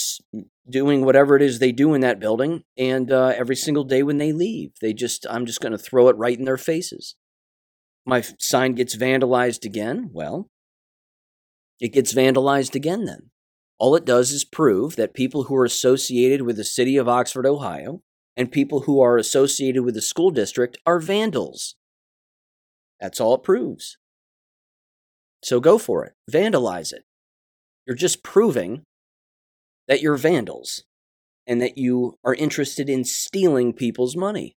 doing 0.69 1.05
whatever 1.05 1.35
it 1.35 1.41
is 1.41 1.59
they 1.59 1.71
do 1.71 1.93
in 1.93 2.01
that 2.01 2.19
building 2.19 2.63
and 2.77 3.11
uh, 3.11 3.33
every 3.35 3.55
single 3.55 3.83
day 3.83 4.03
when 4.03 4.17
they 4.17 4.31
leave. 4.31 4.71
They 4.81 4.93
just, 4.93 5.25
I'm 5.29 5.45
just 5.45 5.61
going 5.61 5.71
to 5.71 5.77
throw 5.77 6.09
it 6.09 6.17
right 6.17 6.37
in 6.37 6.45
their 6.45 6.57
faces 6.57 7.15
my 8.09 8.21
sign 8.39 8.73
gets 8.73 8.95
vandalized 8.95 9.63
again, 9.63 10.09
well, 10.11 10.49
it 11.79 11.93
gets 11.93 12.13
vandalized 12.13 12.75
again 12.75 13.05
then. 13.05 13.29
All 13.77 13.95
it 13.95 14.03
does 14.03 14.31
is 14.31 14.43
prove 14.43 14.97
that 14.97 15.13
people 15.13 15.43
who 15.43 15.55
are 15.55 15.63
associated 15.63 16.41
with 16.41 16.57
the 16.57 16.65
city 16.65 16.97
of 16.97 17.07
Oxford, 17.07 17.45
Ohio, 17.45 18.01
and 18.35 18.51
people 18.51 18.81
who 18.81 18.99
are 18.99 19.17
associated 19.17 19.83
with 19.83 19.93
the 19.93 20.01
school 20.01 20.31
district 20.31 20.77
are 20.85 20.99
vandals. 20.99 21.75
That's 22.99 23.21
all 23.21 23.35
it 23.35 23.43
proves. 23.43 23.97
So 25.41 25.61
go 25.61 25.77
for 25.77 26.03
it, 26.03 26.13
vandalize 26.29 26.91
it. 26.91 27.03
You're 27.87 27.95
just 27.95 28.23
proving 28.23 28.83
that 29.89 30.01
you're 30.01 30.15
vandals 30.15 30.85
and 31.45 31.61
that 31.61 31.77
you 31.77 32.17
are 32.23 32.35
interested 32.35 32.89
in 32.89 33.03
stealing 33.03 33.73
people's 33.73 34.15
money. 34.15 34.55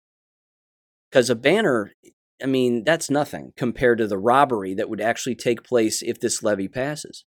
Because 1.10 1.32
a 1.32 1.36
banner 1.36 1.94
I 2.41 2.48
mean, 2.48 2.84
that's 2.84 3.10
nothing 3.10 3.54
compared 3.56 4.00
to 4.00 4.08
the 4.08 4.17
robbery 4.17 4.74
that 4.74 4.89
would 4.89 5.02
actually 5.02 5.36
take 5.36 5.63
place 5.63 6.02
if 6.02 6.20
this 6.20 6.41
levy 6.41 6.67
passes. 6.67 7.26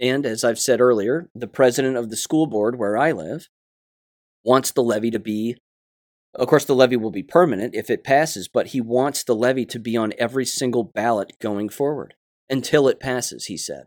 And 0.00 0.24
as 0.26 0.44
I've 0.44 0.58
said 0.58 0.80
earlier, 0.80 1.30
the 1.34 1.48
president 1.48 1.96
of 1.96 2.10
the 2.10 2.16
school 2.16 2.46
board 2.46 2.78
where 2.78 2.96
I 2.96 3.12
live 3.12 3.48
wants 4.44 4.70
the 4.70 4.82
levy 4.82 5.10
to 5.10 5.18
be, 5.18 5.56
of 6.34 6.48
course, 6.48 6.64
the 6.64 6.74
levy 6.74 6.96
will 6.96 7.10
be 7.10 7.22
permanent 7.22 7.74
if 7.74 7.90
it 7.90 8.04
passes, 8.04 8.48
but 8.48 8.68
he 8.68 8.80
wants 8.80 9.22
the 9.22 9.34
levy 9.34 9.64
to 9.66 9.78
be 9.78 9.96
on 9.96 10.12
every 10.18 10.44
single 10.44 10.84
ballot 10.84 11.32
going 11.40 11.68
forward 11.68 12.14
until 12.50 12.88
it 12.88 13.00
passes, 13.00 13.46
he 13.46 13.56
said. 13.56 13.84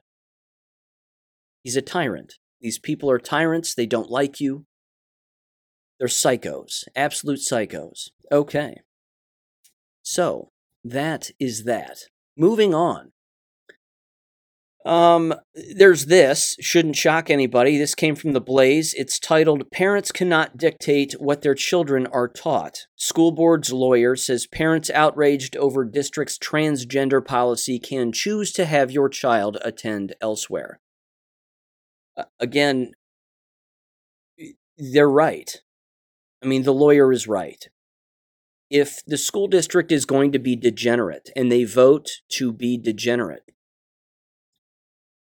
He's 1.63 1.75
a 1.75 1.81
tyrant. 1.81 2.35
These 2.61 2.79
people 2.79 3.09
are 3.11 3.19
tyrants. 3.19 3.73
They 3.73 3.85
don't 3.85 4.09
like 4.09 4.39
you. 4.39 4.65
They're 5.99 6.07
psychos, 6.07 6.83
absolute 6.95 7.39
psychos. 7.39 8.09
Okay. 8.31 8.81
So, 10.03 10.51
that 10.83 11.31
is 11.39 11.63
that. 11.63 12.03
Moving 12.37 12.73
on. 12.73 13.11
Um, 14.85 15.33
there's 15.75 16.05
this, 16.05 16.55
shouldn't 16.61 16.95
shock 16.95 17.29
anybody. 17.29 17.77
This 17.77 17.93
came 17.93 18.15
from 18.15 18.31
the 18.31 18.39
Blaze. 18.39 18.93
It's 18.93 19.19
titled 19.19 19.69
Parents 19.69 20.13
Cannot 20.13 20.55
Dictate 20.55 21.13
What 21.19 21.41
Their 21.41 21.55
Children 21.55 22.07
Are 22.07 22.29
Taught. 22.29 22.87
School 22.95 23.33
board's 23.33 23.73
lawyer 23.73 24.15
says 24.15 24.47
parents 24.47 24.89
outraged 24.91 25.57
over 25.57 25.83
district's 25.83 26.37
transgender 26.37 27.25
policy 27.25 27.79
can 27.79 28.13
choose 28.13 28.53
to 28.53 28.65
have 28.65 28.89
your 28.89 29.09
child 29.09 29.57
attend 29.61 30.15
elsewhere. 30.21 30.79
Again, 32.39 32.91
they're 34.77 35.09
right. 35.09 35.61
I 36.43 36.47
mean, 36.47 36.63
the 36.63 36.73
lawyer 36.73 37.11
is 37.11 37.27
right 37.27 37.67
if 38.69 39.03
the 39.05 39.17
school 39.17 39.47
district 39.47 39.91
is 39.91 40.05
going 40.05 40.31
to 40.31 40.39
be 40.39 40.55
degenerate 40.55 41.29
and 41.35 41.51
they 41.51 41.63
vote 41.63 42.09
to 42.29 42.51
be 42.51 42.77
degenerate, 42.77 43.43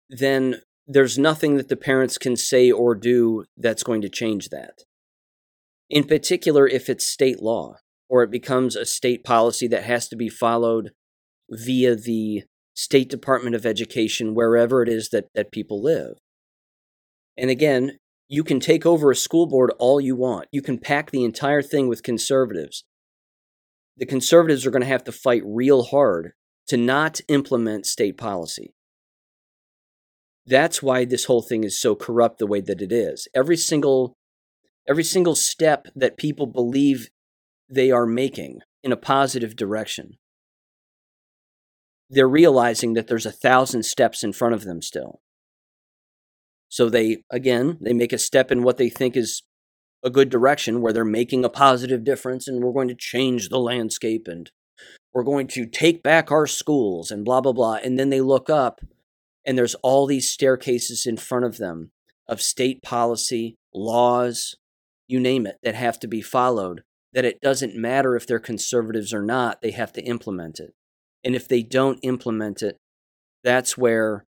then 0.09 0.57
there's 0.87 1.19
nothing 1.19 1.57
that 1.57 1.69
the 1.69 1.77
parents 1.77 2.19
can 2.19 2.37
say 2.37 2.71
or 2.71 2.95
do 2.95 3.45
that's 3.57 3.85
going 3.85 4.03
to 4.03 4.09
change 4.09 4.49
that. 4.49 4.83
In 5.89 6.05
particular, 6.05 6.67
if 6.67 6.89
it's 6.89 7.07
state 7.07 7.41
law 7.41 7.77
or 8.09 8.25
it 8.25 8.31
becomes 8.31 8.75
a 8.75 8.85
state 8.85 9.23
policy 9.23 9.69
that 9.69 9.85
has 9.85 10.09
to 10.09 10.17
be 10.17 10.29
followed 10.29 10.91
via 11.49 11.95
the 11.95 12.43
State 12.75 13.11
Department 13.11 13.55
of 13.55 13.67
Education, 13.67 14.35
wherever 14.35 14.83
it 14.83 14.89
is 14.89 15.11
that, 15.11 15.27
that 15.35 15.53
people 15.53 15.83
live. 15.83 16.15
And 17.41 17.51
again, 17.51 17.99
you 18.29 18.45
can 18.45 18.61
take 18.61 18.87
over 18.87 19.11
a 19.11 19.17
school 19.17 19.47
board 19.47 19.73
all 19.79 20.01
you 20.01 20.15
want. 20.15 20.47
You 20.53 20.63
can 20.63 20.79
pack 20.79 21.11
the 21.11 21.25
entire 21.25 21.63
thing 21.63 21.89
with 21.89 22.05
conservatives 22.05 22.85
the 24.01 24.07
conservatives 24.07 24.67
are 24.67 24.71
going 24.71 24.83
to 24.83 24.89
have 24.89 25.05
to 25.05 25.13
fight 25.13 25.43
real 25.45 25.85
hard 25.85 26.33
to 26.67 26.77
not 26.79 27.21
implement 27.29 27.87
state 27.87 28.17
policy. 28.17 28.75
That's 30.47 30.83
why 30.83 31.05
this 31.05 31.27
whole 31.27 31.43
thing 31.43 31.65
is 31.65 31.79
so 31.79 31.95
corrupt 31.95 32.39
the 32.39 32.47
way 32.47 32.63
that 32.63 32.81
it 32.81 32.91
is. 32.91 33.29
Every 33.35 33.59
single 33.59 34.17
every 34.89 35.05
single 35.05 35.37
step 35.37 35.87
that 35.95 36.17
people 36.17 36.47
believe 36.47 37.11
they 37.69 37.91
are 37.91 38.07
making 38.07 38.61
in 38.83 38.91
a 38.91 38.97
positive 38.97 39.55
direction, 39.55 40.17
they're 42.09 42.27
realizing 42.27 42.95
that 42.95 43.07
there's 43.07 43.27
a 43.27 43.31
thousand 43.31 43.85
steps 43.85 44.25
in 44.25 44.33
front 44.33 44.55
of 44.55 44.65
them 44.65 44.81
still. 44.81 45.21
So 46.71 46.89
they, 46.89 47.25
again, 47.31 47.77
they 47.81 47.93
make 47.93 48.13
a 48.13 48.19
step 48.19 48.51
in 48.51 48.63
what 48.63 48.79
they 48.79 48.89
think 48.89 49.17
is 49.17 49.43
a 50.03 50.09
good 50.09 50.31
direction 50.31 50.81
where 50.81 50.93
they're 50.95 51.05
making 51.05 51.45
a 51.45 51.51
positive 51.51 52.05
difference 52.05 52.49
and 52.49 52.63
we're 52.63 52.73
going 52.73 52.89
to 52.89 52.95
change 52.95 53.49
the 53.49 53.59
landscape 53.59 54.27
and 54.27 54.51
we're 55.13 55.25
going 55.25 55.47
to 55.49 55.67
take 55.67 56.03
back 56.03 56.31
our 56.31 56.47
schools 56.47 57.11
and 57.11 57.25
blah 57.25 57.43
blah 57.43 57.53
blah 57.53 57.75
and 57.75 57.99
then 57.99 58.09
they 58.09 58.23
look 58.23 58.49
up 58.49 58.81
and 59.45 59.59
there's 59.59 59.75
all 59.77 60.07
these 60.07 60.31
staircases 60.31 61.05
in 61.05 61.17
front 61.19 61.45
of 61.45 61.59
them 61.59 61.91
of 62.29 62.41
state 62.41 62.83
policy, 62.83 63.57
laws, 63.75 64.55
you 65.09 65.19
name 65.19 65.47
it, 65.47 65.57
that 65.63 65.75
have 65.75 65.99
to 65.99 66.07
be 66.07 66.23
followed, 66.23 66.83
that 67.13 67.25
it 67.25 67.41
doesn't 67.41 67.75
matter 67.75 68.15
if 68.15 68.27
they're 68.27 68.39
conservatives 68.39 69.13
or 69.13 69.23
not, 69.23 69.61
they 69.61 69.73
have 69.73 69.93
to 69.93 70.03
implement 70.03 70.61
it. 70.61 70.73
And 71.25 71.35
if 71.35 71.49
they 71.49 71.63
don't 71.63 71.99
implement 72.03 72.63
it, 72.63 72.77
that's 73.43 73.77
where 73.77 74.25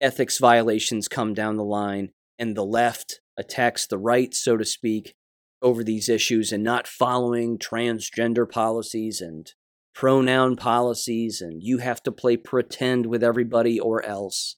ethics 0.00 0.38
violations 0.38 1.08
come 1.08 1.34
down 1.34 1.56
the 1.56 1.64
line 1.64 2.10
and 2.38 2.56
the 2.56 2.64
left 2.64 3.20
attacks 3.36 3.86
the 3.86 3.98
right, 3.98 4.34
so 4.34 4.56
to 4.56 4.64
speak, 4.64 5.14
over 5.62 5.82
these 5.82 6.08
issues 6.08 6.52
and 6.52 6.62
not 6.62 6.86
following 6.86 7.58
transgender 7.58 8.48
policies 8.48 9.20
and 9.20 9.52
pronoun 9.94 10.56
policies 10.56 11.40
and 11.40 11.62
you 11.62 11.78
have 11.78 12.02
to 12.02 12.12
play 12.12 12.36
pretend 12.36 13.06
with 13.06 13.22
everybody 13.22 13.80
or 13.80 14.04
else. 14.04 14.56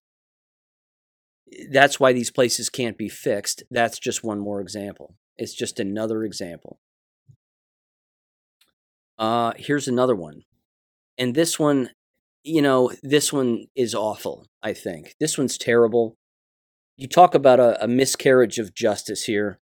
That's 1.71 1.99
why 1.99 2.13
these 2.13 2.31
places 2.31 2.69
can't 2.69 2.99
be 2.99 3.09
fixed. 3.09 3.63
That's 3.71 3.99
just 3.99 4.25
one 4.25 4.41
more 4.41 4.61
example. 4.61 5.15
It's 5.37 5.55
just 5.55 5.79
another 5.79 6.25
example. 6.25 6.81
Uh, 9.19 9.53
here's 9.57 9.89
another 9.89 10.17
one. 10.17 10.43
And 11.17 11.35
this 11.35 11.59
one, 11.59 11.91
you 12.49 12.63
know, 12.63 12.91
this 13.03 13.33
one 13.33 13.67
is 13.77 13.95
awful, 13.95 14.47
I 14.63 14.73
think. 14.73 15.15
This 15.21 15.37
one's 15.37 15.59
terrible. 15.59 16.17
You 16.97 17.07
talk 17.07 17.35
about 17.35 17.61
a, 17.61 17.85
a 17.85 17.87
miscarriage 17.87 18.59
of 18.59 18.75
justice 18.75 19.25
here. 19.25 19.61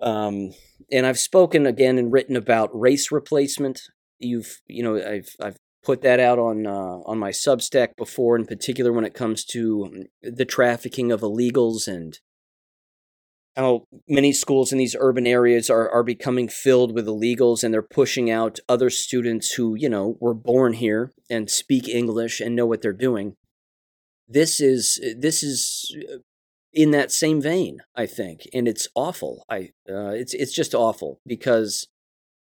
Um, 0.00 0.52
and 0.90 1.06
I've 1.06 1.18
spoken 1.18 1.64
again 1.64 1.96
and 1.96 2.12
written 2.12 2.34
about 2.36 2.78
race 2.78 3.12
replacement. 3.12 3.82
You've, 4.18 4.60
you 4.66 4.82
know, 4.82 4.96
I've 4.96 5.28
I've 5.40 5.56
put 5.84 6.02
that 6.02 6.18
out 6.18 6.38
on 6.38 6.66
uh, 6.66 6.98
on 7.06 7.18
my 7.18 7.30
Substack 7.30 7.96
before, 7.96 8.36
in 8.36 8.46
particular 8.46 8.92
when 8.92 9.04
it 9.04 9.14
comes 9.14 9.44
to 9.46 9.90
mm, 9.94 10.04
the 10.22 10.44
trafficking 10.44 11.12
of 11.12 11.20
illegals 11.20 11.86
and 11.86 12.18
how 13.56 13.86
many 14.08 14.32
schools 14.32 14.72
in 14.72 14.78
these 14.78 14.96
urban 14.98 15.26
areas 15.26 15.70
are, 15.70 15.88
are 15.88 16.02
becoming 16.02 16.48
filled 16.48 16.92
with 16.92 17.06
illegals 17.06 17.62
and 17.62 17.72
they're 17.72 17.82
pushing 17.82 18.30
out 18.30 18.58
other 18.68 18.90
students 18.90 19.52
who, 19.52 19.74
you 19.76 19.88
know, 19.88 20.16
were 20.20 20.34
born 20.34 20.72
here 20.72 21.12
and 21.30 21.48
speak 21.50 21.88
English 21.88 22.40
and 22.40 22.56
know 22.56 22.66
what 22.66 22.82
they're 22.82 22.92
doing. 22.92 23.36
This 24.28 24.60
is 24.60 25.00
this 25.16 25.42
is 25.42 25.94
uh, 26.12 26.18
in 26.72 26.90
that 26.90 27.12
same 27.12 27.40
vein, 27.40 27.78
I 27.94 28.06
think, 28.06 28.48
and 28.52 28.66
it's 28.66 28.88
awful. 28.94 29.44
I 29.48 29.70
uh, 29.88 30.10
it's 30.10 30.34
it's 30.34 30.52
just 30.52 30.74
awful 30.74 31.20
because 31.26 31.86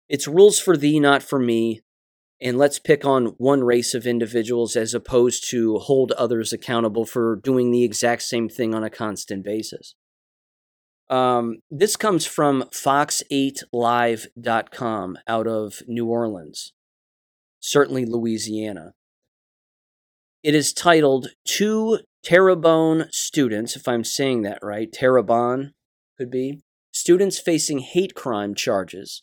it's 0.07 0.27
rules 0.27 0.59
for 0.59 0.77
thee, 0.77 0.99
not 0.99 1.23
for 1.23 1.39
me, 1.39 1.81
and 2.39 2.57
let's 2.57 2.79
pick 2.79 3.03
on 3.03 3.33
one 3.37 3.63
race 3.63 3.93
of 3.93 4.05
individuals 4.05 4.75
as 4.75 4.93
opposed 4.93 5.49
to 5.49 5.79
hold 5.79 6.11
others 6.13 6.53
accountable 6.53 7.05
for 7.05 7.37
doing 7.37 7.71
the 7.71 7.83
exact 7.83 8.21
same 8.21 8.47
thing 8.47 8.73
on 8.73 8.83
a 8.83 8.89
constant 8.89 9.43
basis. 9.43 9.95
Um, 11.09 11.57
this 11.69 11.95
comes 11.95 12.25
from 12.25 12.63
fox8live.com 12.73 15.17
out 15.27 15.47
of 15.47 15.83
New 15.87 16.07
Orleans, 16.07 16.73
certainly 17.59 18.05
Louisiana. 18.05 18.93
It 20.41 20.55
is 20.55 20.73
titled 20.73 21.27
Two 21.45 21.99
Terrebonne 22.23 23.07
Students, 23.11 23.75
if 23.75 23.87
I'm 23.87 24.03
saying 24.03 24.41
that 24.43 24.59
right, 24.63 24.91
Terrebonne 24.91 25.73
could 26.17 26.31
be, 26.31 26.61
students 26.91 27.37
facing 27.37 27.77
hate 27.79 28.15
crime 28.15 28.55
charges 28.55 29.21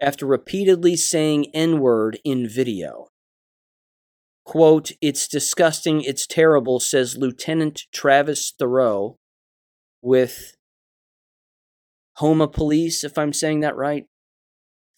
after 0.00 0.26
repeatedly 0.26 0.96
saying 0.96 1.46
N 1.54 1.78
word 1.80 2.18
in 2.24 2.48
video. 2.48 3.08
Quote, 4.44 4.92
It's 5.00 5.26
disgusting, 5.26 6.02
it's 6.02 6.26
terrible, 6.26 6.80
says 6.80 7.16
Lieutenant 7.16 7.84
Travis 7.92 8.52
Thoreau 8.58 9.16
with 10.02 10.54
Houma 12.18 12.48
Police, 12.48 13.04
if 13.04 13.18
I'm 13.18 13.32
saying 13.32 13.60
that 13.60 13.76
right. 13.76 14.06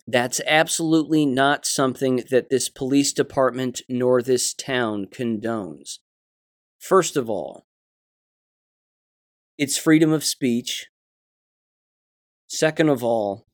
That's 0.06 0.40
absolutely 0.46 1.26
not 1.26 1.66
something 1.66 2.24
that 2.30 2.48
this 2.48 2.68
police 2.68 3.12
department 3.12 3.82
nor 3.88 4.22
this 4.22 4.54
town 4.54 5.06
condones. 5.06 5.98
First 6.78 7.16
of 7.16 7.28
all, 7.28 7.66
it's 9.58 9.78
freedom 9.78 10.12
of 10.12 10.22
speech. 10.22 10.86
Second 12.48 12.88
of 12.88 13.02
all, 13.02 13.46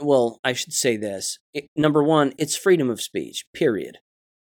well, 0.00 0.40
I 0.42 0.54
should 0.54 0.72
say 0.72 0.96
this. 0.96 1.38
It, 1.54 1.66
number 1.76 2.02
one, 2.02 2.32
it's 2.38 2.56
freedom 2.56 2.90
of 2.90 3.00
speech, 3.00 3.44
period. 3.54 3.98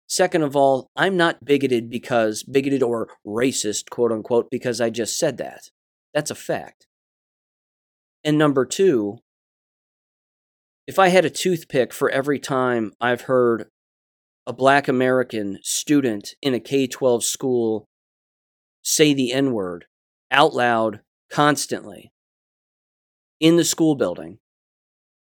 Second 0.07 0.43
of 0.43 0.57
all, 0.57 0.91
I'm 0.97 1.17
not 1.17 1.45
bigoted 1.45 1.91
because, 1.91 2.43
bigoted 2.43 2.83
or 2.83 3.09
racist, 3.27 3.91
quote 3.91 4.13
unquote, 4.13 4.51
because 4.51 4.81
I 4.81 4.89
just 4.89 5.19
said 5.19 5.37
that. 5.37 5.71
That's 6.15 6.31
a 6.31 6.35
fact. 6.35 6.87
And 8.25 8.37
number 8.37 8.67
two, 8.67 9.19
if 10.87 10.99
I 10.99 11.09
had 11.09 11.25
a 11.25 11.31
toothpick 11.31 11.93
for 11.93 12.11
every 12.11 12.39
time 12.39 12.93
I've 13.01 13.23
heard 13.23 13.69
a 14.47 14.53
black 14.53 14.89
American 14.89 15.59
student 15.63 16.35
in 16.43 16.55
a 16.55 16.61
K 16.61 16.87
12 16.87 17.25
school 17.25 17.87
say 18.83 19.15
the 19.15 19.33
N 19.33 19.53
word 19.53 19.85
out 20.31 20.55
loud 20.55 21.01
constantly 21.31 22.13
in 23.39 23.57
the 23.57 23.65
school 23.65 23.95
building 23.95 24.39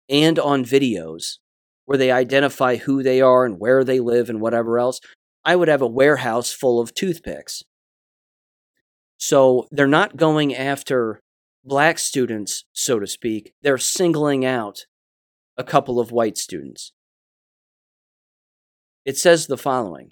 and 0.10 0.38
on 0.38 0.66
videos 0.66 1.38
where 1.86 1.98
they 1.98 2.12
identify 2.12 2.76
who 2.76 3.04
they 3.04 3.22
are 3.22 3.46
and 3.46 3.60
where 3.60 3.84
they 3.84 4.00
live 4.00 4.30
and 4.30 4.42
whatever 4.42 4.80
else, 4.80 5.00
I 5.44 5.56
would 5.56 5.68
have 5.68 5.82
a 5.82 5.88
warehouse 5.88 6.52
full 6.52 6.80
of 6.80 6.94
toothpicks. 6.94 7.64
So 9.18 9.68
they're 9.72 9.88
not 9.88 10.18
going 10.18 10.56
after 10.56 11.20
black 11.64 12.00
students, 12.00 12.66
so 12.74 13.00
to 13.00 13.08
speak, 13.08 13.54
they're 13.62 13.78
singling 13.78 14.46
out 14.46 14.86
a 15.58 15.64
couple 15.64 16.00
of 16.00 16.12
white 16.12 16.38
students. 16.38 16.94
It 19.06 19.18
says 19.18 19.48
the 19.48 19.58
following 19.58 20.12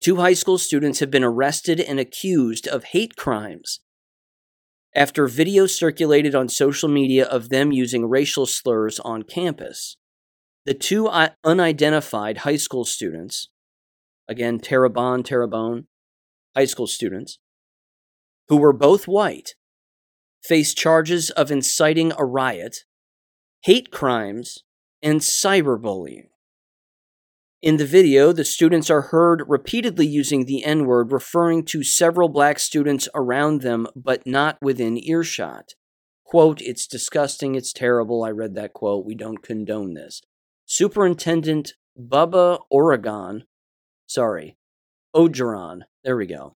Two 0.00 0.16
high 0.16 0.34
school 0.34 0.58
students 0.58 1.00
have 1.00 1.10
been 1.10 1.24
arrested 1.24 1.80
and 1.80 1.98
accused 1.98 2.68
of 2.68 2.84
hate 2.84 3.16
crimes 3.16 3.80
after 4.94 5.26
video 5.26 5.66
circulated 5.66 6.34
on 6.34 6.48
social 6.48 6.88
media 6.88 7.24
of 7.24 7.48
them 7.48 7.72
using 7.72 8.08
racial 8.08 8.46
slurs 8.46 8.98
on 9.00 9.22
campus. 9.22 9.96
The 10.64 10.74
two 10.74 11.06
uh, 11.06 11.30
unidentified 11.44 12.38
high 12.38 12.56
school 12.56 12.84
students, 12.84 13.48
again, 14.28 14.58
Terabon, 14.58 15.24
Terrebonne, 15.24 15.86
high 16.56 16.64
school 16.64 16.86
students, 16.86 17.38
who 18.48 18.56
were 18.56 18.72
both 18.72 19.06
white, 19.06 19.54
face 20.42 20.74
charges 20.74 21.30
of 21.30 21.50
inciting 21.50 22.12
a 22.16 22.24
riot, 22.24 22.78
hate 23.62 23.90
crimes, 23.90 24.64
and 25.02 25.20
cyberbullying. 25.20 26.28
In 27.60 27.76
the 27.76 27.86
video, 27.86 28.32
the 28.32 28.44
students 28.44 28.88
are 28.88 29.02
heard 29.02 29.42
repeatedly 29.48 30.06
using 30.06 30.44
the 30.44 30.64
N 30.64 30.86
word, 30.86 31.10
referring 31.10 31.64
to 31.66 31.82
several 31.82 32.28
black 32.28 32.60
students 32.60 33.08
around 33.16 33.62
them, 33.62 33.88
but 33.96 34.24
not 34.26 34.58
within 34.62 34.96
earshot. 34.96 35.70
Quote, 36.24 36.60
it's 36.60 36.86
disgusting, 36.86 37.56
it's 37.56 37.72
terrible. 37.72 38.22
I 38.22 38.30
read 38.30 38.54
that 38.54 38.74
quote. 38.74 39.04
We 39.04 39.16
don't 39.16 39.42
condone 39.42 39.94
this. 39.94 40.20
Superintendent 40.66 41.72
Bubba 41.98 42.60
Oregon, 42.70 43.44
sorry, 44.06 44.56
Orgeron, 45.16 45.80
there 46.04 46.16
we 46.16 46.26
go. 46.26 46.54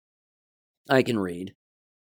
I 0.91 1.03
can 1.03 1.18
read 1.18 1.55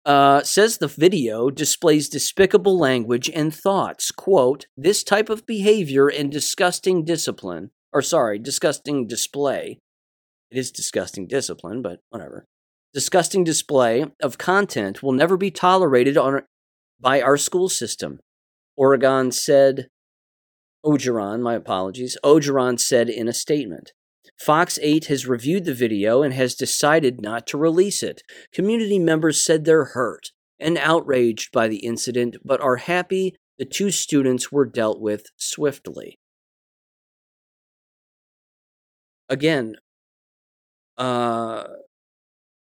uh, 0.05 0.41
says 0.43 0.77
the 0.77 0.87
video 0.87 1.49
displays 1.49 2.09
despicable 2.09 2.77
language 2.77 3.29
and 3.33 3.53
thoughts. 3.53 4.11
Quote, 4.11 4.65
this 4.75 5.03
type 5.03 5.29
of 5.29 5.45
behavior 5.45 6.07
and 6.07 6.31
disgusting 6.31 7.05
discipline, 7.05 7.71
or 7.93 8.01
sorry, 8.01 8.39
disgusting 8.39 9.07
display. 9.07 9.79
It 10.49 10.57
is 10.57 10.71
disgusting 10.71 11.27
discipline, 11.27 11.81
but 11.81 11.99
whatever. 12.09 12.45
Disgusting 12.93 13.43
display 13.43 14.05
of 14.21 14.37
content 14.37 15.01
will 15.01 15.13
never 15.13 15.37
be 15.37 15.51
tolerated 15.51 16.17
on, 16.17 16.41
by 16.99 17.21
our 17.21 17.37
school 17.37 17.69
system. 17.69 18.19
Oregon 18.75 19.31
said, 19.31 19.87
Orgeron, 20.85 21.41
my 21.41 21.53
apologies, 21.53 22.17
Orgeron 22.23 22.79
said 22.79 23.07
in 23.09 23.27
a 23.27 23.33
statement. 23.33 23.93
Fox 24.41 24.79
8 24.81 25.05
has 25.05 25.27
reviewed 25.27 25.65
the 25.65 25.73
video 25.73 26.23
and 26.23 26.33
has 26.33 26.55
decided 26.55 27.21
not 27.21 27.45
to 27.45 27.59
release 27.59 28.01
it. 28.01 28.23
Community 28.51 28.97
members 28.97 29.45
said 29.45 29.65
they're 29.65 29.85
hurt 29.93 30.31
and 30.59 30.79
outraged 30.79 31.51
by 31.51 31.67
the 31.67 31.85
incident, 31.85 32.37
but 32.43 32.59
are 32.59 32.77
happy 32.77 33.35
the 33.59 33.65
two 33.65 33.91
students 33.91 34.51
were 34.51 34.65
dealt 34.65 34.99
with 34.99 35.25
swiftly. 35.37 36.17
Again, 39.29 39.75
uh, 40.97 41.65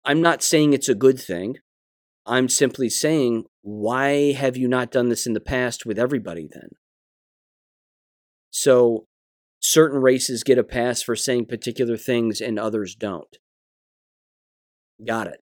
I'm 0.05 0.21
not 0.21 0.43
saying 0.43 0.73
it's 0.73 0.89
a 0.89 0.95
good 0.95 1.19
thing. 1.19 1.57
I'm 2.27 2.49
simply 2.49 2.89
saying, 2.89 3.45
why 3.63 4.33
have 4.33 4.55
you 4.55 4.67
not 4.67 4.91
done 4.91 5.09
this 5.09 5.25
in 5.25 5.33
the 5.33 5.39
past 5.39 5.87
with 5.87 5.97
everybody 5.97 6.47
then? 6.51 6.69
So 8.51 9.07
certain 9.63 10.01
races 10.01 10.43
get 10.43 10.57
a 10.57 10.63
pass 10.63 11.01
for 11.01 11.15
saying 11.15 11.45
particular 11.45 11.95
things 11.95 12.41
and 12.41 12.59
others 12.59 12.95
don't. 12.95 13.37
Got 15.05 15.27
it. 15.27 15.39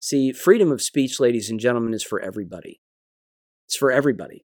See, 0.00 0.32
freedom 0.32 0.70
of 0.70 0.82
speech, 0.82 1.18
ladies 1.18 1.48
and 1.48 1.58
gentlemen, 1.58 1.94
is 1.94 2.02
for 2.02 2.20
everybody. 2.20 2.80
It's 3.66 3.76
for 3.76 3.90
everybody. 3.90 4.44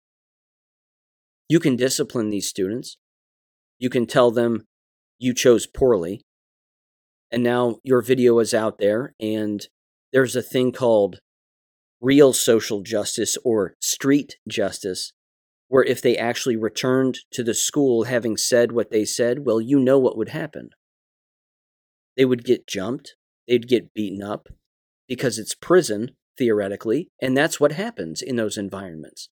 You 1.47 1.59
can 1.59 1.75
discipline 1.75 2.29
these 2.29 2.47
students. 2.47 2.97
You 3.77 3.89
can 3.89 4.07
tell 4.07 4.31
them 4.31 4.65
you 5.19 5.33
chose 5.33 5.67
poorly. 5.67 6.21
And 7.29 7.43
now 7.43 7.77
your 7.83 8.01
video 8.01 8.39
is 8.39 8.53
out 8.53 8.77
there, 8.79 9.13
and 9.19 9.67
there's 10.11 10.35
a 10.35 10.41
thing 10.41 10.71
called 10.71 11.19
real 12.01 12.33
social 12.33 12.81
justice 12.81 13.37
or 13.43 13.75
street 13.79 14.37
justice, 14.47 15.13
where 15.73 15.83
if 15.83 16.03
they 16.03 16.15
actually 16.15 16.55
returned 16.55 17.17
to 17.31 17.41
the 17.41 17.55
school 17.55 18.03
having 18.03 18.37
said 18.37 18.71
what 18.71 18.91
they 18.91 19.03
said, 19.03 19.43
well, 19.43 19.59
you 19.59 19.79
know 19.79 19.97
what 19.97 20.15
would 20.15 20.29
happen. 20.29 20.69
They 22.15 22.25
would 22.25 22.45
get 22.45 22.67
jumped, 22.67 23.15
they'd 23.47 23.67
get 23.67 23.91
beaten 23.91 24.21
up, 24.21 24.49
because 25.07 25.39
it's 25.39 25.55
prison, 25.55 26.11
theoretically, 26.37 27.09
and 27.19 27.35
that's 27.35 27.59
what 27.59 27.71
happens 27.71 28.21
in 28.21 28.35
those 28.35 28.55
environments. 28.55 29.29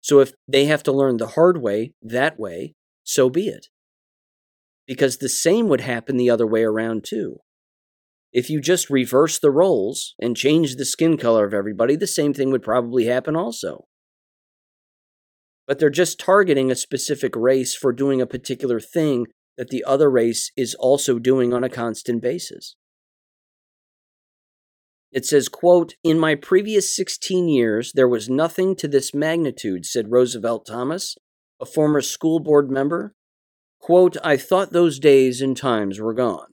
So 0.00 0.20
if 0.20 0.32
they 0.48 0.64
have 0.64 0.82
to 0.84 0.92
learn 0.92 1.18
the 1.18 1.26
hard 1.26 1.60
way, 1.60 1.92
that 2.00 2.40
way, 2.40 2.74
so 3.02 3.28
be 3.28 3.48
it. 3.48 3.66
Because 4.86 5.18
the 5.18 5.28
same 5.28 5.68
would 5.68 5.82
happen 5.82 6.16
the 6.16 6.30
other 6.30 6.46
way 6.46 6.62
around, 6.62 7.04
too. 7.04 7.40
If 8.32 8.48
you 8.48 8.62
just 8.62 8.88
reverse 8.88 9.38
the 9.38 9.50
roles 9.50 10.14
and 10.18 10.38
change 10.38 10.76
the 10.76 10.86
skin 10.86 11.18
color 11.18 11.44
of 11.44 11.52
everybody, 11.52 11.96
the 11.96 12.06
same 12.06 12.32
thing 12.32 12.50
would 12.50 12.62
probably 12.62 13.04
happen 13.04 13.36
also. 13.36 13.84
But 15.66 15.78
they're 15.78 15.90
just 15.90 16.18
targeting 16.18 16.70
a 16.70 16.76
specific 16.76 17.34
race 17.34 17.74
for 17.74 17.92
doing 17.92 18.20
a 18.20 18.26
particular 18.26 18.80
thing 18.80 19.26
that 19.56 19.68
the 19.68 19.84
other 19.84 20.10
race 20.10 20.50
is 20.56 20.74
also 20.74 21.18
doing 21.18 21.52
on 21.54 21.64
a 21.64 21.68
constant 21.68 22.22
basis. 22.22 22.76
It 25.12 25.24
says, 25.24 25.48
quote, 25.48 25.94
In 26.02 26.18
my 26.18 26.34
previous 26.34 26.94
16 26.94 27.48
years, 27.48 27.92
there 27.92 28.08
was 28.08 28.28
nothing 28.28 28.74
to 28.76 28.88
this 28.88 29.14
magnitude, 29.14 29.86
said 29.86 30.10
Roosevelt 30.10 30.66
Thomas, 30.66 31.16
a 31.60 31.64
former 31.64 32.00
school 32.00 32.40
board 32.40 32.68
member. 32.68 33.14
Quote, 33.78 34.16
I 34.24 34.36
thought 34.36 34.72
those 34.72 34.98
days 34.98 35.40
and 35.40 35.56
times 35.56 36.00
were 36.00 36.14
gone. 36.14 36.48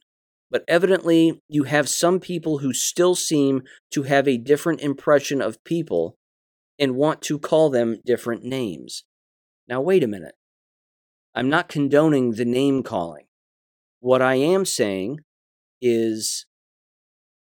But 0.52 0.64
evidently, 0.68 1.42
you 1.48 1.64
have 1.64 1.90
some 1.90 2.20
people 2.20 2.60
who 2.60 2.74
still 2.74 3.16
seem 3.16 3.64
to 3.92 4.04
have 4.04 4.28
a 4.28 4.38
different 4.38 4.82
impression 4.82 5.42
of 5.42 5.64
people 5.64 6.18
and 6.82 6.96
want 6.96 7.22
to 7.22 7.38
call 7.38 7.70
them 7.70 8.00
different 8.04 8.44
names. 8.44 9.06
Now, 9.68 9.80
wait 9.80 10.04
a 10.04 10.08
minute. 10.08 10.34
I'm 11.36 11.48
not 11.48 11.70
condoning 11.70 12.32
the 12.32 12.44
name 12.44 12.82
calling. 12.82 13.28
What 14.00 14.22
I 14.22 14.36
am 14.36 14.66
saying 14.66 15.20
is 15.80 16.48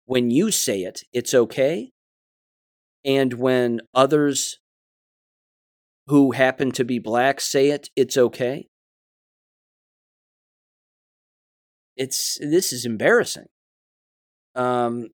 when 0.05 0.29
you 0.29 0.51
say 0.51 0.81
it, 0.81 1.01
it's 1.11 1.33
okay. 1.33 1.91
And 3.03 3.33
when 3.33 3.81
others 3.95 4.59
who 6.05 6.31
happen 6.33 6.71
to 6.73 6.85
be 6.85 6.99
black 6.99 7.41
say 7.41 7.71
it, 7.71 7.89
it's 7.95 8.15
okay. 8.15 8.67
It's 11.97 12.37
this 12.39 12.71
is 12.71 12.85
embarrassing. 12.85 13.47
Um, 14.55 15.07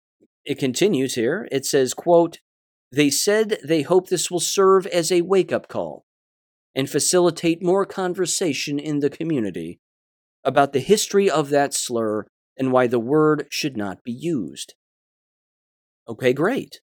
it 0.45 0.59
continues 0.59 1.15
here. 1.15 1.47
It 1.51 1.65
says, 1.65 1.93
quote, 1.93 2.39
they 2.91 3.09
said 3.09 3.59
they 3.63 3.81
hope 3.81 4.07
this 4.07 4.31
will 4.31 4.39
serve 4.39 4.85
as 4.87 5.11
a 5.11 5.21
wake 5.21 5.51
up 5.51 5.67
call 5.67 6.05
and 6.75 6.89
facilitate 6.89 7.63
more 7.63 7.85
conversation 7.85 8.79
in 8.79 8.99
the 8.99 9.09
community 9.09 9.79
about 10.43 10.73
the 10.73 10.79
history 10.79 11.29
of 11.29 11.49
that 11.49 11.73
slur 11.73 12.25
and 12.57 12.71
why 12.71 12.87
the 12.87 12.99
word 12.99 13.47
should 13.49 13.75
not 13.75 14.03
be 14.03 14.11
used. 14.11 14.73
Okay, 16.07 16.33
great. 16.33 16.79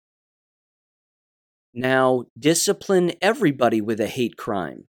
Now, 1.75 2.25
discipline 2.39 3.13
everybody 3.23 3.81
with 3.81 4.01
a 4.01 4.07
hate 4.07 4.37
crime, 4.37 4.89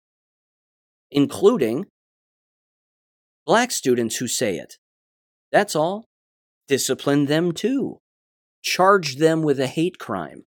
including 1.11 1.87
black 3.45 3.71
students 3.71 4.17
who 4.17 4.29
say 4.29 4.57
it. 4.57 4.77
That's 5.51 5.75
all. 5.75 6.07
Discipline 6.69 7.27
them 7.27 7.53
too. 7.53 7.99
Charge 8.63 9.17
them 9.17 9.43
with 9.43 9.59
a 9.59 9.67
hate 9.67 9.99
crime. 9.99 10.45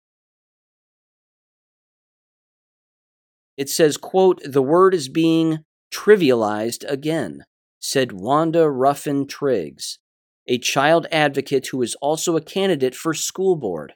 It 3.57 3.69
says, 3.69 3.97
quote, 3.97 4.41
the 4.45 4.63
word 4.63 4.95
is 4.95 5.09
being 5.09 5.61
trivialized 5.93 6.85
again, 6.89 7.45
said 7.81 8.13
Wanda 8.13 8.71
Ruffin 8.71 9.27
Triggs, 9.27 9.99
a 10.47 10.59
child 10.59 11.07
advocate 11.13 11.69
who 11.69 11.83
is 11.83 11.95
also 11.97 12.37
a 12.37 12.43
candidate 12.43 12.95
for 12.95 13.15
school 13.15 13.57
board. 13.57 13.95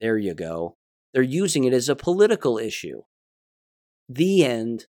There 0.00 0.18
you 0.18 0.34
go. 0.34 0.76
They're 1.14 1.22
using 1.22 1.64
it 1.64 1.72
as 1.72 1.88
a 1.88 1.96
political 1.96 2.58
issue. 2.58 3.02
The 4.08 4.44
end. 4.44 4.86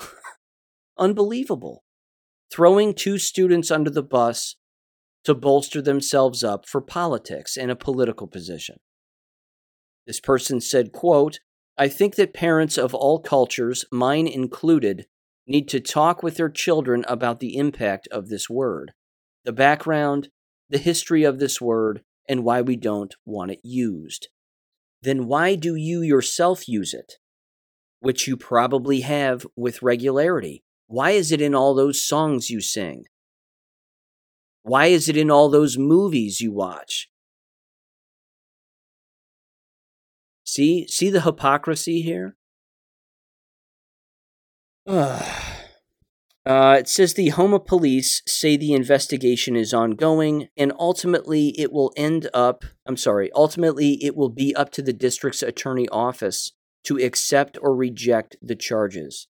Unbelievable. 0.98 1.84
Throwing 2.50 2.94
two 2.94 3.18
students 3.18 3.70
under 3.70 3.90
the 3.90 4.02
bus 4.02 4.56
to 5.24 5.34
bolster 5.34 5.82
themselves 5.82 6.42
up 6.42 6.66
for 6.66 6.80
politics 6.80 7.56
and 7.56 7.70
a 7.70 7.76
political 7.76 8.26
position. 8.26 8.76
This 10.06 10.20
person 10.20 10.60
said, 10.60 10.92
quote, 10.92 11.40
I 11.80 11.86
think 11.88 12.16
that 12.16 12.34
parents 12.34 12.76
of 12.76 12.92
all 12.92 13.20
cultures, 13.20 13.84
mine 13.92 14.26
included, 14.26 15.06
need 15.46 15.68
to 15.68 15.78
talk 15.78 16.24
with 16.24 16.36
their 16.36 16.48
children 16.48 17.04
about 17.06 17.38
the 17.38 17.56
impact 17.56 18.08
of 18.08 18.28
this 18.28 18.50
word 18.50 18.92
the 19.44 19.52
background, 19.52 20.28
the 20.68 20.76
history 20.78 21.22
of 21.22 21.38
this 21.38 21.58
word, 21.58 22.02
and 22.28 22.44
why 22.44 22.60
we 22.60 22.76
don't 22.76 23.14
want 23.24 23.50
it 23.52 23.60
used. 23.62 24.28
Then 25.00 25.26
why 25.26 25.54
do 25.54 25.74
you 25.74 26.02
yourself 26.02 26.68
use 26.68 26.92
it? 26.92 27.14
Which 28.00 28.26
you 28.26 28.36
probably 28.36 29.00
have 29.02 29.46
with 29.56 29.80
regularity. 29.80 30.64
Why 30.86 31.12
is 31.12 31.32
it 31.32 31.40
in 31.40 31.54
all 31.54 31.74
those 31.74 32.04
songs 32.04 32.50
you 32.50 32.60
sing? 32.60 33.04
Why 34.64 34.86
is 34.86 35.08
it 35.08 35.16
in 35.16 35.30
all 35.30 35.48
those 35.48 35.78
movies 35.78 36.40
you 36.40 36.52
watch? 36.52 37.08
See, 40.48 40.86
see 40.88 41.10
the 41.10 41.20
hypocrisy 41.20 42.00
here? 42.00 42.34
Uh, 46.46 46.76
it 46.78 46.88
says 46.88 47.12
the 47.12 47.28
Houma 47.28 47.60
police 47.60 48.22
say 48.26 48.56
the 48.56 48.72
investigation 48.72 49.54
is 49.54 49.74
ongoing, 49.74 50.48
and 50.56 50.72
ultimately 50.78 51.48
it 51.60 51.70
will 51.70 51.92
end 51.94 52.30
up. 52.32 52.64
I'm 52.86 52.96
sorry. 52.96 53.30
Ultimately, 53.34 54.02
it 54.02 54.16
will 54.16 54.30
be 54.30 54.56
up 54.56 54.70
to 54.70 54.80
the 54.80 54.94
district's 54.94 55.42
attorney 55.42 55.86
office 55.90 56.52
to 56.84 56.96
accept 56.96 57.58
or 57.60 57.76
reject 57.76 58.36
the 58.40 58.56
charges. 58.56 59.28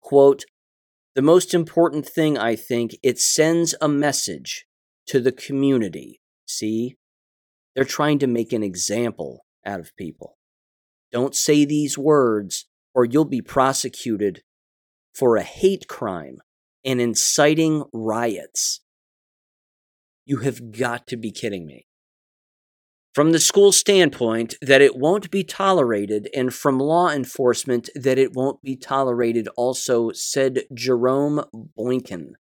Quote: 0.00 0.46
The 1.14 1.20
most 1.20 1.52
important 1.52 2.06
thing, 2.08 2.38
I 2.38 2.56
think, 2.56 2.96
it 3.02 3.18
sends 3.18 3.74
a 3.82 3.88
message 3.88 4.64
to 5.08 5.20
the 5.20 5.32
community. 5.32 6.22
See, 6.46 6.96
they're 7.74 7.84
trying 7.84 8.18
to 8.20 8.26
make 8.26 8.54
an 8.54 8.62
example 8.62 9.44
out 9.66 9.80
of 9.80 9.96
people. 9.96 10.36
Don't 11.12 11.34
say 11.34 11.64
these 11.64 11.96
words, 11.96 12.66
or 12.94 13.04
you'll 13.04 13.24
be 13.24 13.42
prosecuted 13.42 14.42
for 15.14 15.36
a 15.36 15.42
hate 15.42 15.86
crime 15.88 16.38
and 16.84 17.00
inciting 17.00 17.84
riots. 17.92 18.80
You 20.26 20.38
have 20.38 20.72
got 20.72 21.06
to 21.08 21.16
be 21.16 21.30
kidding 21.30 21.66
me. 21.66 21.86
From 23.14 23.30
the 23.30 23.38
school 23.38 23.70
standpoint, 23.70 24.56
that 24.60 24.80
it 24.80 24.96
won't 24.96 25.30
be 25.30 25.44
tolerated, 25.44 26.28
and 26.34 26.52
from 26.52 26.80
law 26.80 27.10
enforcement, 27.10 27.88
that 27.94 28.18
it 28.18 28.32
won't 28.32 28.60
be 28.60 28.74
tolerated, 28.74 29.46
also 29.56 30.10
said 30.10 30.62
Jerome 30.74 31.44
Boykin, 31.76 32.34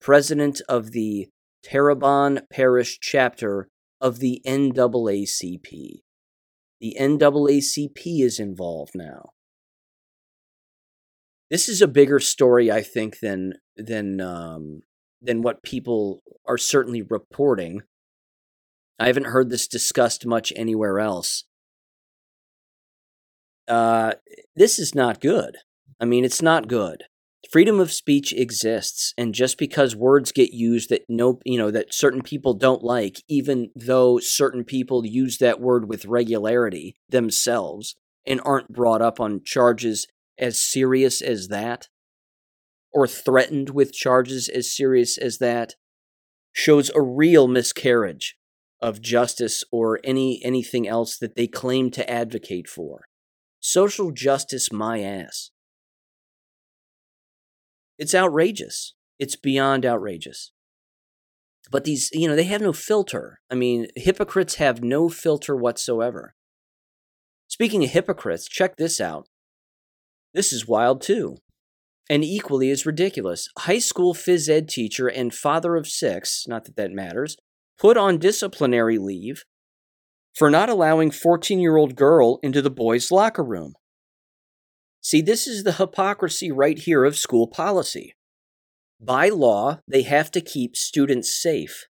president 0.00 0.62
of 0.70 0.92
the 0.92 1.28
Terrebonne 1.62 2.42
Parish 2.50 2.98
chapter 2.98 3.68
of 4.00 4.20
the 4.20 4.40
NAACP. 4.46 6.00
The 6.80 6.96
NAACP 7.00 8.22
is 8.22 8.38
involved 8.38 8.92
now 8.94 9.30
this 11.50 11.68
is 11.68 11.80
a 11.80 11.88
bigger 11.88 12.18
story, 12.18 12.70
I 12.70 12.82
think, 12.82 13.20
than 13.20 13.54
than 13.76 14.20
um, 14.20 14.82
than 15.22 15.42
what 15.42 15.62
people 15.62 16.22
are 16.46 16.58
certainly 16.58 17.02
reporting. 17.02 17.82
I 18.98 19.06
haven't 19.06 19.26
heard 19.26 19.50
this 19.50 19.68
discussed 19.68 20.26
much 20.26 20.52
anywhere 20.56 20.98
else. 20.98 21.44
Uh, 23.68 24.14
this 24.54 24.78
is 24.78 24.94
not 24.94 25.20
good. 25.20 25.58
I 26.00 26.04
mean, 26.04 26.24
it's 26.24 26.42
not 26.42 26.68
good. 26.68 27.04
Freedom 27.50 27.78
of 27.78 27.92
speech 27.92 28.32
exists, 28.32 29.14
and 29.16 29.32
just 29.34 29.56
because 29.56 29.94
words 29.94 30.32
get 30.32 30.52
used 30.52 30.90
that 30.90 31.04
no, 31.08 31.38
you 31.44 31.56
know, 31.56 31.70
that 31.70 31.94
certain 31.94 32.22
people 32.22 32.54
don't 32.54 32.82
like, 32.82 33.22
even 33.28 33.70
though 33.76 34.18
certain 34.18 34.64
people 34.64 35.06
use 35.06 35.38
that 35.38 35.60
word 35.60 35.88
with 35.88 36.06
regularity 36.06 36.96
themselves 37.08 37.94
and 38.26 38.40
aren't 38.44 38.72
brought 38.72 39.00
up 39.00 39.20
on 39.20 39.42
charges 39.44 40.08
as 40.38 40.60
serious 40.60 41.22
as 41.22 41.48
that, 41.48 41.88
or 42.92 43.06
threatened 43.06 43.70
with 43.70 43.92
charges 43.92 44.48
as 44.48 44.74
serious 44.74 45.16
as 45.16 45.38
that, 45.38 45.74
shows 46.52 46.90
a 46.94 47.02
real 47.02 47.46
miscarriage 47.46 48.36
of 48.80 49.00
justice 49.00 49.62
or 49.70 50.00
any 50.02 50.40
anything 50.44 50.88
else 50.88 51.16
that 51.18 51.36
they 51.36 51.46
claim 51.46 51.90
to 51.90 52.10
advocate 52.10 52.68
for. 52.68 53.04
Social 53.60 54.10
justice 54.10 54.72
my 54.72 55.00
ass. 55.00 55.50
It's 57.98 58.14
outrageous. 58.14 58.94
It's 59.18 59.36
beyond 59.36 59.86
outrageous. 59.86 60.52
But 61.70 61.84
these, 61.84 62.10
you 62.12 62.28
know, 62.28 62.36
they 62.36 62.44
have 62.44 62.60
no 62.60 62.72
filter. 62.72 63.40
I 63.50 63.54
mean, 63.54 63.88
hypocrites 63.96 64.56
have 64.56 64.82
no 64.82 65.08
filter 65.08 65.56
whatsoever. 65.56 66.34
Speaking 67.48 67.82
of 67.84 67.90
hypocrites, 67.90 68.46
check 68.48 68.76
this 68.76 69.00
out. 69.00 69.26
This 70.34 70.52
is 70.52 70.68
wild 70.68 71.00
too, 71.00 71.38
and 72.10 72.22
equally 72.22 72.70
as 72.70 72.86
ridiculous. 72.86 73.48
High 73.58 73.78
school 73.78 74.14
phys 74.14 74.48
ed 74.48 74.68
teacher 74.68 75.08
and 75.08 75.34
father 75.34 75.76
of 75.76 75.86
six, 75.86 76.44
not 76.46 76.66
that 76.66 76.76
that 76.76 76.92
matters, 76.92 77.36
put 77.78 77.96
on 77.96 78.18
disciplinary 78.18 78.98
leave 78.98 79.44
for 80.34 80.50
not 80.50 80.68
allowing 80.68 81.10
14 81.10 81.58
year 81.58 81.76
old 81.76 81.96
girl 81.96 82.38
into 82.42 82.60
the 82.60 82.70
boys' 82.70 83.10
locker 83.10 83.42
room. 83.42 83.74
See, 85.06 85.22
this 85.22 85.46
is 85.46 85.62
the 85.62 85.74
hypocrisy 85.74 86.50
right 86.50 86.76
here 86.76 87.04
of 87.04 87.16
school 87.16 87.46
policy. 87.46 88.16
By 89.00 89.28
law, 89.28 89.78
they 89.86 90.02
have 90.02 90.32
to 90.32 90.40
keep 90.40 90.74
students 90.74 91.32
safe. 91.40 91.86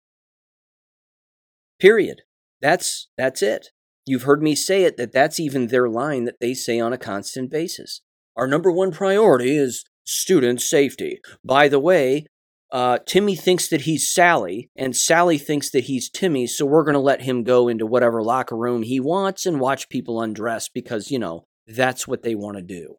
Period. 1.81 2.23
That's 2.63 3.09
that's 3.19 3.43
it. 3.43 3.71
You've 4.07 4.23
heard 4.23 4.45
me 4.45 4.55
say 4.55 4.85
it 4.85 4.97
that 4.97 5.11
that's 5.11 5.41
even 5.41 5.67
their 5.67 5.89
line 5.89 6.25
that 6.27 6.39
they 6.41 6.55
say 6.55 6.79
on 6.79 6.93
a 6.93 6.99
constant 6.99 7.51
basis. 7.51 8.01
Our 8.37 8.47
number 8.47 8.71
one 8.71 8.93
priority 8.93 9.57
is 9.57 9.85
student 10.05 10.63
safety. 10.63 11.19
By 11.45 11.67
the 11.67 11.81
way, 11.81 12.27
uh, 12.71 12.99
Timmy 13.07 13.35
thinks 13.35 13.67
that 13.71 13.81
he's 13.81 14.09
Sally, 14.09 14.71
and 14.77 14.95
Sally 14.95 15.37
thinks 15.37 15.73
that 15.73 15.87
he's 15.87 16.09
Timmy, 16.09 16.47
so 16.47 16.65
we're 16.65 16.85
going 16.85 16.95
to 16.95 17.01
let 17.01 17.23
him 17.23 17.43
go 17.43 17.67
into 17.67 17.87
whatever 17.87 18.23
locker 18.23 18.57
room 18.57 18.85
he 18.85 19.01
wants 19.01 19.47
and 19.47 19.59
watch 19.59 19.89
people 19.89 20.23
undress 20.23 20.69
because, 20.69 21.11
you 21.11 21.19
know, 21.19 21.47
that's 21.67 22.07
what 22.09 22.23
they 22.23 22.35
want 22.35 22.57
to 22.57 22.63
do. 22.63 22.97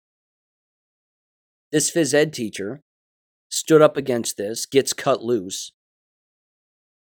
This 1.72 1.92
phys 1.92 2.14
ed 2.14 2.34
teacher 2.34 2.82
stood 3.50 3.82
up 3.82 3.98
against 3.98 4.38
this, 4.38 4.66
gets 4.66 4.94
cut 4.94 5.24
loose 5.24 5.72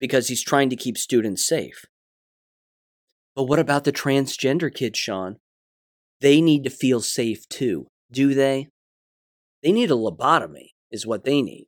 because 0.01 0.29
he's 0.29 0.43
trying 0.43 0.71
to 0.71 0.77
keep 0.77 0.99
students 0.99 1.47
safe. 1.47 1.85
But 3.35 3.45
what 3.45 3.59
about 3.59 3.85
the 3.85 3.93
transgender 3.93 4.73
kids, 4.73 4.99
Sean? 4.99 5.37
They 6.21 6.41
need 6.41 6.65
to 6.65 6.71
feel 6.71 7.01
safe 7.01 7.49
too, 7.49 7.87
do 8.11 8.35
they? 8.35 8.69
They 9.63 9.73
need 9.73 9.91
a 9.91 9.95
lobotomy, 9.95 10.71
is 10.91 11.07
what 11.07 11.25
they 11.25 11.43
need, 11.43 11.67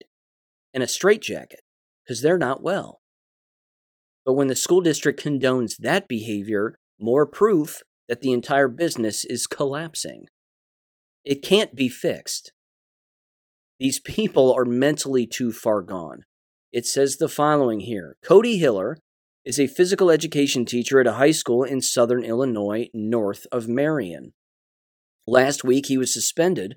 and 0.72 0.82
a 0.82 0.86
straitjacket, 0.86 1.61
because 2.05 2.22
they're 2.22 2.39
not 2.39 2.62
well. 2.62 3.01
But 4.24 4.34
when 4.34 4.49
the 4.49 4.57
school 4.57 4.80
district 4.80 5.22
condones 5.22 5.76
that 5.78 6.09
behavior, 6.09 6.78
more 7.01 7.26
proof 7.26 7.82
that 8.09 8.20
the 8.20 8.32
entire 8.32 8.68
business 8.68 9.24
is 9.24 9.46
collapsing. 9.46 10.26
It 11.24 11.42
can't 11.42 11.74
be 11.74 11.88
fixed. 11.88 12.52
These 13.78 14.00
people 14.00 14.52
are 14.52 14.64
mentally 14.64 15.26
too 15.26 15.52
far 15.52 15.82
gone. 15.82 16.24
It 16.72 16.86
says 16.86 17.16
the 17.16 17.28
following 17.28 17.80
here 17.80 18.16
Cody 18.24 18.59
Hiller 18.59 18.98
is 19.44 19.59
a 19.59 19.66
physical 19.66 20.11
education 20.11 20.64
teacher 20.64 21.00
at 21.00 21.06
a 21.06 21.12
high 21.12 21.30
school 21.30 21.62
in 21.62 21.80
southern 21.80 22.24
Illinois, 22.24 22.88
north 22.92 23.46
of 23.52 23.68
Marion. 23.68 24.32
Last 25.26 25.64
week, 25.64 25.86
he 25.86 25.98
was 25.98 26.12
suspended 26.12 26.76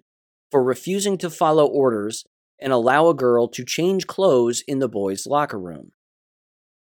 for 0.51 0.63
refusing 0.63 1.17
to 1.19 1.29
follow 1.29 1.65
orders 1.65 2.23
and 2.59 2.71
allow 2.71 3.07
a 3.07 3.15
girl 3.15 3.47
to 3.47 3.65
change 3.65 4.07
clothes 4.07 4.63
in 4.67 4.79
the 4.79 4.89
boys' 4.89 5.25
locker 5.25 5.59
room. 5.59 5.91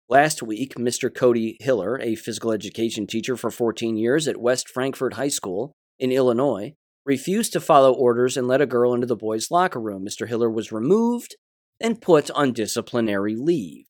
Last 0.07 0.43
week, 0.43 0.75
Mr. 0.75 1.13
Cody 1.13 1.57
Hiller, 1.59 1.99
a 1.99 2.13
physical 2.13 2.51
education 2.51 3.07
teacher 3.07 3.35
for 3.35 3.49
14 3.49 3.97
years 3.97 4.27
at 4.27 4.37
West 4.37 4.69
Frankfort 4.69 5.15
High 5.15 5.29
School 5.29 5.73
in 5.97 6.11
Illinois, 6.11 6.73
refused 7.07 7.53
to 7.53 7.59
follow 7.59 7.91
orders 7.91 8.37
and 8.37 8.47
let 8.47 8.61
a 8.61 8.67
girl 8.67 8.93
into 8.93 9.07
the 9.07 9.15
boys' 9.15 9.49
locker 9.49 9.81
room. 9.81 10.05
Mr. 10.05 10.27
Hiller 10.27 10.49
was 10.49 10.71
removed 10.71 11.35
and 11.81 12.03
put 12.03 12.29
on 12.31 12.53
disciplinary 12.53 13.35
leave. 13.35 13.87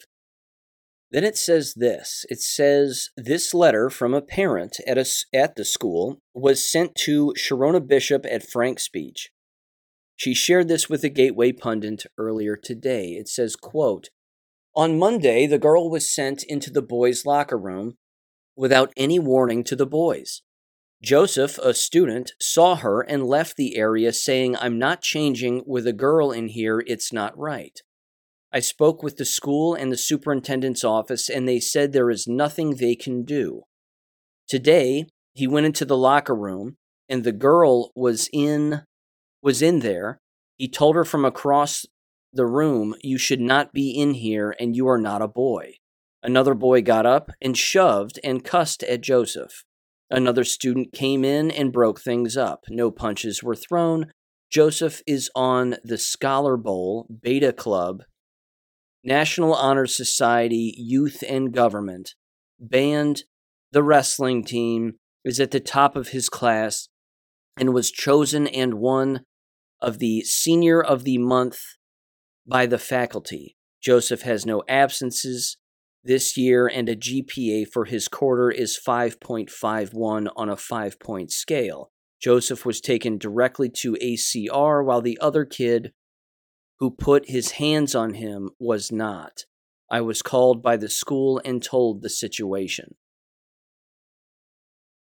Then 1.11 1.25
it 1.25 1.37
says 1.37 1.73
this 1.75 2.25
it 2.29 2.39
says, 2.39 3.09
This 3.17 3.53
letter 3.53 3.89
from 3.89 4.13
a 4.13 4.21
parent 4.21 4.77
at, 4.87 4.97
a, 4.97 5.05
at 5.33 5.57
the 5.57 5.65
school 5.65 6.19
was 6.33 6.63
sent 6.63 6.95
to 7.03 7.33
Sharona 7.37 7.85
Bishop 7.85 8.25
at 8.29 8.49
Frank 8.49 8.79
Speech. 8.79 9.31
She 10.15 10.33
shared 10.33 10.69
this 10.69 10.89
with 10.89 11.01
the 11.01 11.09
Gateway 11.09 11.51
Pundit 11.51 12.05
earlier 12.17 12.55
today. 12.55 13.09
It 13.09 13.27
says, 13.27 13.57
quote, 13.57 14.09
On 14.75 14.99
Monday, 14.99 15.47
the 15.47 15.57
girl 15.57 15.89
was 15.89 16.13
sent 16.13 16.43
into 16.43 16.69
the 16.69 16.81
boys' 16.81 17.25
locker 17.25 17.57
room 17.57 17.95
without 18.57 18.91
any 18.97 19.19
warning 19.19 19.63
to 19.63 19.75
the 19.75 19.85
boys. 19.85 20.41
Joseph, 21.01 21.57
a 21.59 21.73
student, 21.73 22.33
saw 22.41 22.75
her 22.75 23.01
and 23.01 23.25
left 23.25 23.55
the 23.55 23.77
area 23.77 24.11
saying, 24.11 24.57
I'm 24.57 24.77
not 24.77 25.01
changing 25.01 25.63
with 25.65 25.87
a 25.87 25.93
girl 25.93 26.31
in 26.31 26.47
here, 26.49 26.83
it's 26.87 27.13
not 27.13 27.37
right. 27.37 27.79
I 28.51 28.59
spoke 28.59 29.03
with 29.03 29.17
the 29.17 29.25
school 29.25 29.73
and 29.73 29.91
the 29.91 29.97
superintendent's 29.97 30.83
office, 30.83 31.29
and 31.29 31.47
they 31.47 31.59
said 31.59 31.91
there 31.91 32.09
is 32.09 32.27
nothing 32.27 32.75
they 32.75 32.95
can 32.95 33.23
do. 33.23 33.63
Today, 34.47 35.05
he 35.33 35.47
went 35.47 35.65
into 35.65 35.85
the 35.85 35.97
locker 35.97 36.35
room, 36.35 36.77
and 37.07 37.23
the 37.23 37.31
girl 37.31 37.91
was 37.95 38.29
in 38.33 38.83
was 39.41 39.61
in 39.61 39.79
there. 39.79 40.19
He 40.57 40.67
told 40.67 40.95
her 40.95 41.05
from 41.05 41.23
across 41.23 41.85
the 42.35 42.45
room, 42.45 42.95
You 43.01 43.17
should 43.17 43.41
not 43.41 43.73
be 43.73 43.91
in 43.91 44.13
here, 44.13 44.55
and 44.59 44.75
you 44.75 44.87
are 44.87 44.97
not 44.97 45.21
a 45.21 45.27
boy. 45.27 45.75
Another 46.21 46.53
boy 46.53 46.81
got 46.81 47.05
up 47.05 47.31
and 47.41 47.57
shoved 47.57 48.19
and 48.23 48.43
cussed 48.43 48.83
at 48.83 49.01
Joseph. 49.01 49.63
Another 50.09 50.43
student 50.43 50.93
came 50.93 51.23
in 51.23 51.49
and 51.51 51.73
broke 51.73 51.99
things 51.99 52.37
up. 52.37 52.65
No 52.69 52.91
punches 52.91 53.41
were 53.41 53.55
thrown. 53.55 54.11
Joseph 54.51 55.01
is 55.07 55.29
on 55.35 55.77
the 55.83 55.97
Scholar 55.97 56.57
Bowl, 56.57 57.07
Beta 57.21 57.51
Club, 57.51 58.03
National 59.03 59.53
Honor 59.53 59.85
Society, 59.85 60.73
Youth 60.77 61.23
and 61.27 61.53
Government. 61.53 62.15
Band, 62.59 63.23
the 63.71 63.83
wrestling 63.83 64.43
team, 64.43 64.93
is 65.23 65.39
at 65.39 65.51
the 65.51 65.59
top 65.59 65.95
of 65.95 66.09
his 66.09 66.29
class 66.29 66.87
and 67.57 67.73
was 67.73 67.91
chosen 67.91 68.47
and 68.47 68.75
won 68.75 69.23
of 69.81 69.99
the 69.99 70.21
Senior 70.21 70.81
of 70.81 71.03
the 71.03 71.17
Month 71.17 71.59
by 72.47 72.65
the 72.65 72.77
faculty. 72.77 73.55
Joseph 73.81 74.21
has 74.21 74.45
no 74.45 74.63
absences 74.67 75.57
this 76.03 76.37
year, 76.37 76.67
and 76.67 76.87
a 76.87 76.95
GPA 76.95 77.67
for 77.71 77.85
his 77.85 78.07
quarter 78.07 78.51
is 78.51 78.79
5.51 78.79 80.27
on 80.35 80.49
a 80.49 80.57
five 80.57 80.99
point 80.99 81.31
scale. 81.31 81.91
Joseph 82.21 82.65
was 82.65 82.79
taken 82.79 83.17
directly 83.17 83.69
to 83.69 83.97
ACR, 84.01 84.83
while 84.85 85.01
the 85.01 85.17
other 85.21 85.45
kid 85.45 85.91
who 86.79 86.91
put 86.91 87.29
his 87.29 87.51
hands 87.51 87.95
on 87.95 88.15
him 88.15 88.49
was 88.59 88.91
not. 88.91 89.45
I 89.89 90.01
was 90.01 90.21
called 90.21 90.61
by 90.61 90.77
the 90.77 90.89
school 90.89 91.41
and 91.45 91.61
told 91.61 92.01
the 92.01 92.09
situation. 92.09 92.95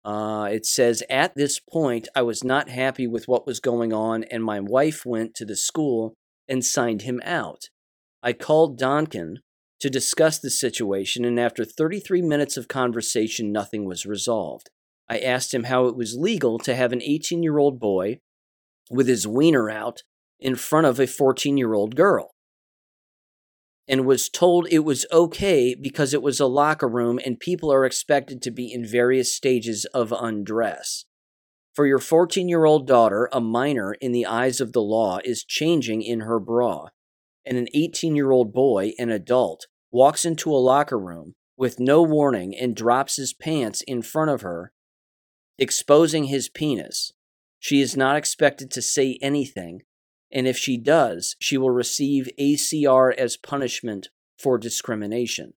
Uh, 0.03 0.49
it 0.51 0.65
says, 0.65 1.03
At 1.09 1.35
this 1.35 1.59
point, 1.59 2.07
I 2.15 2.23
was 2.23 2.43
not 2.43 2.69
happy 2.69 3.05
with 3.05 3.27
what 3.27 3.45
was 3.45 3.59
going 3.59 3.93
on, 3.93 4.23
and 4.25 4.43
my 4.43 4.59
wife 4.59 5.05
went 5.05 5.35
to 5.35 5.45
the 5.45 5.55
school 5.55 6.15
and 6.51 6.63
signed 6.65 7.03
him 7.03 7.21
out. 7.23 7.69
I 8.21 8.33
called 8.33 8.77
Donkin, 8.77 9.37
to 9.79 9.89
discuss 9.89 10.37
the 10.37 10.51
situation, 10.51 11.25
and 11.25 11.39
after 11.39 11.65
33 11.65 12.21
minutes 12.21 12.55
of 12.55 12.67
conversation, 12.67 13.51
nothing 13.51 13.85
was 13.85 14.05
resolved. 14.05 14.69
I 15.09 15.17
asked 15.17 15.53
him 15.53 15.63
how 15.63 15.87
it 15.87 15.95
was 15.95 16.15
legal 16.15 16.59
to 16.59 16.75
have 16.75 16.93
an 16.93 17.01
18 17.01 17.41
year 17.41 17.57
old 17.57 17.79
boy 17.79 18.19
with 18.91 19.07
his 19.07 19.27
wiener 19.27 19.69
out 19.69 20.03
in 20.39 20.55
front 20.55 20.85
of 20.85 20.99
a 20.99 21.07
14 21.07 21.57
year 21.57 21.73
old 21.73 21.95
girl 21.95 22.31
and 23.87 24.05
was 24.05 24.29
told 24.29 24.67
it 24.69 24.79
was 24.79 25.05
okay 25.11 25.73
because 25.73 26.13
it 26.13 26.21
was 26.21 26.39
a 26.39 26.45
locker 26.45 26.87
room 26.87 27.19
and 27.25 27.39
people 27.39 27.73
are 27.73 27.85
expected 27.85 28.41
to 28.41 28.51
be 28.51 28.71
in 28.71 28.85
various 28.85 29.35
stages 29.35 29.85
of 29.93 30.13
undress. 30.13 31.05
For 31.73 31.85
your 31.85 31.99
14 31.99 32.49
year 32.49 32.65
old 32.65 32.85
daughter, 32.85 33.29
a 33.31 33.39
minor 33.39 33.93
in 33.93 34.11
the 34.11 34.25
eyes 34.25 34.59
of 34.59 34.73
the 34.73 34.81
law 34.81 35.19
is 35.23 35.45
changing 35.45 36.01
in 36.01 36.21
her 36.21 36.39
bra, 36.39 36.87
and 37.45 37.57
an 37.57 37.67
18 37.73 38.15
year 38.15 38.31
old 38.31 38.53
boy, 38.53 38.91
an 38.99 39.09
adult, 39.09 39.67
walks 39.89 40.25
into 40.25 40.51
a 40.51 40.57
locker 40.57 40.99
room 40.99 41.33
with 41.55 41.79
no 41.79 42.01
warning 42.01 42.55
and 42.55 42.75
drops 42.75 43.15
his 43.15 43.33
pants 43.33 43.81
in 43.87 44.01
front 44.01 44.31
of 44.31 44.41
her, 44.41 44.73
exposing 45.57 46.25
his 46.25 46.49
penis. 46.49 47.13
She 47.59 47.81
is 47.81 47.95
not 47.95 48.15
expected 48.15 48.71
to 48.71 48.81
say 48.81 49.17
anything, 49.21 49.83
and 50.31 50.47
if 50.47 50.57
she 50.57 50.77
does, 50.77 51.35
she 51.39 51.57
will 51.57 51.71
receive 51.71 52.29
ACR 52.39 53.15
as 53.15 53.37
punishment 53.37 54.09
for 54.37 54.57
discrimination. 54.57 55.53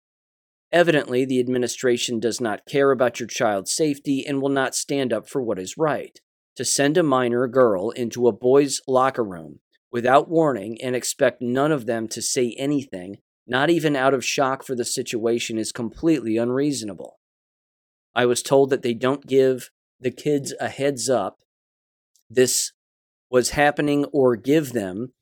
Evidently, 0.75 1.25
the 1.25 1.39
administration 1.39 2.19
does 2.19 2.41
not 2.41 2.67
care 2.67 2.91
about 2.91 3.21
your 3.21 3.29
child's 3.29 3.73
safety 3.73 4.27
and 4.27 4.43
will 4.43 4.51
not 4.51 4.75
stand 4.75 5.13
up 5.13 5.29
for 5.29 5.41
what 5.41 5.59
is 5.59 5.79
right. 5.79 6.21
To 6.57 6.65
send 6.65 6.99
a 6.99 7.03
minor 7.03 7.47
girl 7.47 7.91
into 7.91 8.27
a 8.27 8.33
boys' 8.33 8.81
locker 8.87 9.25
room 9.25 9.61
without 9.93 10.29
warning 10.29 10.77
and 10.83 10.97
expect 10.97 11.41
none 11.41 11.71
of 11.71 11.87
them 11.87 12.09
to 12.09 12.21
say 12.21 12.55
anything 12.59 13.19
not 13.47 13.71
even 13.71 13.95
out 13.95 14.15
of 14.15 14.25
shock 14.25 14.65
for 14.65 14.75
the 14.75 14.85
situation, 14.85 15.59
is 15.59 15.73
completely 15.73 16.37
unreasonable. 16.37 17.19
I 18.15 18.27
was 18.27 18.43
told 18.43 18.71
that 18.71 18.83
they 18.83 18.95
don't 18.95 19.27
give 19.27 19.71
the 20.01 20.11
kids 20.11 20.55
a 20.61 20.69
heads 20.69 21.09
up 21.09 21.39
this 22.31 22.73
was 23.31 23.51
happening 23.51 24.07
or 24.07 24.37
give 24.37 24.73
them 24.73 25.13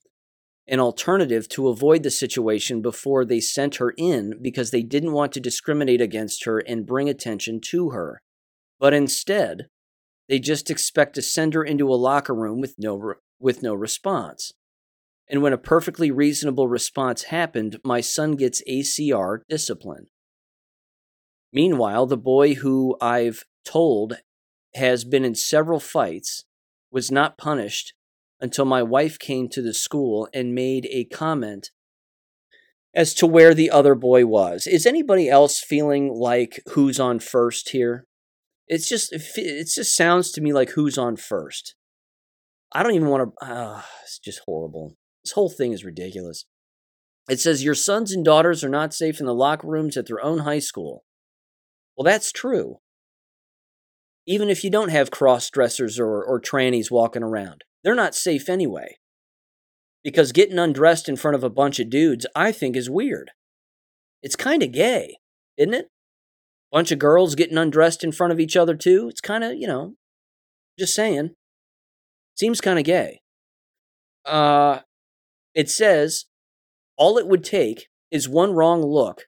an 0.69 0.81
alternative 0.81 1.49
to 1.49 1.69
avoid 1.69 2.03
the 2.03 2.11
situation 2.11 2.83
before 2.83 3.25
they 3.25 3.41
sent 3.41 3.77
her 3.77 3.93
in 3.97 4.35
because 4.41 4.71
they 4.71 4.83
didn't 4.83 5.13
want 5.13 5.33
to 5.33 5.41
discriminate 5.41 6.01
against 6.01 6.45
her 6.45 6.59
and 6.59 6.87
bring 6.87 7.09
attention 7.09 7.61
to 7.61 7.91
her. 7.91 8.23
But 8.79 8.95
instead, 8.95 9.67
they 10.29 10.39
just 10.39 10.71
expect 10.71 11.15
to 11.15 11.23
send 11.23 11.55
her 11.55 11.65
into 11.65 11.89
a 11.89 11.97
locker 11.97 12.35
room 12.35 12.61
with 12.61 12.77
no 12.79 12.97
re- 12.97 13.15
with 13.41 13.63
no 13.63 13.75
response. 13.75 14.53
And 15.29 15.43
when 15.43 15.53
a 15.53 15.59
perfectly 15.59 16.11
reasonable 16.11 16.69
response 16.69 17.25
happened, 17.25 17.79
my 17.85 18.01
son 18.01 18.33
gets 18.33 18.63
ACR 18.69 19.41
discipline. 19.49 20.07
Meanwhile, 21.53 22.07
the 22.07 22.17
boy 22.17 22.55
who 22.55 22.97
I've 23.01 23.45
told 23.65 24.19
has 24.75 25.05
been 25.05 25.25
in 25.25 25.35
several 25.35 25.81
fights 25.81 26.45
was 26.91 27.11
not 27.11 27.39
punished 27.39 27.95
until 28.43 28.65
my 28.65 28.83
wife 28.83 29.21
came 29.21 29.49
to 29.49 29.63
the 29.63 29.73
school 29.73 30.29
and 30.35 30.55
made 30.55 30.87
a 30.91 31.05
comment 31.05 31.71
as 32.93 33.15
to 33.15 33.27
where 33.27 33.55
the 33.55 33.71
other 33.71 33.95
boy 33.95 34.27
was. 34.27 34.67
Is 34.67 34.85
anybody 34.85 35.31
else 35.31 35.61
feeling 35.61 36.13
like 36.13 36.61
who's 36.73 36.99
on 36.99 37.21
first 37.21 37.71
here? 37.71 38.07
It's 38.67 38.89
just 38.89 39.13
it 39.13 39.69
just 39.73 39.97
sounds 39.97 40.33
to 40.33 40.41
me 40.41 40.53
like 40.53 40.71
who's 40.71 40.99
on 40.99 41.17
first. 41.17 41.77
I 42.73 42.83
don't 42.83 42.95
even 42.95 43.09
want 43.09 43.33
to. 43.41 43.47
Uh, 43.47 43.83
it's 44.03 44.19
just 44.19 44.43
horrible. 44.45 44.97
This 45.25 45.33
whole 45.33 45.51
thing 45.51 45.73
is 45.73 45.85
ridiculous. 45.85 46.45
It 47.29 47.39
says 47.39 47.63
your 47.63 47.77
sons 47.77 48.13
and 48.13 48.25
daughters 48.25 48.65
are 48.65 48.69
not 48.69 48.93
safe 48.93 49.21
in 49.21 49.27
the 49.27 49.35
locker 49.35 49.69
rooms 49.69 49.97
at 49.97 50.07
their 50.07 50.23
own 50.23 50.41
high 50.41 50.59
school. 50.59 51.05
Well, 51.97 52.05
that's 52.05 52.33
true. 52.33 52.79
Even 54.27 54.49
if 54.49 54.65
you 54.65 54.71
don't 54.71 54.89
have 54.89 55.11
cross 55.13 55.49
dressers 55.49 56.01
or, 56.01 56.25
or 56.25 56.41
trannies 56.41 56.91
walking 56.91 57.23
around, 57.23 57.63
they're 57.83 57.95
not 57.95 58.15
safe 58.15 58.49
anyway. 58.49 58.99
Because 60.05 60.33
getting 60.33 60.59
undressed 60.59 61.09
in 61.09 61.17
front 61.17 61.37
of 61.37 61.45
a 61.45 61.51
bunch 61.51 61.79
of 61.79 61.91
dudes, 61.91 62.27
I 62.35 62.53
think, 62.53 62.77
is 62.77 62.91
weird. 62.91 63.31
It's 64.23 64.37
kind 64.37 64.63
of 64.63 64.73
gay, 64.73 65.19
isn't 65.57 65.75
it? 65.75 65.89
Bunch 66.71 66.91
of 66.91 66.99
girls 66.99 67.35
getting 67.35 67.59
undressed 67.59 68.03
in 68.03 68.13
front 68.13 68.33
of 68.33 68.41
each 68.41 68.57
other, 68.57 68.75
too. 68.75 69.09
It's 69.09 69.21
kind 69.21 69.45
of, 69.45 69.55
you 69.55 69.67
know, 69.67 69.95
just 70.79 70.95
saying. 70.95 71.31
Seems 72.37 72.61
kind 72.61 72.79
of 72.79 72.85
gay. 72.85 73.21
Uh, 74.25 74.81
it 75.55 75.69
says 75.69 76.27
all 76.97 77.19
it 77.19 77.27
would 77.27 77.45
take 77.45 77.89
is 78.11 78.29
one 78.29 78.53
wrong 78.53 78.83
look 78.83 79.27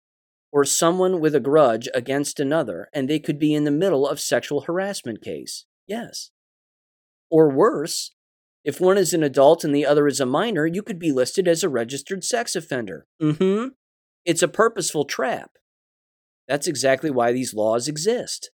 or 0.53 0.65
someone 0.65 1.21
with 1.21 1.35
a 1.35 1.41
grudge 1.41 1.89
against 1.95 2.39
another, 2.39 2.89
and 2.93 3.09
they 3.09 3.19
could 3.19 3.39
be 3.39 3.53
in 3.53 3.65
the 3.65 3.71
middle 3.73 4.07
of 4.07 4.21
sexual 4.21 4.63
harassment 4.63 5.21
case. 5.21 5.67
Yes. 5.87 6.31
Or 7.29 7.51
worse, 7.51 8.13
if 8.65 8.81
one 8.81 8.97
is 8.97 9.13
an 9.13 9.23
adult 9.23 9.63
and 9.63 9.75
the 9.75 9.85
other 9.85 10.07
is 10.07 10.21
a 10.21 10.27
minor, 10.27 10.67
you 10.67 10.83
could 10.83 10.99
be 10.99 11.13
listed 11.13 11.47
as 11.47 11.63
a 11.63 11.69
registered 11.69 12.25
sex 12.25 12.57
offender. 12.57 13.07
Mm-hmm. 13.21 13.69
It's 14.25 14.43
a 14.43 14.49
purposeful 14.49 15.05
trap. 15.05 15.51
That's 16.49 16.67
exactly 16.67 17.11
why 17.11 17.33
these 17.33 17.55
laws 17.55 17.89
exist. 17.89 18.51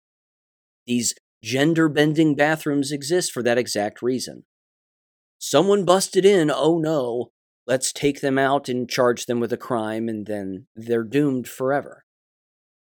These 0.87 1.13
gender 1.43 1.87
bending 1.87 2.35
bathrooms 2.35 2.91
exist 2.91 3.31
for 3.31 3.43
that 3.43 3.59
exact 3.59 4.01
reason. 4.01 4.45
Someone 5.37 5.85
busted 5.85 6.25
in, 6.25 6.51
oh 6.51 6.79
no, 6.79 7.31
let's 7.67 7.93
take 7.93 8.21
them 8.21 8.37
out 8.37 8.67
and 8.67 8.89
charge 8.89 9.25
them 9.25 9.39
with 9.39 9.53
a 9.53 9.57
crime, 9.57 10.09
and 10.09 10.25
then 10.25 10.65
they're 10.75 11.03
doomed 11.03 11.47
forever. 11.47 12.03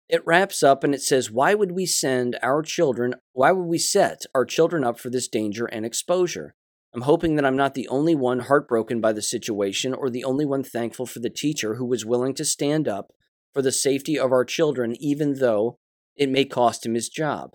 It 0.09 0.27
wraps 0.27 0.63
up 0.63 0.83
and 0.83 0.95
it 0.95 1.03
says, 1.03 1.31
Why 1.31 1.55
would 1.55 1.73
we 1.73 1.87
send 1.87 2.39
our 2.43 2.63
children, 2.63 3.17
why 3.33 3.53
would 3.53 3.67
we 3.67 3.79
set 3.79 4.23
our 4.35 4.45
children 4.45 4.85
up 4.85 4.99
for 4.99 5.11
this 5.11 5.29
danger 5.29 5.67
and 5.67 5.85
exposure? 5.85 6.55
I'm 6.93 7.03
hoping 7.03 7.37
that 7.37 7.45
I'm 7.45 7.57
not 7.57 7.75
the 7.75 7.89
only 7.89 8.15
one 8.15 8.41
heartbroken 8.41 9.01
by 9.01 9.13
the 9.13 9.23
situation 9.23 9.95
or 9.95 10.11
the 10.11 10.25
only 10.25 10.45
one 10.45 10.65
thankful 10.65 11.07
for 11.07 11.21
the 11.21 11.31
teacher 11.31 11.77
who 11.77 11.87
was 11.87 12.05
willing 12.05 12.35
to 12.35 12.45
stand 12.45 12.89
up 12.89 13.13
for 13.55 13.63
the 13.63 13.73
safety 13.73 14.19
of 14.19 14.33
our 14.33 14.45
children, 14.45 14.97
even 14.99 15.39
though 15.39 15.79
it 16.17 16.29
may 16.29 16.45
cost 16.45 16.85
him 16.85 16.95
his 16.95 17.09
job. 17.09 17.55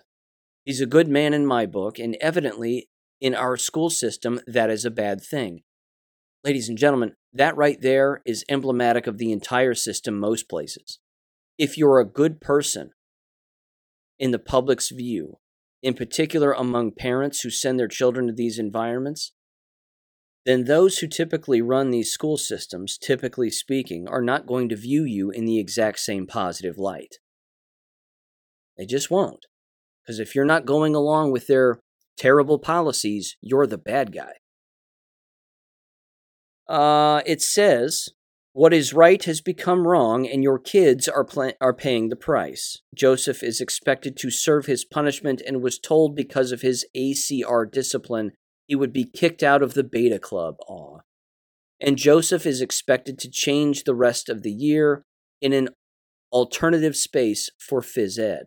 He's 0.64 0.80
a 0.80 0.86
good 0.86 1.08
man 1.08 1.34
in 1.34 1.46
my 1.46 1.66
book, 1.66 1.98
and 1.98 2.16
evidently, 2.20 2.88
in 3.20 3.34
our 3.34 3.56
school 3.56 3.90
system, 3.90 4.40
that 4.46 4.70
is 4.70 4.84
a 4.84 4.90
bad 4.90 5.22
thing. 5.22 5.62
Ladies 6.42 6.68
and 6.68 6.78
gentlemen, 6.78 7.12
that 7.32 7.56
right 7.56 7.80
there 7.80 8.22
is 8.24 8.44
emblematic 8.48 9.06
of 9.06 9.18
the 9.18 9.32
entire 9.32 9.74
system, 9.74 10.18
most 10.18 10.48
places. 10.48 10.98
If 11.58 11.76
you're 11.76 12.00
a 12.00 12.04
good 12.04 12.40
person 12.40 12.90
in 14.18 14.30
the 14.30 14.38
public's 14.38 14.90
view, 14.90 15.38
in 15.86 15.94
particular 15.94 16.50
among 16.50 16.90
parents 16.90 17.42
who 17.42 17.48
send 17.48 17.78
their 17.78 17.86
children 17.86 18.26
to 18.26 18.32
these 18.32 18.58
environments, 18.58 19.30
then 20.44 20.64
those 20.64 20.98
who 20.98 21.06
typically 21.06 21.62
run 21.62 21.92
these 21.92 22.10
school 22.10 22.36
systems, 22.36 22.98
typically 22.98 23.50
speaking, 23.50 24.08
are 24.08 24.20
not 24.20 24.48
going 24.48 24.68
to 24.68 24.74
view 24.74 25.04
you 25.04 25.30
in 25.30 25.44
the 25.44 25.60
exact 25.60 26.00
same 26.00 26.26
positive 26.26 26.76
light. 26.76 27.18
They 28.76 28.84
just 28.84 29.12
won't. 29.12 29.46
Because 30.02 30.18
if 30.18 30.34
you're 30.34 30.44
not 30.44 30.66
going 30.66 30.96
along 30.96 31.30
with 31.30 31.46
their 31.46 31.78
terrible 32.18 32.58
policies, 32.58 33.36
you're 33.40 33.68
the 33.68 33.78
bad 33.78 34.12
guy. 34.12 34.32
Uh, 36.68 37.22
it 37.26 37.40
says 37.40 38.08
what 38.56 38.72
is 38.72 38.94
right 38.94 39.22
has 39.24 39.42
become 39.42 39.86
wrong, 39.86 40.26
and 40.26 40.42
your 40.42 40.58
kids 40.58 41.10
are, 41.10 41.24
pl- 41.24 41.52
are 41.60 41.74
paying 41.74 42.08
the 42.08 42.16
price. 42.16 42.80
Joseph 42.94 43.42
is 43.42 43.60
expected 43.60 44.16
to 44.16 44.30
serve 44.30 44.64
his 44.64 44.82
punishment 44.82 45.42
and 45.46 45.60
was 45.60 45.78
told 45.78 46.16
because 46.16 46.52
of 46.52 46.62
his 46.62 46.86
ACR 46.96 47.70
discipline 47.70 48.32
he 48.66 48.74
would 48.74 48.94
be 48.94 49.04
kicked 49.04 49.42
out 49.42 49.62
of 49.62 49.74
the 49.74 49.84
beta 49.84 50.18
club. 50.18 50.56
Aw. 50.68 51.00
And 51.82 51.98
Joseph 51.98 52.46
is 52.46 52.62
expected 52.62 53.18
to 53.18 53.30
change 53.30 53.84
the 53.84 53.94
rest 53.94 54.30
of 54.30 54.42
the 54.42 54.52
year 54.52 55.02
in 55.42 55.52
an 55.52 55.68
alternative 56.32 56.96
space 56.96 57.50
for 57.58 57.82
phys 57.82 58.18
ed. 58.18 58.46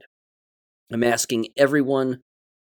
I'm 0.92 1.04
asking 1.04 1.50
everyone 1.56 2.22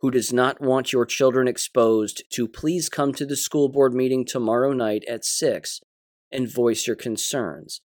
who 0.00 0.10
does 0.10 0.32
not 0.32 0.62
want 0.62 0.90
your 0.90 1.04
children 1.04 1.48
exposed 1.48 2.22
to 2.32 2.48
please 2.48 2.88
come 2.88 3.12
to 3.12 3.26
the 3.26 3.36
school 3.36 3.68
board 3.68 3.92
meeting 3.92 4.24
tomorrow 4.24 4.72
night 4.72 5.04
at 5.06 5.22
6 5.22 5.80
and 6.30 6.52
voice 6.52 6.86
your 6.86 6.96
concerns. 6.96 7.80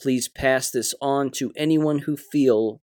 Please 0.00 0.28
pass 0.28 0.70
this 0.70 0.94
on 1.00 1.30
to 1.32 1.52
anyone 1.56 2.00
who 2.00 2.16
feel 2.16 2.80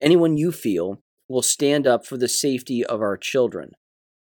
anyone 0.00 0.36
you 0.36 0.52
feel 0.52 1.00
will 1.28 1.42
stand 1.42 1.86
up 1.86 2.06
for 2.06 2.16
the 2.16 2.28
safety 2.28 2.84
of 2.84 3.00
our 3.00 3.16
children. 3.16 3.72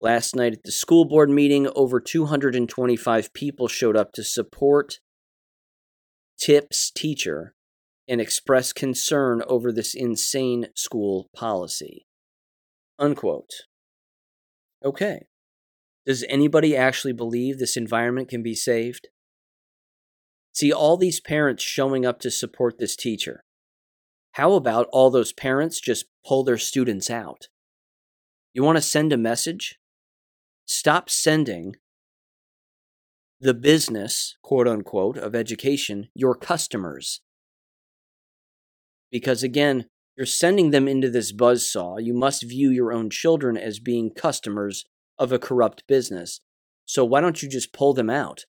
Last 0.02 0.36
night 0.36 0.54
at 0.54 0.64
the 0.64 0.72
school 0.72 1.06
board 1.06 1.30
meeting, 1.30 1.68
over 1.76 2.00
225 2.00 3.34
people 3.34 3.68
showed 3.68 3.98
up 3.98 4.14
to 4.14 4.24
support 4.24 5.00
Tip's 6.40 6.90
teacher 6.90 7.54
and 8.08 8.22
express 8.22 8.72
concern 8.72 9.44
over 9.48 9.72
this 9.72 9.94
insane 9.94 10.68
school 10.74 11.30
policy. 11.36 12.06
Unquote. 12.98 13.52
Okay. 14.84 15.26
Does 16.06 16.24
anybody 16.30 16.76
actually 16.76 17.14
believe 17.14 17.60
this 17.60 17.76
environment 17.76 18.30
can 18.30 18.42
be 18.42 18.56
saved? 18.56 19.10
See 20.54 20.74
all 20.74 20.98
these 20.98 21.22
parents 21.22 21.64
showing 21.64 22.06
up 22.06 22.20
to 22.22 22.32
support 22.32 22.78
this 22.78 22.96
teacher. 22.96 23.44
How 24.34 24.54
about 24.54 24.88
all 24.92 25.10
those 25.10 25.34
parents 25.34 25.80
just 25.80 26.06
pull 26.26 26.44
their 26.44 26.58
students 26.58 27.10
out? 27.10 27.48
You 28.54 28.64
want 28.64 28.78
to 28.78 28.82
send 28.82 29.14
a 29.14 29.18
message? 29.18 29.80
Stop 30.66 31.10
sending 31.10 31.76
the 33.40 33.54
business, 33.54 34.36
quote 34.44 34.68
unquote, 34.68 35.18
of 35.18 35.34
education 35.34 36.10
your 36.14 36.36
customers. 36.36 37.22
Because 39.12 39.44
again, 39.44 39.86
you're 40.18 40.26
sending 40.26 40.72
them 40.72 40.88
into 40.88 41.10
this 41.10 41.32
buzz 41.32 41.70
saw. 41.70 41.98
You 41.98 42.14
must 42.14 42.44
view 42.44 42.70
your 42.70 42.92
own 42.92 43.10
children 43.10 43.56
as 43.56 43.80
being 43.80 44.12
customers 44.12 44.86
of 45.18 45.32
a 45.32 45.40
corrupt 45.40 45.84
business. 45.88 46.42
So 46.86 47.06
why 47.06 47.22
don't 47.22 47.42
you 47.42 47.48
just 47.50 47.72
pull 47.72 47.94
them 47.94 48.10
out 48.10 48.46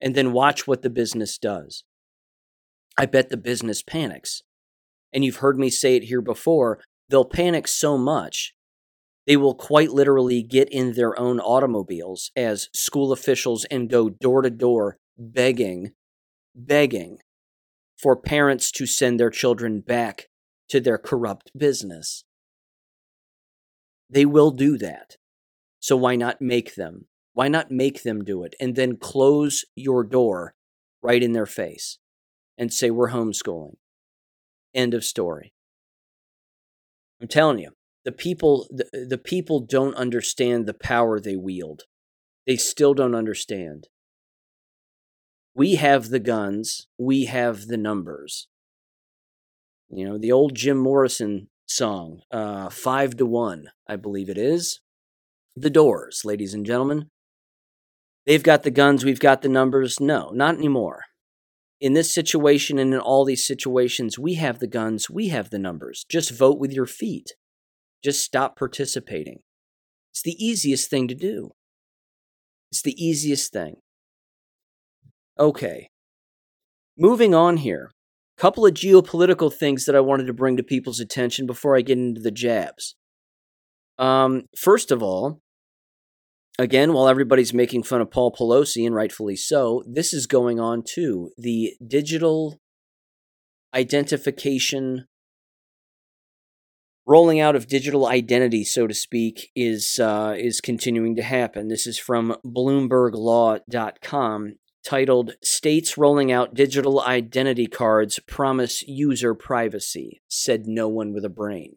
and 0.00 0.14
then 0.14 0.32
watch 0.32 0.66
what 0.66 0.82
the 0.82 0.90
business 0.90 1.38
does? 1.38 1.84
I 2.96 3.06
bet 3.06 3.28
the 3.28 3.36
business 3.36 3.82
panics. 3.82 4.42
And 5.12 5.24
you've 5.24 5.36
heard 5.36 5.58
me 5.58 5.70
say 5.70 5.96
it 5.96 6.04
here 6.04 6.20
before. 6.20 6.80
They'll 7.08 7.24
panic 7.24 7.68
so 7.68 7.96
much, 7.98 8.54
they 9.26 9.36
will 9.36 9.54
quite 9.54 9.90
literally 9.90 10.42
get 10.42 10.68
in 10.68 10.92
their 10.92 11.18
own 11.18 11.40
automobiles 11.40 12.30
as 12.36 12.68
school 12.74 13.12
officials 13.12 13.64
and 13.66 13.88
go 13.88 14.10
door 14.10 14.42
to 14.42 14.50
door 14.50 14.98
begging, 15.16 15.92
begging 16.54 17.18
for 17.96 18.16
parents 18.16 18.70
to 18.72 18.86
send 18.86 19.18
their 19.18 19.30
children 19.30 19.80
back 19.80 20.28
to 20.68 20.80
their 20.80 20.98
corrupt 20.98 21.50
business. 21.56 22.24
They 24.10 24.26
will 24.26 24.50
do 24.50 24.76
that. 24.78 25.16
So 25.80 25.96
why 25.96 26.16
not 26.16 26.40
make 26.40 26.74
them? 26.74 27.06
Why 27.34 27.48
not 27.48 27.70
make 27.70 28.02
them 28.02 28.24
do 28.24 28.42
it 28.44 28.54
and 28.58 28.74
then 28.74 28.96
close 28.96 29.64
your 29.76 30.02
door 30.04 30.54
right 31.02 31.22
in 31.22 31.32
their 31.32 31.46
face? 31.46 31.98
and 32.56 32.72
say 32.72 32.90
we're 32.90 33.10
homeschooling. 33.10 33.76
End 34.74 34.94
of 34.94 35.04
story. 35.04 35.52
I'm 37.20 37.28
telling 37.28 37.58
you, 37.58 37.70
the 38.04 38.12
people 38.12 38.66
the, 38.70 39.06
the 39.08 39.18
people 39.18 39.60
don't 39.60 39.94
understand 39.94 40.66
the 40.66 40.74
power 40.74 41.18
they 41.18 41.36
wield. 41.36 41.82
They 42.46 42.56
still 42.56 42.92
don't 42.92 43.14
understand. 43.14 43.88
We 45.54 45.76
have 45.76 46.08
the 46.08 46.18
guns, 46.18 46.88
we 46.98 47.26
have 47.26 47.66
the 47.66 47.76
numbers. 47.76 48.48
You 49.88 50.06
know, 50.06 50.18
the 50.18 50.32
old 50.32 50.54
Jim 50.54 50.78
Morrison 50.78 51.48
song, 51.66 52.20
uh, 52.30 52.68
Five 52.68 53.16
to 53.18 53.26
One, 53.26 53.68
I 53.88 53.96
believe 53.96 54.28
it 54.28 54.38
is. 54.38 54.80
The 55.54 55.70
Doors, 55.70 56.22
ladies 56.24 56.52
and 56.52 56.66
gentlemen. 56.66 57.10
They've 58.26 58.42
got 58.42 58.62
the 58.62 58.70
guns, 58.70 59.04
we've 59.04 59.20
got 59.20 59.42
the 59.42 59.48
numbers. 59.48 60.00
No, 60.00 60.30
not 60.30 60.56
anymore. 60.56 61.02
In 61.80 61.92
this 61.92 62.14
situation 62.14 62.78
and 62.78 62.94
in 62.94 63.00
all 63.00 63.24
these 63.24 63.46
situations, 63.46 64.18
we 64.18 64.34
have 64.34 64.58
the 64.58 64.66
guns, 64.66 65.10
we 65.10 65.28
have 65.28 65.50
the 65.50 65.58
numbers. 65.58 66.06
Just 66.08 66.30
vote 66.30 66.58
with 66.58 66.72
your 66.72 66.86
feet. 66.86 67.34
Just 68.02 68.24
stop 68.24 68.56
participating. 68.56 69.40
It's 70.12 70.22
the 70.22 70.36
easiest 70.42 70.88
thing 70.88 71.08
to 71.08 71.14
do. 71.14 71.50
It's 72.70 72.82
the 72.82 73.04
easiest 73.04 73.52
thing. 73.52 73.76
Okay. 75.38 75.88
Moving 76.96 77.34
on 77.34 77.58
here. 77.58 77.90
Couple 78.36 78.66
of 78.66 78.74
geopolitical 78.74 79.52
things 79.52 79.84
that 79.84 79.94
I 79.94 80.00
wanted 80.00 80.26
to 80.26 80.32
bring 80.32 80.56
to 80.56 80.62
people's 80.62 81.00
attention 81.00 81.46
before 81.46 81.76
I 81.76 81.82
get 81.82 81.98
into 81.98 82.20
the 82.20 82.30
jabs. 82.30 82.96
Um, 83.98 84.46
first 84.56 84.90
of 84.90 85.02
all, 85.02 85.40
again, 86.58 86.92
while 86.92 87.08
everybody's 87.08 87.54
making 87.54 87.82
fun 87.82 88.00
of 88.00 88.10
Paul 88.10 88.32
Pelosi, 88.32 88.86
and 88.86 88.94
rightfully 88.94 89.36
so, 89.36 89.82
this 89.86 90.12
is 90.12 90.26
going 90.26 90.60
on 90.60 90.82
too. 90.82 91.30
The 91.36 91.74
digital 91.86 92.60
identification 93.74 95.06
rolling 97.06 97.40
out 97.40 97.54
of 97.54 97.66
digital 97.66 98.06
identity, 98.06 98.64
so 98.64 98.86
to 98.86 98.94
speak, 98.94 99.50
is 99.54 99.98
uh, 100.00 100.34
is 100.38 100.60
continuing 100.60 101.16
to 101.16 101.22
happen. 101.22 101.68
This 101.68 101.86
is 101.86 101.98
from 101.98 102.36
BloombergLaw.com, 102.44 104.54
titled 104.86 105.32
"States 105.42 105.98
Rolling 105.98 106.32
Out 106.32 106.54
Digital 106.54 107.02
Identity 107.02 107.66
Cards 107.66 108.20
Promise 108.26 108.82
User 108.82 109.34
Privacy," 109.34 110.22
said 110.28 110.66
no 110.66 110.88
one 110.88 111.12
with 111.12 111.24
a 111.24 111.30
brain. 111.30 111.76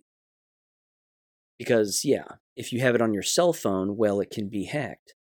Because 1.58 2.02
yeah, 2.06 2.36
if 2.58 2.74
you 2.74 2.82
have 2.82 2.96
it 2.96 3.02
on 3.02 3.14
your 3.14 3.24
cell 3.24 3.54
phone, 3.54 3.96
well, 3.96 4.20
it 4.20 4.32
can 4.32 4.50
be 4.50 4.66
hacked. 4.66 5.14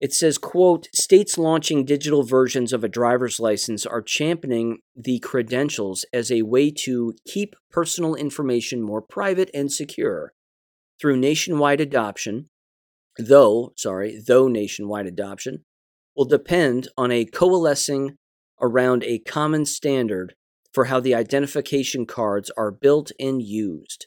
It 0.00 0.12
says, 0.12 0.38
quote, 0.38 0.88
states 0.94 1.38
launching 1.38 1.84
digital 1.84 2.22
versions 2.22 2.72
of 2.72 2.82
a 2.82 2.88
driver's 2.88 3.38
license 3.38 3.84
are 3.84 4.02
championing 4.02 4.78
the 4.96 5.18
credentials 5.20 6.04
as 6.12 6.32
a 6.32 6.42
way 6.42 6.70
to 6.70 7.14
keep 7.26 7.54
personal 7.70 8.14
information 8.14 8.82
more 8.82 9.02
private 9.02 9.50
and 9.54 9.70
secure 9.70 10.32
through 11.00 11.18
nationwide 11.18 11.80
adoption, 11.80 12.48
though, 13.18 13.72
sorry, 13.76 14.20
though 14.26 14.48
nationwide 14.48 15.06
adoption 15.06 15.64
will 16.16 16.24
depend 16.24 16.88
on 16.96 17.12
a 17.12 17.24
coalescing 17.26 18.16
around 18.60 19.04
a 19.04 19.18
common 19.20 19.64
standard 19.64 20.34
for 20.72 20.86
how 20.86 21.00
the 21.00 21.14
identification 21.14 22.06
cards 22.06 22.50
are 22.56 22.70
built 22.70 23.12
and 23.20 23.42
used. 23.42 24.06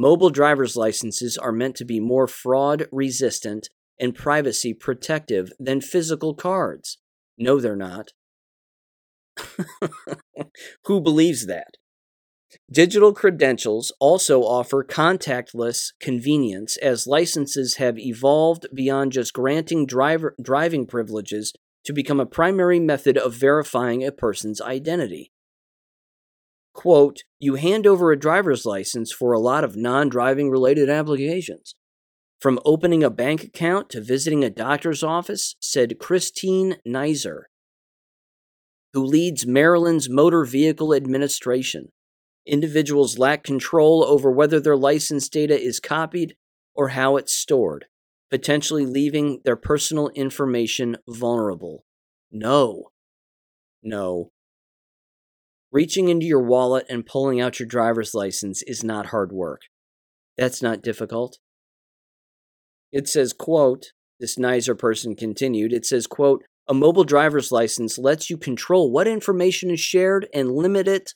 Mobile 0.00 0.30
driver's 0.30 0.76
licenses 0.76 1.36
are 1.36 1.50
meant 1.50 1.74
to 1.74 1.84
be 1.84 1.98
more 1.98 2.28
fraud 2.28 2.86
resistant 2.92 3.68
and 3.98 4.14
privacy 4.14 4.72
protective 4.72 5.50
than 5.58 5.80
physical 5.80 6.34
cards. 6.34 6.98
No, 7.36 7.58
they're 7.58 7.74
not. 7.74 8.12
Who 10.84 11.00
believes 11.00 11.46
that? 11.46 11.74
Digital 12.70 13.12
credentials 13.12 13.90
also 13.98 14.42
offer 14.42 14.84
contactless 14.84 15.92
convenience 16.00 16.76
as 16.76 17.08
licenses 17.08 17.78
have 17.78 17.98
evolved 17.98 18.68
beyond 18.72 19.10
just 19.10 19.32
granting 19.32 19.84
driver, 19.84 20.36
driving 20.40 20.86
privileges 20.86 21.52
to 21.84 21.92
become 21.92 22.20
a 22.20 22.26
primary 22.26 22.78
method 22.78 23.18
of 23.18 23.34
verifying 23.34 24.04
a 24.04 24.12
person's 24.12 24.60
identity. 24.60 25.32
Quote, 26.78 27.24
you 27.40 27.56
hand 27.56 27.88
over 27.88 28.12
a 28.12 28.16
driver's 28.16 28.64
license 28.64 29.10
for 29.10 29.32
a 29.32 29.40
lot 29.40 29.64
of 29.64 29.74
non 29.74 30.08
driving 30.08 30.48
related 30.48 30.88
applications. 30.88 31.74
From 32.40 32.60
opening 32.64 33.02
a 33.02 33.10
bank 33.10 33.42
account 33.42 33.90
to 33.90 34.00
visiting 34.00 34.44
a 34.44 34.48
doctor's 34.48 35.02
office, 35.02 35.56
said 35.60 35.98
Christine 35.98 36.76
Nizer, 36.86 37.46
who 38.92 39.04
leads 39.04 39.44
Maryland's 39.44 40.08
Motor 40.08 40.44
Vehicle 40.44 40.94
Administration. 40.94 41.88
Individuals 42.46 43.18
lack 43.18 43.42
control 43.42 44.04
over 44.04 44.30
whether 44.30 44.60
their 44.60 44.76
license 44.76 45.28
data 45.28 45.60
is 45.60 45.80
copied 45.80 46.36
or 46.76 46.90
how 46.90 47.16
it's 47.16 47.34
stored, 47.34 47.86
potentially 48.30 48.86
leaving 48.86 49.40
their 49.44 49.56
personal 49.56 50.10
information 50.10 50.96
vulnerable. 51.08 51.84
No. 52.30 52.92
No. 53.82 54.30
Reaching 55.70 56.08
into 56.08 56.24
your 56.24 56.42
wallet 56.42 56.86
and 56.88 57.04
pulling 57.04 57.40
out 57.40 57.60
your 57.60 57.66
driver's 57.66 58.14
license 58.14 58.62
is 58.62 58.82
not 58.82 59.06
hard 59.06 59.32
work. 59.32 59.62
That's 60.36 60.62
not 60.62 60.82
difficult. 60.82 61.38
It 62.90 63.08
says, 63.08 63.32
quote, 63.32 63.92
this 64.18 64.36
Nizer 64.36 64.78
person 64.78 65.14
continued, 65.14 65.72
it 65.72 65.84
says, 65.84 66.06
quote, 66.06 66.42
a 66.66 66.74
mobile 66.74 67.04
driver's 67.04 67.52
license 67.52 67.98
lets 67.98 68.30
you 68.30 68.36
control 68.36 68.90
what 68.90 69.08
information 69.08 69.70
is 69.70 69.80
shared 69.80 70.26
and 70.34 70.52
limit 70.52 70.88
it 70.88 71.14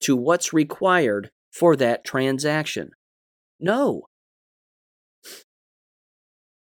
to 0.00 0.16
what's 0.16 0.52
required 0.52 1.30
for 1.52 1.76
that 1.76 2.04
transaction. 2.04 2.90
No. 3.60 4.02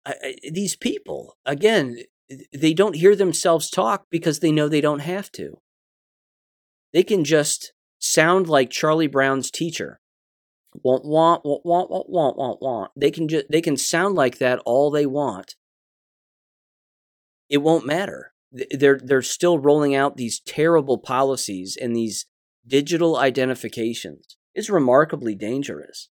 I, 0.06 0.14
I, 0.24 0.36
these 0.52 0.76
people, 0.76 1.38
again, 1.46 1.98
they 2.54 2.74
don't 2.74 2.96
hear 2.96 3.16
themselves 3.16 3.70
talk 3.70 4.06
because 4.10 4.40
they 4.40 4.52
know 4.52 4.68
they 4.68 4.82
don't 4.82 5.00
have 5.00 5.32
to. 5.34 5.60
They 6.94 7.04
can 7.04 7.24
just 7.24 7.74
sound 8.00 8.48
like 8.48 8.70
Charlie 8.70 9.08
Brown's 9.08 9.52
teacher. 9.52 10.00
Want 10.84 11.06
want 11.06 11.44
want 11.44 11.66
want 11.66 11.90
want 11.90 12.10
want 12.10 12.38
want 12.38 12.62
want. 12.62 12.92
They 12.96 13.12
can 13.12 13.28
just 13.28 13.46
they 13.50 13.62
can 13.62 13.78
sound 13.78 14.16
like 14.16 14.38
that 14.38 14.60
all 14.66 14.92
they 14.92 15.06
want. 15.06 15.56
It 17.50 17.58
won't 17.58 17.86
matter. 17.86 18.34
They're 18.52 19.00
they're 19.04 19.22
still 19.22 19.60
rolling 19.60 19.96
out 19.96 20.18
these 20.18 20.40
terrible 20.40 20.98
policies 20.98 21.78
and 21.80 21.96
these 21.96 22.26
digital 22.68 23.18
identifications. 23.18 24.38
It's 24.54 24.70
remarkably 24.70 25.36
dangerous. 25.36 26.10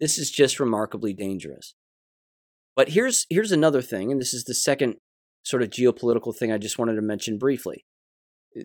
This 0.00 0.18
is 0.18 0.30
just 0.30 0.60
remarkably 0.60 1.12
dangerous. 1.12 1.74
But 2.74 2.90
here's 2.90 3.26
here's 3.30 3.52
another 3.52 3.82
thing, 3.82 4.10
and 4.10 4.20
this 4.20 4.34
is 4.34 4.44
the 4.44 4.54
second 4.54 4.96
sort 5.42 5.62
of 5.62 5.70
geopolitical 5.70 6.36
thing 6.36 6.52
I 6.52 6.58
just 6.58 6.78
wanted 6.78 6.96
to 6.96 7.02
mention 7.02 7.38
briefly. 7.38 7.84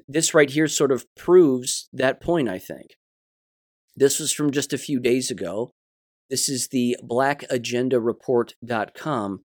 This 0.08 0.34
right 0.34 0.50
here 0.50 0.68
sort 0.68 0.92
of 0.92 1.06
proves 1.16 1.88
that 1.94 2.20
point, 2.22 2.50
I 2.50 2.60
think. 2.60 2.98
This 3.96 4.20
was 4.20 4.34
from 4.34 4.52
just 4.52 4.74
a 4.74 4.78
few 4.78 5.00
days 5.00 5.32
ago. 5.32 5.74
This 6.30 6.48
is 6.48 6.68
the 6.70 6.96
blackagendareport.com 7.04 9.44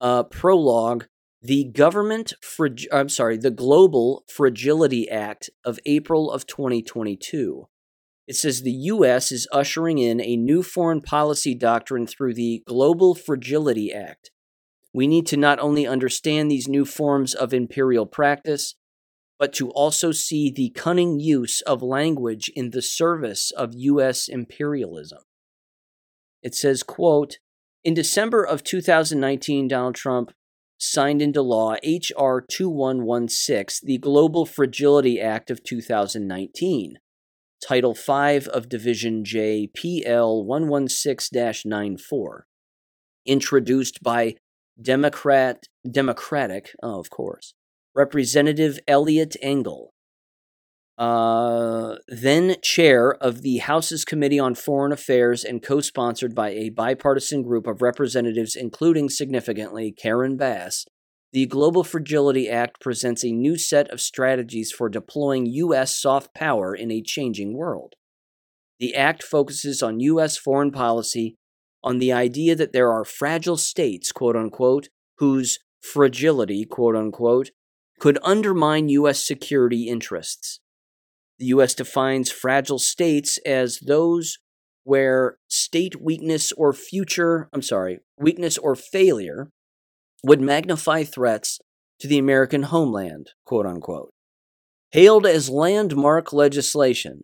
uh, 0.00 0.22
prologue. 0.24 1.06
The 1.42 1.64
government, 1.64 2.34
frig- 2.42 2.86
I'm 2.92 3.08
sorry, 3.08 3.38
the 3.38 3.50
Global 3.50 4.24
Fragility 4.28 5.08
Act 5.08 5.48
of 5.64 5.78
April 5.86 6.30
of 6.30 6.46
2022. 6.46 7.68
It 8.26 8.36
says 8.36 8.62
the 8.62 8.72
U.S. 8.72 9.30
is 9.30 9.46
ushering 9.52 9.98
in 9.98 10.20
a 10.20 10.36
new 10.36 10.62
foreign 10.62 11.00
policy 11.00 11.54
doctrine 11.54 12.06
through 12.06 12.34
the 12.34 12.62
Global 12.66 13.14
Fragility 13.14 13.92
Act. 13.92 14.30
We 14.92 15.06
need 15.06 15.26
to 15.28 15.36
not 15.36 15.60
only 15.60 15.86
understand 15.86 16.50
these 16.50 16.66
new 16.66 16.84
forms 16.84 17.34
of 17.34 17.54
imperial 17.54 18.06
practice, 18.06 18.74
but 19.38 19.52
to 19.54 19.70
also 19.70 20.12
see 20.12 20.50
the 20.50 20.70
cunning 20.70 21.20
use 21.20 21.60
of 21.62 21.82
language 21.82 22.50
in 22.54 22.70
the 22.70 22.82
service 22.82 23.50
of 23.50 23.74
U.S. 23.74 24.28
imperialism. 24.28 25.20
It 26.42 26.54
says, 26.54 26.82
quote, 26.82 27.38
in 27.84 27.94
December 27.94 28.42
of 28.42 28.64
2019, 28.64 29.68
Donald 29.68 29.94
Trump 29.94 30.32
signed 30.78 31.22
into 31.22 31.42
law 31.42 31.76
H.R. 31.82 32.40
2116, 32.40 33.86
the 33.86 33.98
Global 33.98 34.44
Fragility 34.44 35.20
Act 35.20 35.50
of 35.50 35.62
2019, 35.62 36.98
Title 37.66 37.94
5 37.94 38.48
of 38.48 38.68
Division 38.68 39.24
J, 39.24 39.68
PL 39.68 40.44
116 40.44 41.62
94, 41.64 42.46
introduced 43.24 44.02
by 44.02 44.34
Democrat, 44.80 45.64
Democratic, 45.90 46.72
oh, 46.82 47.00
of 47.00 47.08
course, 47.08 47.54
Representative 47.96 48.78
Eliot 48.86 49.36
Engel, 49.40 49.94
uh, 50.98 51.96
then 52.08 52.56
chair 52.62 53.14
of 53.14 53.42
the 53.42 53.58
House's 53.58 54.04
Committee 54.04 54.38
on 54.38 54.54
Foreign 54.54 54.92
Affairs 54.92 55.44
and 55.44 55.62
co 55.62 55.80
sponsored 55.80 56.34
by 56.34 56.50
a 56.50 56.70
bipartisan 56.70 57.42
group 57.42 57.66
of 57.66 57.80
representatives, 57.80 58.54
including 58.54 59.08
significantly 59.08 59.92
Karen 59.92 60.36
Bass, 60.36 60.84
the 61.32 61.46
Global 61.46 61.84
Fragility 61.84 62.48
Act 62.48 62.80
presents 62.80 63.24
a 63.24 63.32
new 63.32 63.58
set 63.58 63.90
of 63.90 64.00
strategies 64.00 64.72
for 64.72 64.88
deploying 64.88 65.44
U.S. 65.46 66.00
soft 66.00 66.34
power 66.34 66.74
in 66.74 66.90
a 66.90 67.02
changing 67.02 67.54
world. 67.54 67.94
The 68.78 68.94
Act 68.94 69.22
focuses 69.22 69.82
on 69.82 70.00
U.S. 70.00 70.38
foreign 70.38 70.70
policy 70.70 71.36
on 71.82 71.98
the 71.98 72.12
idea 72.12 72.54
that 72.56 72.72
there 72.72 72.90
are 72.90 73.04
fragile 73.04 73.56
states, 73.56 74.12
quote 74.12 74.36
unquote, 74.36 74.88
whose 75.18 75.58
fragility, 75.80 76.64
quote 76.64 76.96
unquote, 76.96 77.50
could 77.98 78.18
undermine 78.22 78.88
U.S. 78.90 79.24
security 79.24 79.88
interests. 79.88 80.60
The 81.38 81.46
U.S. 81.46 81.74
defines 81.74 82.30
fragile 82.30 82.78
states 82.78 83.38
as 83.46 83.78
those 83.80 84.38
where 84.84 85.36
state 85.48 86.00
weakness 86.00 86.52
or 86.52 86.72
future, 86.72 87.48
I'm 87.52 87.62
sorry, 87.62 87.98
weakness 88.18 88.56
or 88.56 88.74
failure 88.76 89.50
would 90.22 90.40
magnify 90.40 91.04
threats 91.04 91.58
to 92.00 92.08
the 92.08 92.18
American 92.18 92.64
homeland, 92.64 93.30
quote 93.44 93.66
unquote. 93.66 94.12
Hailed 94.92 95.26
as 95.26 95.50
landmark 95.50 96.32
legislation 96.32 97.22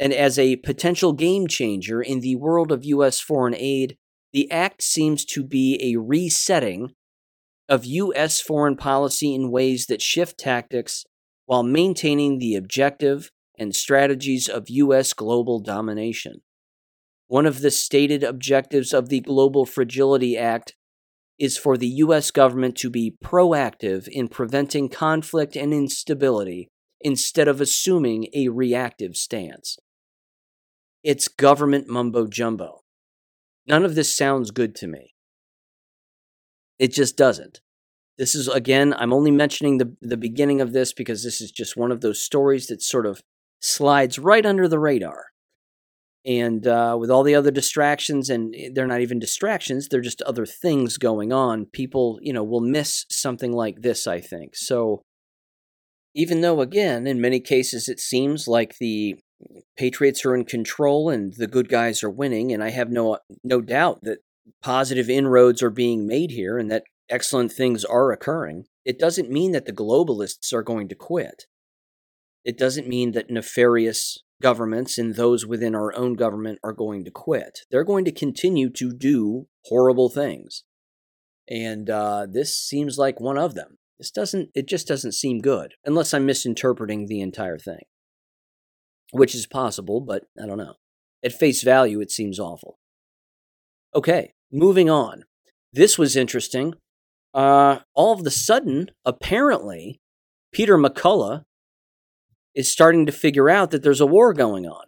and 0.00 0.12
as 0.12 0.38
a 0.38 0.56
potential 0.56 1.12
game 1.12 1.46
changer 1.46 2.00
in 2.00 2.20
the 2.20 2.36
world 2.36 2.72
of 2.72 2.84
U.S. 2.84 3.20
foreign 3.20 3.54
aid, 3.54 3.96
the 4.32 4.50
act 4.50 4.82
seems 4.82 5.24
to 5.26 5.42
be 5.42 5.78
a 5.82 6.00
resetting 6.00 6.90
of 7.68 7.84
U.S. 7.84 8.40
foreign 8.40 8.76
policy 8.76 9.34
in 9.34 9.50
ways 9.50 9.86
that 9.86 10.02
shift 10.02 10.38
tactics 10.38 11.04
while 11.46 11.62
maintaining 11.62 12.38
the 12.38 12.54
objective 12.54 13.30
and 13.58 13.74
strategies 13.74 14.48
of 14.48 14.70
U.S. 14.70 15.12
global 15.12 15.58
domination. 15.60 16.40
One 17.26 17.44
of 17.44 17.60
the 17.60 17.70
stated 17.70 18.22
objectives 18.22 18.94
of 18.94 19.08
the 19.10 19.20
Global 19.20 19.66
Fragility 19.66 20.36
Act 20.38 20.74
is 21.38 21.58
for 21.58 21.76
the 21.76 21.88
U.S. 21.88 22.30
government 22.30 22.76
to 22.76 22.90
be 22.90 23.16
proactive 23.22 24.08
in 24.08 24.28
preventing 24.28 24.88
conflict 24.88 25.54
and 25.54 25.72
instability 25.72 26.68
instead 27.00 27.48
of 27.48 27.60
assuming 27.60 28.28
a 28.34 28.48
reactive 28.48 29.16
stance. 29.16 29.78
It's 31.04 31.28
government 31.28 31.88
mumbo 31.88 32.26
jumbo. 32.26 32.80
None 33.66 33.84
of 33.84 33.94
this 33.94 34.16
sounds 34.16 34.50
good 34.50 34.74
to 34.76 34.86
me. 34.86 35.14
It 36.78 36.92
just 36.92 37.16
doesn't. 37.16 37.60
This 38.18 38.34
is, 38.34 38.48
again, 38.48 38.94
I'm 38.98 39.12
only 39.12 39.30
mentioning 39.30 39.78
the, 39.78 39.94
the 40.00 40.16
beginning 40.16 40.60
of 40.60 40.72
this 40.72 40.92
because 40.92 41.22
this 41.22 41.40
is 41.40 41.52
just 41.52 41.76
one 41.76 41.92
of 41.92 42.00
those 42.00 42.20
stories 42.20 42.66
that 42.66 42.82
sort 42.82 43.06
of 43.06 43.22
slides 43.60 44.18
right 44.18 44.44
under 44.44 44.66
the 44.68 44.78
radar. 44.78 45.26
And 46.26 46.66
uh, 46.66 46.96
with 46.98 47.10
all 47.10 47.22
the 47.22 47.36
other 47.36 47.52
distractions, 47.52 48.28
and 48.28 48.54
they're 48.74 48.88
not 48.88 49.00
even 49.00 49.18
distractions, 49.18 49.88
they're 49.88 50.00
just 50.00 50.20
other 50.22 50.44
things 50.44 50.98
going 50.98 51.32
on, 51.32 51.66
people, 51.66 52.18
you 52.20 52.32
know, 52.32 52.42
will 52.42 52.60
miss 52.60 53.06
something 53.08 53.52
like 53.52 53.82
this, 53.82 54.06
I 54.06 54.20
think. 54.20 54.56
So, 54.56 55.02
even 56.14 56.40
though, 56.40 56.60
again, 56.60 57.06
in 57.06 57.20
many 57.20 57.38
cases 57.38 57.88
it 57.88 58.00
seems 58.00 58.48
like 58.48 58.76
the 58.78 59.16
Patriots 59.76 60.24
are 60.24 60.34
in 60.34 60.44
control 60.44 61.08
and 61.08 61.32
the 61.34 61.46
good 61.46 61.68
guys 61.68 62.02
are 62.02 62.10
winning, 62.10 62.52
and 62.52 62.62
I 62.62 62.70
have 62.70 62.90
no 62.90 63.18
no 63.44 63.60
doubt 63.60 64.00
that 64.02 64.18
positive 64.62 65.08
inroads 65.08 65.62
are 65.62 65.70
being 65.70 66.06
made 66.06 66.30
here 66.30 66.58
and 66.58 66.70
that 66.70 66.84
excellent 67.08 67.52
things 67.52 67.84
are 67.84 68.12
occurring, 68.12 68.64
it 68.84 68.98
doesn't 68.98 69.30
mean 69.30 69.52
that 69.52 69.66
the 69.66 69.72
globalists 69.72 70.52
are 70.52 70.62
going 70.62 70.88
to 70.88 70.94
quit. 70.94 71.44
It 72.44 72.56
doesn't 72.56 72.88
mean 72.88 73.12
that 73.12 73.30
nefarious 73.30 74.18
governments 74.40 74.98
and 74.98 75.14
those 75.14 75.46
within 75.46 75.74
our 75.74 75.94
own 75.94 76.14
government 76.14 76.58
are 76.62 76.72
going 76.72 77.04
to 77.04 77.10
quit. 77.10 77.60
They're 77.70 77.84
going 77.84 78.04
to 78.04 78.12
continue 78.12 78.70
to 78.70 78.92
do 78.92 79.48
horrible 79.64 80.08
things. 80.08 80.64
And 81.48 81.90
uh, 81.90 82.26
this 82.30 82.56
seems 82.56 82.98
like 82.98 83.20
one 83.20 83.38
of 83.38 83.54
them. 83.54 83.78
This 83.98 84.10
doesn't, 84.10 84.50
it 84.54 84.68
just 84.68 84.86
doesn't 84.86 85.12
seem 85.12 85.40
good, 85.40 85.74
unless 85.84 86.14
I'm 86.14 86.24
misinterpreting 86.24 87.06
the 87.06 87.20
entire 87.20 87.58
thing, 87.58 87.82
which 89.10 89.34
is 89.34 89.46
possible, 89.46 90.00
but 90.00 90.24
I 90.40 90.46
don't 90.46 90.58
know. 90.58 90.74
At 91.24 91.32
face 91.32 91.62
value, 91.62 92.00
it 92.00 92.12
seems 92.12 92.38
awful. 92.38 92.78
Okay, 93.94 94.34
moving 94.50 94.88
on. 94.90 95.24
This 95.72 95.98
was 95.98 96.16
interesting 96.16 96.74
uh, 97.34 97.80
all 97.94 98.12
of 98.12 98.24
the 98.24 98.30
sudden, 98.30 98.90
apparently, 99.04 100.00
Peter 100.52 100.78
McCullough 100.78 101.44
is 102.54 102.72
starting 102.72 103.06
to 103.06 103.12
figure 103.12 103.50
out 103.50 103.70
that 103.70 103.82
there's 103.82 104.00
a 104.00 104.06
war 104.06 104.32
going 104.32 104.66
on. 104.66 104.86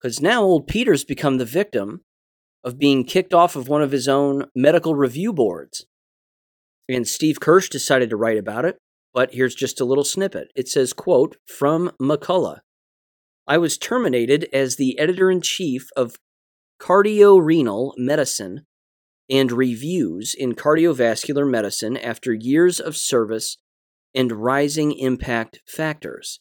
Because 0.00 0.20
now 0.20 0.42
old 0.42 0.66
Peter's 0.66 1.04
become 1.04 1.38
the 1.38 1.44
victim 1.44 2.02
of 2.62 2.78
being 2.78 3.04
kicked 3.04 3.34
off 3.34 3.56
of 3.56 3.68
one 3.68 3.82
of 3.82 3.90
his 3.90 4.06
own 4.06 4.44
medical 4.54 4.94
review 4.94 5.32
boards. 5.32 5.86
And 6.88 7.08
Steve 7.08 7.40
Kirsch 7.40 7.68
decided 7.68 8.10
to 8.10 8.16
write 8.16 8.38
about 8.38 8.64
it, 8.64 8.76
but 9.14 9.32
here's 9.32 9.54
just 9.54 9.80
a 9.80 9.84
little 9.84 10.04
snippet. 10.04 10.48
It 10.54 10.68
says, 10.68 10.92
quote, 10.92 11.36
from 11.46 11.90
McCullough. 12.00 12.60
I 13.46 13.58
was 13.58 13.78
terminated 13.78 14.46
as 14.52 14.76
the 14.76 14.98
editor 14.98 15.30
in 15.30 15.40
chief 15.40 15.88
of 15.96 16.16
cardiorenal 16.84 17.94
medicine 17.96 18.60
and 19.30 19.50
reviews 19.50 20.34
in 20.34 20.54
cardiovascular 20.54 21.48
medicine 21.48 21.96
after 21.96 22.34
years 22.34 22.78
of 22.78 22.94
service 22.94 23.56
and 24.14 24.30
rising 24.30 24.92
impact 24.92 25.60
factors. 25.66 26.40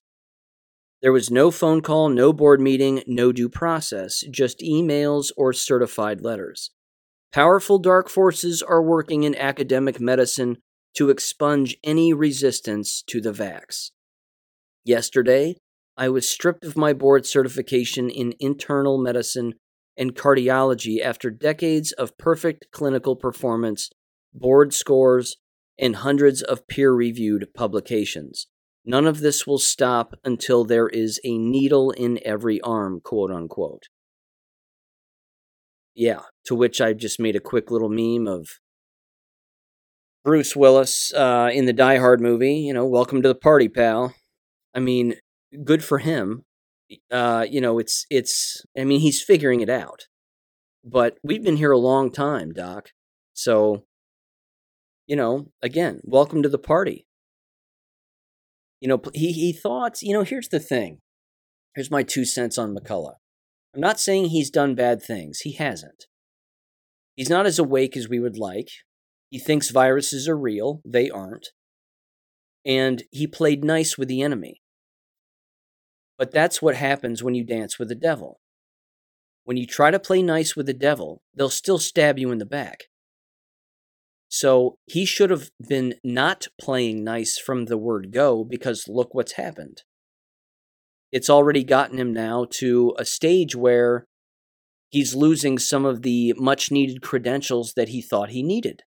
There 1.01 1.13
was 1.13 1.31
no 1.31 1.49
phone 1.49 1.81
call, 1.81 2.09
no 2.09 2.33
board 2.33 2.59
meeting, 2.59 3.03
no 3.07 3.31
due 3.31 3.47
process, 3.47 4.21
just 4.29 4.59
emails 4.59 5.31
or 5.37 5.53
certified 5.53 6.19
letters. 6.19 6.71
Powerful 7.31 7.79
dark 7.79 8.09
forces 8.09 8.61
are 8.61 8.83
working 8.83 9.23
in 9.23 9.35
academic 9.35 10.01
medicine 10.01 10.57
to 10.97 11.09
expunge 11.09 11.77
any 11.85 12.13
resistance 12.13 13.01
to 13.07 13.21
the 13.21 13.31
vax. 13.31 13.91
Yesterday, 14.83 15.55
I 15.95 16.09
was 16.09 16.27
stripped 16.27 16.65
of 16.65 16.75
my 16.75 16.91
board 16.91 17.25
certification 17.25 18.09
in 18.09 18.33
internal 18.41 19.01
medicine 19.01 19.53
and 19.97 20.15
cardiology 20.15 21.01
after 21.01 21.29
decades 21.29 21.91
of 21.91 22.17
perfect 22.17 22.67
clinical 22.71 23.15
performance, 23.15 23.89
board 24.33 24.73
scores, 24.73 25.37
and 25.77 25.97
hundreds 25.97 26.41
of 26.41 26.67
peer 26.67 26.91
reviewed 26.93 27.47
publications. 27.55 28.47
None 28.85 29.05
of 29.05 29.21
this 29.21 29.47
will 29.47 29.59
stop 29.59 30.15
until 30.23 30.65
there 30.65 30.89
is 30.89 31.19
a 31.23 31.37
needle 31.37 31.91
in 31.91 32.19
every 32.25 32.59
arm, 32.61 32.99
quote 33.01 33.31
unquote. 33.31 33.83
Yeah, 35.95 36.21
to 36.45 36.55
which 36.55 36.81
I 36.81 36.93
just 36.93 37.19
made 37.19 37.35
a 37.35 37.39
quick 37.39 37.71
little 37.71 37.89
meme 37.89 38.27
of 38.27 38.49
Bruce 40.23 40.55
Willis 40.55 41.13
uh, 41.13 41.49
in 41.53 41.65
the 41.65 41.73
Die 41.73 41.97
Hard 41.97 42.19
movie, 42.19 42.55
you 42.55 42.73
know, 42.73 42.85
welcome 42.85 43.21
to 43.21 43.27
the 43.27 43.35
party, 43.35 43.69
pal. 43.69 44.15
I 44.73 44.79
mean, 44.79 45.15
good 45.63 45.83
for 45.83 45.99
him 45.99 46.43
uh, 47.11 47.45
you 47.49 47.61
know, 47.61 47.79
it's 47.79 48.05
it's. 48.09 48.65
I 48.77 48.83
mean, 48.83 48.99
he's 48.99 49.21
figuring 49.21 49.61
it 49.61 49.69
out. 49.69 50.07
But 50.83 51.17
we've 51.23 51.43
been 51.43 51.57
here 51.57 51.71
a 51.71 51.77
long 51.77 52.11
time, 52.11 52.51
Doc. 52.51 52.89
So, 53.33 53.85
you 55.07 55.15
know, 55.15 55.47
again, 55.61 56.01
welcome 56.03 56.43
to 56.43 56.49
the 56.49 56.57
party. 56.57 57.07
You 58.81 58.89
know, 58.89 59.01
he 59.13 59.31
he 59.31 59.53
thought. 59.53 60.01
You 60.01 60.13
know, 60.13 60.23
here's 60.23 60.49
the 60.49 60.59
thing. 60.59 60.99
Here's 61.75 61.91
my 61.91 62.03
two 62.03 62.25
cents 62.25 62.57
on 62.57 62.75
McCullough. 62.75 63.15
I'm 63.73 63.81
not 63.81 63.99
saying 63.99 64.25
he's 64.25 64.51
done 64.51 64.75
bad 64.75 65.01
things. 65.01 65.39
He 65.39 65.53
hasn't. 65.53 66.05
He's 67.15 67.29
not 67.29 67.45
as 67.45 67.57
awake 67.57 67.97
as 67.97 68.09
we 68.09 68.19
would 68.19 68.37
like. 68.37 68.69
He 69.29 69.39
thinks 69.39 69.71
viruses 69.71 70.27
are 70.27 70.37
real. 70.37 70.81
They 70.85 71.09
aren't. 71.09 71.47
And 72.65 73.03
he 73.11 73.25
played 73.25 73.63
nice 73.63 73.97
with 73.97 74.07
the 74.07 74.21
enemy. 74.21 74.61
But 76.23 76.31
that's 76.31 76.61
what 76.61 76.77
happens 76.77 77.21
when 77.21 77.35
you 77.35 77.43
dance 77.43 77.77
with 77.77 77.89
the 77.89 77.95
devil. 77.95 78.39
When 79.43 79.57
you 79.57 79.67
try 79.67 79.91
to 79.91 79.99
play 79.99 80.21
nice 80.21 80.55
with 80.55 80.67
the 80.67 80.73
devil, 80.73 81.21
they'll 81.35 81.49
still 81.49 81.77
stab 81.77 82.17
you 82.17 82.31
in 82.31 82.37
the 82.37 82.45
back. 82.45 82.85
So 84.29 84.77
he 84.85 85.03
should 85.03 85.31
have 85.31 85.49
been 85.67 85.95
not 86.01 86.47
playing 86.57 87.03
nice 87.03 87.37
from 87.37 87.65
the 87.65 87.77
word 87.77 88.13
go 88.13 88.45
because 88.45 88.87
look 88.87 89.13
what's 89.13 89.33
happened. 89.33 89.81
It's 91.11 91.29
already 91.29 91.65
gotten 91.65 91.99
him 91.99 92.13
now 92.13 92.47
to 92.51 92.95
a 92.97 93.03
stage 93.03 93.53
where 93.53 94.07
he's 94.87 95.13
losing 95.13 95.57
some 95.59 95.83
of 95.83 96.03
the 96.03 96.33
much 96.37 96.71
needed 96.71 97.01
credentials 97.01 97.73
that 97.75 97.89
he 97.89 98.01
thought 98.01 98.29
he 98.29 98.41
needed. 98.41 98.83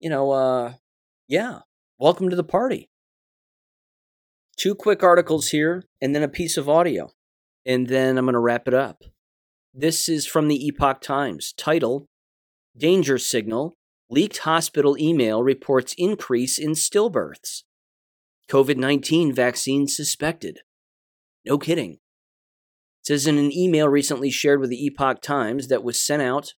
You 0.00 0.08
know, 0.08 0.30
uh, 0.30 0.72
yeah, 1.28 1.58
welcome 1.98 2.30
to 2.30 2.36
the 2.36 2.42
party. 2.42 2.88
Two 4.58 4.74
quick 4.74 5.04
articles 5.04 5.48
here, 5.48 5.84
and 6.00 6.14
then 6.14 6.24
a 6.24 6.28
piece 6.28 6.56
of 6.56 6.68
audio. 6.68 7.12
And 7.64 7.86
then 7.86 8.18
I'm 8.18 8.24
going 8.24 8.32
to 8.32 8.40
wrap 8.40 8.66
it 8.66 8.74
up. 8.74 9.04
This 9.72 10.08
is 10.08 10.26
from 10.26 10.48
the 10.48 10.66
Epoch 10.66 11.00
Times. 11.00 11.52
Title 11.56 12.06
Danger 12.76 13.18
Signal 13.18 13.76
Leaked 14.10 14.38
hospital 14.38 14.96
email 14.98 15.42
reports 15.42 15.94
increase 15.98 16.58
in 16.58 16.72
stillbirths. 16.72 17.62
COVID 18.48 18.78
19 18.78 19.34
vaccine 19.34 19.86
suspected. 19.86 20.60
No 21.44 21.58
kidding. 21.58 21.92
It 21.92 21.98
says 23.02 23.26
in 23.26 23.36
an 23.36 23.52
email 23.52 23.88
recently 23.88 24.30
shared 24.30 24.60
with 24.60 24.70
the 24.70 24.82
Epoch 24.86 25.20
Times 25.20 25.68
that 25.68 25.84
was 25.84 26.02
sent 26.02 26.22
out 26.22 26.54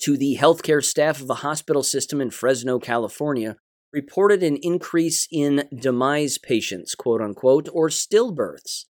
to 0.00 0.16
the 0.16 0.38
healthcare 0.40 0.82
staff 0.82 1.20
of 1.20 1.28
a 1.28 1.34
hospital 1.34 1.82
system 1.82 2.20
in 2.20 2.30
Fresno, 2.30 2.78
California, 2.78 3.56
reported 3.92 4.42
an 4.42 4.56
increase 4.56 5.28
in 5.30 5.68
demise 5.74 6.38
patients, 6.38 6.94
quote 6.94 7.20
unquote, 7.20 7.68
or 7.72 7.88
stillbirths 7.88 8.86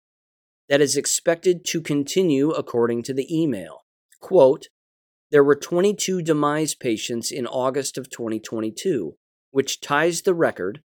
that 0.69 0.81
is 0.81 0.97
expected 0.97 1.65
to 1.65 1.81
continue 1.81 2.51
according 2.51 3.03
to 3.05 3.15
the 3.15 3.27
email. 3.35 3.85
Quote, 4.21 4.69
there 5.31 5.45
were 5.45 5.57
22 5.57 6.23
demise 6.23 6.75
patients 6.75 7.31
in 7.31 7.47
August 7.47 7.99
of 7.99 8.11
2022, 8.11 9.17
which 9.51 9.81
ties 9.81 10.23
the 10.23 10.35
record 10.35 10.83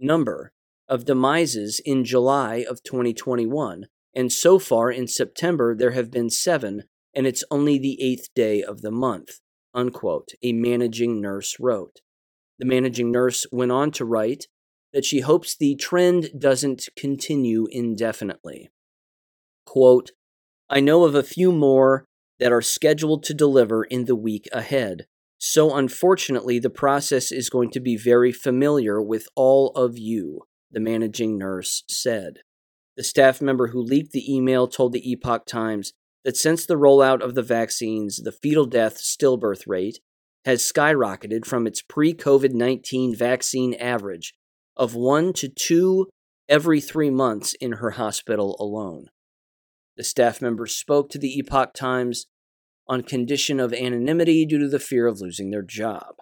number 0.00 0.52
of 0.88 1.04
demises 1.04 1.80
in 1.84 2.04
July 2.04 2.64
of 2.68 2.82
2021. 2.82 3.86
And 4.14 4.32
so 4.32 4.58
far 4.58 4.90
in 4.90 5.08
September, 5.08 5.74
there 5.74 5.92
have 5.92 6.10
been 6.10 6.30
seven, 6.30 6.84
and 7.14 7.26
it's 7.26 7.44
only 7.50 7.78
the 7.78 8.00
eighth 8.02 8.28
day 8.34 8.62
of 8.62 8.82
the 8.82 8.90
month, 8.90 9.40
unquote, 9.72 10.30
a 10.42 10.52
managing 10.52 11.20
nurse 11.20 11.56
wrote. 11.58 12.00
The 12.58 12.66
managing 12.66 13.10
nurse 13.10 13.46
went 13.50 13.72
on 13.72 13.90
to 13.92 14.04
write 14.04 14.46
that 14.92 15.04
she 15.04 15.20
hopes 15.20 15.56
the 15.56 15.74
trend 15.74 16.30
doesn't 16.38 16.88
continue 16.96 17.66
indefinitely. 17.70 18.70
Quote, 19.66 20.12
I 20.70 20.80
know 20.80 21.04
of 21.04 21.14
a 21.14 21.22
few 21.22 21.50
more 21.52 22.06
that 22.38 22.52
are 22.52 22.62
scheduled 22.62 23.22
to 23.24 23.34
deliver 23.34 23.84
in 23.84 24.04
the 24.04 24.16
week 24.16 24.48
ahead. 24.52 25.06
So, 25.38 25.74
unfortunately, 25.74 26.58
the 26.58 26.70
process 26.70 27.30
is 27.30 27.50
going 27.50 27.70
to 27.72 27.80
be 27.80 27.96
very 27.96 28.32
familiar 28.32 29.02
with 29.02 29.28
all 29.34 29.70
of 29.70 29.98
you, 29.98 30.42
the 30.70 30.80
managing 30.80 31.36
nurse 31.36 31.82
said. 31.88 32.38
The 32.96 33.04
staff 33.04 33.42
member 33.42 33.68
who 33.68 33.82
leaked 33.82 34.12
the 34.12 34.32
email 34.32 34.68
told 34.68 34.92
the 34.92 35.10
Epoch 35.10 35.44
Times 35.44 35.92
that 36.24 36.36
since 36.36 36.64
the 36.64 36.76
rollout 36.76 37.20
of 37.20 37.34
the 37.34 37.42
vaccines, 37.42 38.22
the 38.22 38.32
fetal 38.32 38.64
death 38.64 38.96
stillbirth 38.96 39.64
rate 39.66 39.98
has 40.44 40.62
skyrocketed 40.62 41.46
from 41.46 41.66
its 41.66 41.82
pre 41.82 42.14
COVID 42.14 42.52
19 42.52 43.14
vaccine 43.14 43.74
average 43.74 44.34
of 44.76 44.94
one 44.94 45.32
to 45.34 45.48
two 45.48 46.08
every 46.48 46.80
three 46.80 47.10
months 47.10 47.54
in 47.54 47.72
her 47.72 47.92
hospital 47.92 48.56
alone. 48.60 49.06
The 49.96 50.04
staff 50.04 50.42
members 50.42 50.74
spoke 50.74 51.08
to 51.10 51.18
the 51.18 51.38
Epoch 51.38 51.72
Times 51.72 52.26
on 52.86 53.02
condition 53.02 53.60
of 53.60 53.72
anonymity 53.72 54.44
due 54.44 54.58
to 54.58 54.68
the 54.68 54.78
fear 54.78 55.06
of 55.06 55.20
losing 55.20 55.50
their 55.50 55.62
job. 55.62 56.16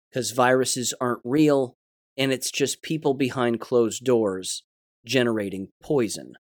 Because 0.09 0.31
viruses 0.31 0.93
aren't 0.99 1.21
real, 1.23 1.75
and 2.17 2.31
it's 2.31 2.51
just 2.51 2.81
people 2.81 3.13
behind 3.13 3.59
closed 3.59 4.03
doors 4.03 4.63
generating 5.05 5.69
poison. 5.81 6.33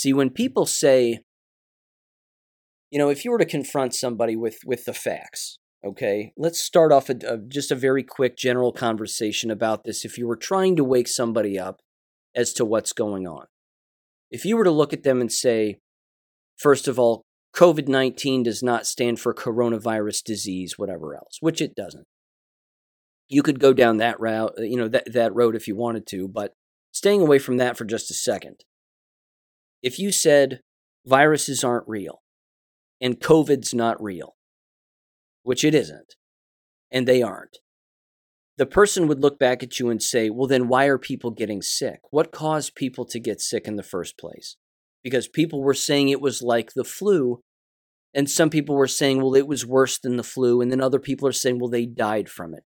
See, 0.00 0.14
when 0.14 0.30
people 0.30 0.64
say, 0.64 1.20
you 2.90 2.98
know, 2.98 3.10
if 3.10 3.22
you 3.22 3.30
were 3.30 3.36
to 3.36 3.44
confront 3.44 3.94
somebody 3.94 4.34
with, 4.34 4.60
with 4.64 4.86
the 4.86 4.94
facts, 4.94 5.58
okay, 5.84 6.32
let's 6.38 6.58
start 6.58 6.90
off 6.90 7.10
a, 7.10 7.16
a, 7.28 7.36
just 7.36 7.70
a 7.70 7.74
very 7.74 8.02
quick 8.02 8.34
general 8.34 8.72
conversation 8.72 9.50
about 9.50 9.84
this. 9.84 10.06
If 10.06 10.16
you 10.16 10.26
were 10.26 10.38
trying 10.38 10.74
to 10.76 10.84
wake 10.84 11.06
somebody 11.06 11.58
up 11.58 11.82
as 12.34 12.54
to 12.54 12.64
what's 12.64 12.94
going 12.94 13.28
on, 13.28 13.44
if 14.30 14.46
you 14.46 14.56
were 14.56 14.64
to 14.64 14.70
look 14.70 14.94
at 14.94 15.02
them 15.02 15.20
and 15.20 15.30
say, 15.30 15.80
first 16.56 16.88
of 16.88 16.98
all, 16.98 17.26
COVID 17.54 17.86
19 17.86 18.44
does 18.44 18.62
not 18.62 18.86
stand 18.86 19.20
for 19.20 19.34
coronavirus 19.34 20.24
disease, 20.24 20.78
whatever 20.78 21.14
else, 21.14 21.36
which 21.40 21.60
it 21.60 21.74
doesn't. 21.74 22.06
You 23.28 23.42
could 23.42 23.60
go 23.60 23.74
down 23.74 23.98
that 23.98 24.18
route, 24.18 24.54
you 24.56 24.78
know, 24.78 24.88
that, 24.88 25.12
that 25.12 25.34
road 25.34 25.54
if 25.54 25.68
you 25.68 25.76
wanted 25.76 26.06
to, 26.06 26.26
but 26.26 26.54
staying 26.90 27.20
away 27.20 27.38
from 27.38 27.58
that 27.58 27.76
for 27.76 27.84
just 27.84 28.10
a 28.10 28.14
second. 28.14 28.64
If 29.82 29.98
you 29.98 30.12
said 30.12 30.60
viruses 31.06 31.64
aren't 31.64 31.88
real 31.88 32.22
and 33.00 33.20
COVID's 33.20 33.72
not 33.72 34.02
real, 34.02 34.36
which 35.42 35.64
it 35.64 35.74
isn't, 35.74 36.14
and 36.90 37.08
they 37.08 37.22
aren't, 37.22 37.58
the 38.58 38.66
person 38.66 39.08
would 39.08 39.20
look 39.20 39.38
back 39.38 39.62
at 39.62 39.78
you 39.78 39.88
and 39.88 40.02
say, 40.02 40.28
well, 40.28 40.46
then 40.46 40.68
why 40.68 40.84
are 40.84 40.98
people 40.98 41.30
getting 41.30 41.62
sick? 41.62 42.00
What 42.10 42.30
caused 42.30 42.74
people 42.74 43.06
to 43.06 43.18
get 43.18 43.40
sick 43.40 43.66
in 43.66 43.76
the 43.76 43.82
first 43.82 44.18
place? 44.18 44.56
Because 45.02 45.28
people 45.28 45.62
were 45.62 45.72
saying 45.72 46.10
it 46.10 46.20
was 46.20 46.42
like 46.42 46.74
the 46.74 46.84
flu, 46.84 47.40
and 48.12 48.28
some 48.28 48.50
people 48.50 48.76
were 48.76 48.86
saying, 48.86 49.22
well, 49.22 49.34
it 49.34 49.46
was 49.46 49.64
worse 49.64 49.98
than 49.98 50.16
the 50.18 50.22
flu, 50.22 50.60
and 50.60 50.70
then 50.70 50.82
other 50.82 50.98
people 50.98 51.26
are 51.26 51.32
saying, 51.32 51.58
well, 51.58 51.70
they 51.70 51.86
died 51.86 52.28
from 52.28 52.52
it. 52.52 52.64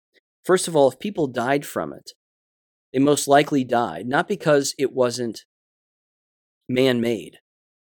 First 0.45 0.69
of 0.69 0.77
all, 0.77 0.89
if 0.89 1.01
people 1.01 1.27
died 1.27 1.67
from 1.67 1.93
it, 1.93 2.13
they 2.93 3.01
most 3.01 3.27
likely 3.27 3.65
died, 3.65 4.07
not 4.07 4.29
because 4.29 4.75
it 4.79 4.93
wasn't 4.93 5.45
man 6.71 7.01
made 7.01 7.39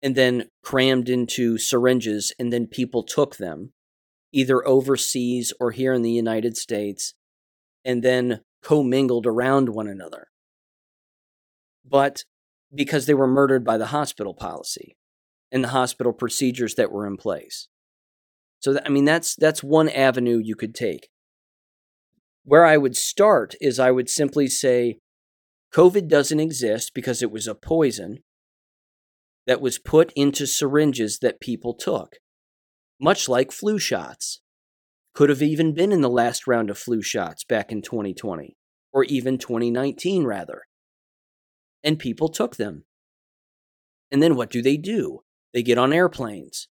and 0.02 0.16
then 0.16 0.50
crammed 0.64 1.10
into 1.10 1.58
syringes, 1.58 2.34
and 2.40 2.52
then 2.52 2.66
people 2.66 3.04
took 3.04 3.38
them 3.38 3.72
either 4.32 4.66
overseas 4.68 5.54
or 5.60 5.72
here 5.72 5.94
in 5.94 6.02
the 6.02 6.12
United 6.12 6.58
States 6.58 7.14
and 7.86 8.02
then 8.02 8.42
commingled 8.64 9.28
around 9.28 9.70
one 9.70 9.88
another. 9.88 10.28
But 11.88 12.24
because 12.74 13.06
they 13.06 13.14
were 13.14 13.28
murdered 13.28 13.64
by 13.64 13.78
the 13.78 13.88
hospital 13.88 14.34
policy 14.34 14.96
and 15.52 15.64
the 15.64 15.70
hospital 15.70 16.14
procedures 16.14 16.76
that 16.76 16.92
were 16.92 17.06
in 17.06 17.18
place. 17.18 17.68
So 18.60 18.80
I 18.86 18.90
mean 18.90 19.06
that's 19.06 19.36
that's 19.36 19.64
one 19.64 19.90
avenue 19.90 20.40
you 20.42 20.56
could 20.56 20.74
take. 20.74 21.10
Where 22.44 22.66
I 22.66 22.78
would 22.78 22.96
start 22.96 23.56
is 23.60 23.80
I 23.80 23.92
would 23.92 24.10
simply 24.10 24.48
say 24.48 25.00
COVID 25.74 26.08
doesn't 26.08 26.40
exist 26.40 26.94
because 26.94 27.22
it 27.22 27.32
was 27.32 27.48
a 27.48 27.56
poison 27.56 28.20
that 29.48 29.62
was 29.62 29.80
put 29.80 30.12
into 30.16 30.46
syringes 30.46 31.20
that 31.20 31.40
people 31.40 31.74
took. 31.74 32.18
much 33.00 33.28
like 33.28 33.52
flu 33.52 33.80
shots. 33.80 34.42
Could 35.16 35.30
have 35.30 35.42
even 35.42 35.74
been 35.74 35.92
in 35.92 36.02
the 36.02 36.10
last 36.10 36.46
round 36.46 36.70
of 36.70 36.78
flu 36.78 37.02
shots 37.02 37.44
back 37.44 37.72
in 37.72 37.82
2020, 37.82 38.56
or 38.94 39.04
even 39.06 39.40
2019, 39.40 40.24
rather. 40.24 40.62
And 41.84 41.98
people 41.98 42.30
took 42.30 42.58
them. 42.58 42.86
And 44.12 44.22
then 44.22 44.36
what 44.36 44.52
do 44.52 44.62
they 44.62 44.78
do? 44.78 45.22
They 45.52 45.64
get 45.64 45.80
on 45.80 45.92
airplanes. 45.92 46.68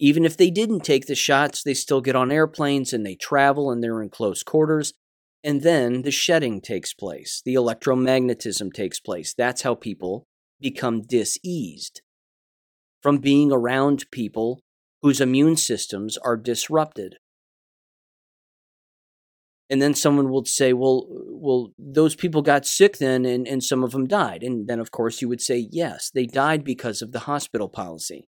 Even 0.00 0.24
if 0.24 0.36
they 0.36 0.50
didn't 0.50 0.80
take 0.80 1.06
the 1.06 1.14
shots, 1.14 1.62
they 1.62 1.74
still 1.74 2.00
get 2.00 2.16
on 2.16 2.32
airplanes 2.32 2.92
and 2.92 3.06
they 3.06 3.14
travel 3.14 3.70
and 3.70 3.82
they're 3.82 4.02
in 4.02 4.10
close 4.10 4.42
quarters. 4.42 4.94
And 5.44 5.62
then 5.62 6.02
the 6.02 6.10
shedding 6.10 6.60
takes 6.60 6.92
place, 6.92 7.40
the 7.44 7.54
electromagnetism 7.54 8.72
takes 8.72 8.98
place. 8.98 9.32
That's 9.32 9.62
how 9.62 9.76
people 9.76 10.26
become 10.62 11.02
diseased 11.02 12.00
from 13.02 13.18
being 13.18 13.52
around 13.52 14.10
people 14.10 14.62
whose 15.02 15.20
immune 15.20 15.56
systems 15.56 16.16
are 16.18 16.36
disrupted. 16.36 17.16
And 19.68 19.82
then 19.82 19.94
someone 19.94 20.30
will 20.30 20.44
say, 20.44 20.72
well, 20.72 21.06
well, 21.08 21.72
those 21.78 22.14
people 22.14 22.42
got 22.42 22.66
sick 22.66 22.98
then 22.98 23.24
and, 23.24 23.48
and 23.48 23.64
some 23.64 23.82
of 23.82 23.92
them 23.92 24.06
died. 24.06 24.42
And 24.42 24.68
then, 24.68 24.78
of 24.78 24.90
course, 24.90 25.20
you 25.20 25.28
would 25.28 25.40
say, 25.40 25.66
yes, 25.70 26.10
they 26.12 26.26
died 26.26 26.62
because 26.62 27.02
of 27.02 27.12
the 27.12 27.20
hospital 27.20 27.68
policy. 27.68 28.28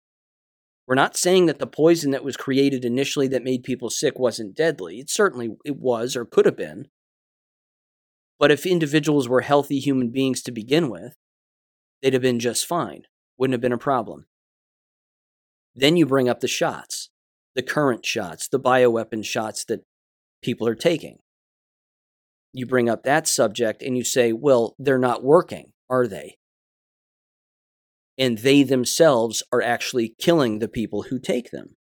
We're 0.87 0.97
not 0.97 1.17
saying 1.17 1.47
that 1.47 1.59
the 1.59 1.67
poison 1.67 2.11
that 2.11 2.25
was 2.25 2.37
created 2.37 2.85
initially 2.85 3.27
that 3.29 3.45
made 3.45 3.63
people 3.63 3.91
sick 3.91 4.19
wasn't 4.19 4.57
deadly. 4.57 4.99
It 4.99 5.09
certainly 5.09 5.57
it 5.65 5.77
was 5.77 6.15
or 6.15 6.25
could 6.25 6.47
have 6.47 6.57
been. 6.57 6.89
But 8.39 8.51
if 8.51 8.67
individuals 8.67 9.29
were 9.29 9.43
healthy 9.43 9.79
human 9.79 10.11
beings 10.11 10.43
to 10.43 10.53
begin 10.53 10.91
with, 10.91 11.15
they'd 12.03 12.13
have 12.13 12.23
been 12.23 12.41
just 12.41 12.67
fine. 12.67 13.03
Wouldn't 13.39 13.55
have 13.55 13.61
been 13.61 13.73
a 13.73 13.79
problem. 13.79 14.27
Then 15.75 15.97
you 15.97 16.07
bring 16.07 16.29
up 16.29 16.41
the 16.41 16.49
shots, 16.49 17.11
the 17.55 17.63
current 17.63 18.05
shots, 18.05 18.49
the 18.49 18.61
bioweapon 18.61 19.25
shots 19.25 19.65
that 19.67 19.85
people 20.43 20.67
are 20.67 20.75
taking 20.75 21.19
you 22.53 22.67
bring 22.67 22.89
up 22.89 23.05
that 23.05 23.29
subject 23.29 23.83
and 23.83 23.97
you 23.97 24.05
say, 24.05 24.33
well, 24.33 24.75
they're 24.79 24.99
not 24.99 25.23
working, 25.23 25.73
are 25.89 26.07
they? 26.07 26.37
And 28.19 28.39
they 28.39 28.63
themselves 28.63 29.43
are 29.53 29.63
actually 29.63 30.15
killing 30.19 30.59
the 30.59 30.69
people 30.69 31.03
who 31.03 31.19
take 31.19 31.51
them. 31.51 31.77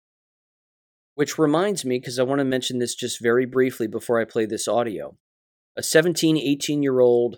Which 1.14 1.38
reminds 1.38 1.86
me, 1.86 1.98
because 2.00 2.20
I 2.20 2.24
want 2.24 2.40
to 2.40 2.46
mention 2.46 2.80
this 2.80 2.94
just 2.94 3.22
very 3.22 3.46
briefly 3.46 3.88
before 3.88 4.20
I 4.20 4.26
play 4.26 4.46
this 4.46 4.68
audio. 4.68 5.16
A 5.78 5.84
17, 5.84 6.38
18 6.38 6.84
year 6.84 7.00
old 7.00 7.38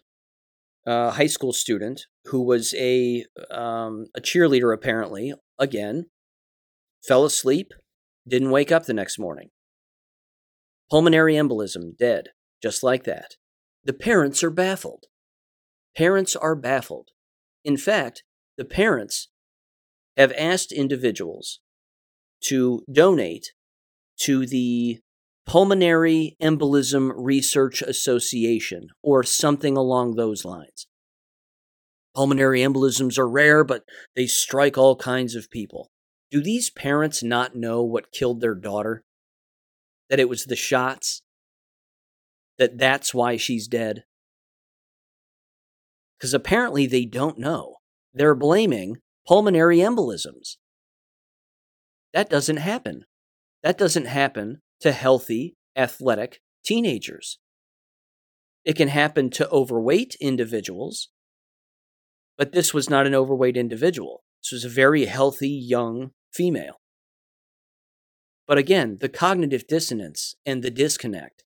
uh, 0.87 1.11
high 1.11 1.27
school 1.27 1.53
student 1.53 2.07
who 2.25 2.41
was 2.41 2.73
a, 2.75 3.25
um, 3.51 4.07
a 4.15 4.21
cheerleader, 4.21 4.73
apparently, 4.73 5.33
again, 5.59 6.05
fell 7.05 7.25
asleep, 7.25 7.73
didn't 8.27 8.51
wake 8.51 8.71
up 8.71 8.85
the 8.85 8.93
next 8.93 9.19
morning. 9.19 9.49
Pulmonary 10.89 11.35
embolism, 11.35 11.95
dead 11.97 12.29
just 12.61 12.83
like 12.83 13.03
that. 13.03 13.35
The 13.83 13.93
parents 13.93 14.43
are 14.43 14.49
baffled. 14.49 15.05
Parents 15.95 16.35
are 16.35 16.55
baffled. 16.55 17.09
In 17.63 17.77
fact, 17.77 18.23
the 18.57 18.65
parents 18.65 19.29
have 20.15 20.33
asked 20.37 20.71
individuals 20.71 21.59
to 22.45 22.83
donate 22.91 23.51
to 24.21 24.45
the 24.45 24.99
Pulmonary 25.47 26.35
Embolism 26.41 27.11
Research 27.15 27.81
Association 27.81 28.89
or 29.01 29.23
something 29.23 29.77
along 29.77 30.15
those 30.15 30.43
lines. 30.43 30.87
Pulmonary 32.13 32.61
embolisms 32.61 33.17
are 33.17 33.29
rare, 33.29 33.63
but 33.63 33.83
they 34.15 34.27
strike 34.27 34.77
all 34.77 34.95
kinds 34.95 35.35
of 35.35 35.49
people. 35.49 35.89
Do 36.31 36.41
these 36.41 36.69
parents 36.69 37.23
not 37.23 37.55
know 37.55 37.81
what 37.83 38.11
killed 38.11 38.41
their 38.41 38.55
daughter? 38.55 39.03
That 40.09 40.19
it 40.19 40.27
was 40.27 40.45
the 40.45 40.55
shots? 40.55 41.21
that 42.57 42.77
that's 42.77 43.13
why 43.13 43.37
she's 43.37 43.67
dead? 43.67 44.03
Because 46.17 46.33
apparently 46.33 46.87
they 46.87 47.05
don't 47.05 47.37
know. 47.37 47.75
They're 48.13 48.35
blaming 48.35 48.97
pulmonary 49.27 49.77
embolisms. 49.77 50.57
That 52.13 52.29
doesn't 52.29 52.57
happen. 52.57 53.05
That 53.63 53.77
doesn't 53.77 54.05
happen 54.05 54.61
to 54.81 54.91
healthy, 54.91 55.55
athletic 55.75 56.39
teenagers. 56.63 57.39
It 58.65 58.75
can 58.75 58.89
happen 58.89 59.29
to 59.31 59.49
overweight 59.49 60.15
individuals, 60.19 61.09
but 62.37 62.51
this 62.51 62.73
was 62.73 62.89
not 62.89 63.07
an 63.07 63.15
overweight 63.15 63.57
individual. 63.57 64.23
This 64.43 64.51
was 64.51 64.65
a 64.65 64.69
very 64.69 65.05
healthy 65.05 65.49
young 65.49 66.11
female. 66.33 66.79
But 68.47 68.57
again, 68.57 68.97
the 69.01 69.09
cognitive 69.09 69.67
dissonance 69.67 70.35
and 70.45 70.63
the 70.63 70.71
disconnect 70.71 71.43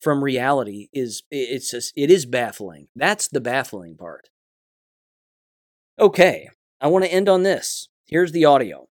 from 0.00 0.22
reality 0.22 0.88
is 0.92 1.22
it's 1.30 1.70
just, 1.70 1.92
it 1.96 2.10
is 2.10 2.26
baffling. 2.26 2.88
That's 2.94 3.28
the 3.28 3.40
baffling 3.40 3.96
part. 3.96 4.28
Okay, 5.98 6.48
I 6.80 6.88
want 6.88 7.04
to 7.04 7.12
end 7.12 7.28
on 7.28 7.44
this. 7.44 7.88
Here's 8.06 8.32
the 8.32 8.44
audio. 8.44 8.88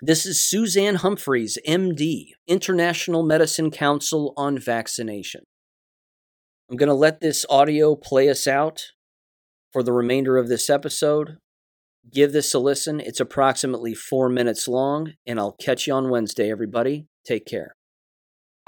This 0.00 0.26
is 0.26 0.48
Suzanne 0.48 0.94
Humphries, 0.94 1.58
MD, 1.66 2.28
International 2.46 3.24
Medicine 3.24 3.72
Council 3.72 4.32
on 4.36 4.56
Vaccination. 4.56 5.42
I'm 6.70 6.76
going 6.76 6.88
to 6.88 6.94
let 6.94 7.20
this 7.20 7.44
audio 7.50 7.96
play 7.96 8.28
us 8.28 8.46
out 8.46 8.80
for 9.72 9.82
the 9.82 9.92
remainder 9.92 10.36
of 10.36 10.48
this 10.48 10.70
episode. 10.70 11.38
Give 12.12 12.30
this 12.30 12.54
a 12.54 12.60
listen. 12.60 13.00
It's 13.00 13.18
approximately 13.18 13.92
four 13.92 14.28
minutes 14.28 14.68
long, 14.68 15.14
and 15.26 15.40
I'll 15.40 15.56
catch 15.60 15.88
you 15.88 15.94
on 15.94 16.10
Wednesday, 16.10 16.48
everybody. 16.48 17.06
Take 17.26 17.44
care. 17.44 17.74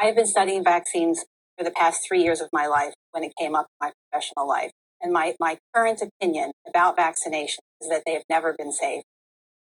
I 0.00 0.06
have 0.06 0.16
been 0.16 0.26
studying 0.26 0.64
vaccines 0.64 1.24
for 1.56 1.62
the 1.62 1.70
past 1.70 2.00
three 2.08 2.24
years 2.24 2.40
of 2.40 2.48
my 2.52 2.66
life 2.66 2.94
when 3.12 3.22
it 3.22 3.34
came 3.38 3.54
up 3.54 3.66
in 3.80 3.86
my 3.86 3.92
professional 4.10 4.48
life. 4.48 4.72
And 5.00 5.12
my, 5.12 5.36
my 5.38 5.58
current 5.76 6.02
opinion 6.02 6.50
about 6.68 6.96
vaccination 6.96 7.60
is 7.80 7.88
that 7.88 8.02
they 8.04 8.14
have 8.14 8.24
never 8.28 8.52
been 8.58 8.72
safe. 8.72 9.04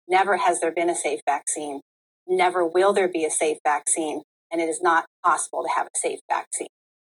Never 0.07 0.37
has 0.37 0.59
there 0.61 0.71
been 0.71 0.89
a 0.89 0.95
safe 0.95 1.21
vaccine. 1.27 1.81
Never 2.27 2.65
will 2.65 2.93
there 2.93 3.09
be 3.09 3.25
a 3.25 3.31
safe 3.31 3.57
vaccine. 3.65 4.23
And 4.51 4.61
it 4.61 4.69
is 4.69 4.81
not 4.81 5.05
possible 5.25 5.63
to 5.63 5.69
have 5.75 5.87
a 5.87 5.97
safe 5.97 6.19
vaccine. 6.29 6.67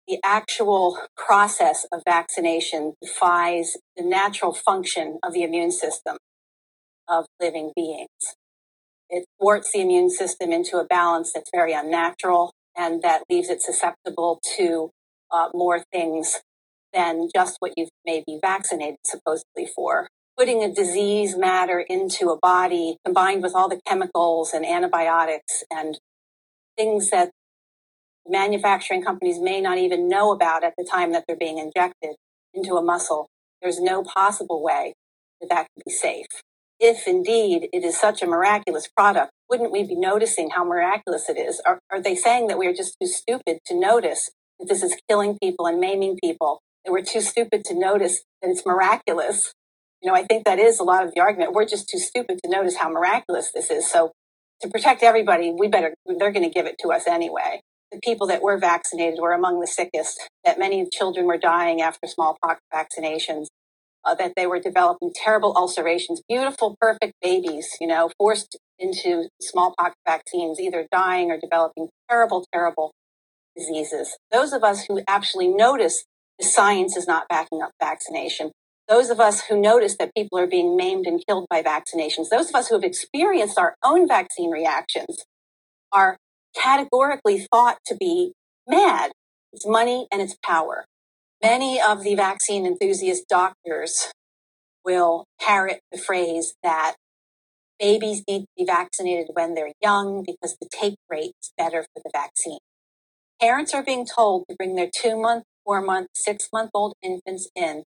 The 0.08 0.20
actual 0.24 1.00
process 1.18 1.86
of 1.92 2.02
vaccination 2.06 2.94
defies 3.02 3.78
the 3.98 4.04
natural 4.04 4.54
function 4.54 5.20
of 5.24 5.34
the 5.34 5.44
immune 5.44 5.72
system 5.72 6.18
of 7.10 7.26
living 7.42 7.72
beings. 7.76 8.36
It 9.10 9.26
thwarts 9.40 9.72
the 9.74 9.82
immune 9.82 10.10
system 10.10 10.52
into 10.52 10.78
a 10.80 10.86
balance 10.86 11.34
that's 11.34 11.52
very 11.54 11.74
unnatural 11.74 12.54
and 12.78 13.02
that 13.04 13.24
leaves 13.30 13.50
it 13.50 13.62
susceptible 13.62 14.40
to 14.58 14.92
uh, 15.32 15.50
more 15.54 15.84
things 15.94 16.38
than 16.94 17.30
just 17.36 17.58
what 17.60 17.74
you 17.78 17.88
may 18.06 18.24
be 18.26 18.40
vaccinated 18.42 18.98
supposedly 19.06 19.68
for. 19.76 20.10
Putting 20.38 20.64
a 20.64 20.72
disease 20.72 21.36
matter 21.36 21.80
into 21.80 22.30
a 22.30 22.38
body 22.38 22.98
combined 23.04 23.42
with 23.42 23.56
all 23.56 23.68
the 23.68 23.82
chemicals 23.88 24.54
and 24.54 24.66
antibiotics 24.66 25.64
and 25.72 25.98
things 26.78 27.10
that 27.10 27.32
manufacturing 28.28 29.04
companies 29.04 29.40
may 29.40 29.62
not 29.62 29.78
even 29.78 30.08
know 30.08 30.32
about 30.32 30.64
at 30.64 30.74
the 30.78 30.88
time 30.90 31.12
that 31.14 31.24
they're 31.28 31.38
being 31.38 31.58
injected 31.58 32.16
into 32.54 32.76
a 32.76 32.84
muscle. 32.84 33.28
There's 33.62 33.80
no 33.80 34.04
possible 34.04 34.62
way 34.62 34.94
that 35.42 35.50
that 35.50 35.68
could 35.74 35.84
be 35.86 35.92
safe 35.92 36.28
if 36.80 37.08
indeed 37.08 37.70
it 37.74 37.84
is 37.84 37.98
such 37.98 38.22
a 38.22 38.28
miraculous 38.28 38.88
product, 38.88 39.32
wouldn't 39.50 39.72
we 39.72 39.84
be 39.84 39.96
noticing 39.96 40.52
how 40.52 40.64
miraculous 40.64 41.30
it 41.30 41.38
is? 41.38 41.62
Are, 41.66 41.80
are 41.92 42.02
they 42.02 42.16
saying 42.16 42.48
that 42.48 42.58
we 42.58 42.68
are 42.68 42.74
just 42.74 42.96
too 43.02 43.08
stupid 43.08 43.60
to 43.66 43.80
notice 43.80 44.30
that 44.60 44.68
this 44.68 44.84
is 44.84 44.96
killing 45.10 45.38
people 45.42 45.66
and 45.66 45.80
maiming 45.80 46.18
people? 46.22 46.62
That 46.86 46.92
we're 46.92 47.04
too 47.04 47.22
stupid 47.22 47.64
to 47.66 47.80
notice 47.80 48.22
that 48.42 48.50
it's 48.50 48.66
miraculous? 48.66 49.54
You 50.02 50.12
know, 50.12 50.16
I 50.16 50.24
think 50.24 50.46
that 50.46 50.60
is 50.60 50.80
a 50.80 50.84
lot 50.84 51.04
of 51.04 51.14
the 51.14 51.22
argument. 51.22 51.54
We're 51.54 51.66
just 51.66 51.90
too 51.90 51.98
stupid 52.00 52.40
to 52.44 52.50
notice 52.50 52.78
how 52.78 52.90
miraculous 52.90 53.52
this 53.54 53.72
is. 53.72 53.90
So 53.90 54.12
to 54.62 54.70
protect 54.70 55.04
everybody, 55.04 55.54
we 55.58 55.68
better, 55.68 55.94
they're 56.06 56.32
going 56.32 56.48
to 56.48 56.54
give 56.54 56.66
it 56.66 56.76
to 56.84 56.90
us 56.90 57.08
anyway. 57.08 57.62
The 57.92 58.00
people 58.04 58.28
that 58.28 58.42
were 58.42 58.58
vaccinated 58.58 59.20
were 59.22 59.32
among 59.32 59.60
the 59.60 59.68
sickest, 59.68 60.20
that 60.44 60.60
many 60.60 60.88
children 60.92 61.26
were 61.26 61.38
dying 61.38 61.82
after 61.82 62.08
smallpox 62.08 62.60
vaccinations 62.74 63.48
uh, 64.08 64.16
that 64.16 64.34
they 64.36 64.48
were 64.48 64.60
developing 64.60 65.12
terrible 65.14 65.54
ulcerations, 65.56 66.22
beautiful, 66.28 66.76
perfect 66.80 67.14
babies, 67.22 67.76
you 67.82 67.88
know, 67.88 68.10
forced 68.18 68.58
into 68.80 69.28
smallpox 69.42 69.96
vaccines, 70.08 70.60
either 70.60 70.88
dying 70.92 71.30
or 71.30 71.40
developing 71.40 71.90
terrible, 72.10 72.46
terrible 72.54 72.92
diseases. 73.56 74.18
Those 74.32 74.54
of 74.54 74.64
us 74.64 74.86
who 74.86 75.02
actually 75.08 75.50
notice 75.50 76.06
the 76.40 76.46
science 76.46 76.96
is 76.96 77.08
not 77.08 77.28
backing 77.28 77.62
up 77.62 77.72
vaccination, 77.82 78.52
those 78.88 79.10
of 79.10 79.20
us 79.20 79.46
who 79.46 79.60
notice 79.60 79.98
that 79.98 80.16
people 80.16 80.40
are 80.40 80.48
being 80.48 80.78
maimed 80.78 81.06
and 81.08 81.22
killed 81.28 81.48
by 81.50 81.62
vaccinations, 81.62 82.30
those 82.30 82.50
of 82.50 82.56
us 82.56 82.68
who 82.68 82.76
have 82.76 82.84
experienced 82.84 83.58
our 83.58 83.76
own 83.84 84.08
vaccine 84.08 84.50
reactions 84.50 85.26
are 85.92 86.18
categorically 86.56 87.46
thought 87.52 87.78
to 87.86 87.96
be 87.96 88.34
mad. 88.68 89.12
It's 89.52 89.66
money 89.66 90.08
and 90.12 90.22
it's 90.22 90.38
power. 90.44 90.86
Many 91.42 91.80
of 91.82 92.04
the 92.04 92.16
vaccine 92.16 92.66
enthusiast 92.66 93.26
doctors 93.30 94.12
will 94.84 95.26
parrot 95.40 95.82
the 95.92 95.98
phrase 95.98 96.54
that 96.64 96.96
babies 97.80 98.24
need 98.28 98.42
to 98.42 98.48
be 98.58 98.66
vaccinated 98.66 99.28
when 99.34 99.54
they're 99.54 99.74
young 99.82 100.24
because 100.26 100.58
the 100.60 100.68
take 100.72 100.96
rate 101.10 101.34
is 101.44 101.52
better 101.58 101.84
for 101.84 102.02
the 102.04 102.10
vaccine. 102.14 102.60
Parents 103.40 103.74
are 103.74 103.84
being 103.84 104.06
told 104.06 104.46
to 104.50 104.56
bring 104.56 104.76
their 104.76 104.90
two 104.94 105.20
month, 105.20 105.44
four 105.64 105.82
month, 105.82 106.08
six 106.16 106.48
month 106.52 106.72
old 106.74 106.94
infants 107.04 107.50
in 107.56 107.84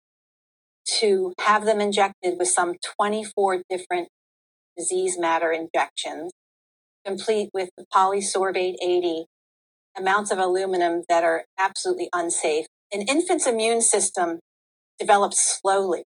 to 1.00 1.32
have 1.40 1.64
them 1.64 1.80
injected 1.80 2.38
with 2.38 2.48
some 2.48 2.74
24 2.98 3.62
different 3.68 4.08
disease 4.76 5.18
matter 5.18 5.52
injections, 5.52 6.32
complete 7.04 7.50
with 7.52 7.70
the 7.76 7.84
polysorbate 7.94 8.76
80 8.82 9.26
amounts 9.96 10.30
of 10.30 10.38
aluminum 10.38 11.02
that 11.08 11.24
are 11.24 11.44
absolutely 11.58 12.08
unsafe. 12.14 12.66
An 12.92 13.02
infant's 13.02 13.46
immune 13.46 13.82
system 13.82 14.38
develops 14.98 15.60
slowly. 15.60 16.04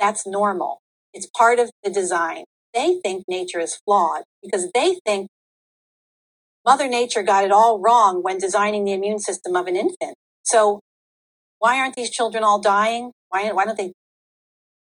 That's 0.00 0.26
normal. 0.26 0.80
It's 1.12 1.28
part 1.36 1.58
of 1.58 1.70
the 1.82 1.90
design. 1.90 2.44
They 2.74 3.00
think 3.02 3.24
nature 3.28 3.60
is 3.60 3.78
flawed 3.84 4.22
because 4.42 4.70
they 4.74 4.98
think 5.04 5.28
Mother 6.64 6.88
Nature 6.88 7.22
got 7.22 7.44
it 7.44 7.52
all 7.52 7.80
wrong 7.80 8.22
when 8.22 8.38
designing 8.38 8.84
the 8.84 8.92
immune 8.92 9.18
system 9.18 9.56
of 9.56 9.66
an 9.66 9.76
infant. 9.76 10.16
So 10.42 10.80
why 11.58 11.78
aren't 11.78 11.94
these 11.94 12.10
children 12.10 12.44
all 12.44 12.60
dying? 12.60 13.12
Why, 13.30 13.52
why 13.52 13.64
don't 13.64 13.76
they 13.76 13.92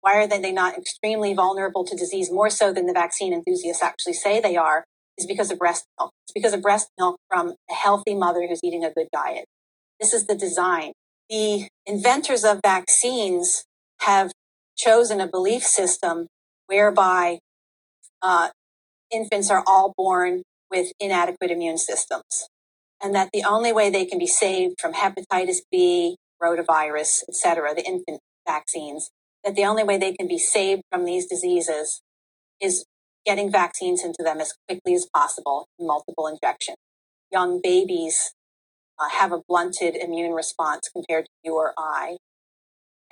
why 0.06 0.18
are 0.18 0.28
they 0.28 0.52
not 0.52 0.78
extremely 0.78 1.34
vulnerable 1.34 1.84
to 1.84 1.96
disease 1.96 2.30
more 2.30 2.48
so 2.48 2.72
than 2.72 2.86
the 2.86 2.92
vaccine 2.92 3.32
enthusiasts 3.32 3.82
actually 3.82 4.12
say 4.12 4.38
they 4.38 4.56
are? 4.56 4.84
Is 5.18 5.26
because 5.26 5.50
of 5.50 5.58
breast 5.58 5.84
milk. 5.98 6.12
It's 6.26 6.32
because 6.32 6.52
of 6.52 6.62
breast 6.62 6.90
milk 6.96 7.16
from 7.28 7.54
a 7.68 7.74
healthy 7.74 8.14
mother 8.14 8.46
who's 8.46 8.60
eating 8.62 8.84
a 8.84 8.92
good 8.92 9.08
diet. 9.12 9.46
This 9.98 10.12
is 10.12 10.26
the 10.26 10.36
design. 10.36 10.92
The 11.28 11.66
inventors 11.86 12.44
of 12.44 12.60
vaccines 12.64 13.64
have 14.02 14.30
chosen 14.76 15.20
a 15.20 15.26
belief 15.26 15.64
system 15.64 16.28
whereby 16.66 17.40
uh, 18.22 18.50
infants 19.10 19.50
are 19.50 19.64
all 19.66 19.92
born 19.96 20.42
with 20.70 20.92
inadequate 21.00 21.50
immune 21.50 21.78
systems, 21.78 22.48
and 23.02 23.14
that 23.14 23.30
the 23.32 23.42
only 23.42 23.72
way 23.72 23.90
they 23.90 24.04
can 24.04 24.18
be 24.18 24.26
saved 24.26 24.76
from 24.80 24.92
hepatitis 24.92 25.58
B, 25.72 26.16
rotavirus, 26.40 27.22
etc., 27.28 27.74
the 27.74 27.84
infant 27.84 28.20
vaccines, 28.46 29.10
that 29.44 29.54
the 29.54 29.64
only 29.64 29.84
way 29.84 29.96
they 29.96 30.12
can 30.12 30.28
be 30.28 30.38
saved 30.38 30.82
from 30.90 31.04
these 31.04 31.26
diseases 31.26 32.02
is 32.60 32.84
getting 33.24 33.50
vaccines 33.50 34.04
into 34.04 34.22
them 34.22 34.40
as 34.40 34.54
quickly 34.68 34.94
as 34.94 35.06
possible 35.12 35.66
multiple 35.78 36.26
injections. 36.26 36.76
Young 37.32 37.60
babies 37.62 38.32
uh, 38.98 39.08
have 39.08 39.32
a 39.32 39.42
blunted 39.48 39.96
immune 39.96 40.32
response 40.32 40.88
compared 40.92 41.24
to 41.24 41.30
you 41.44 41.54
or 41.54 41.74
I. 41.76 42.16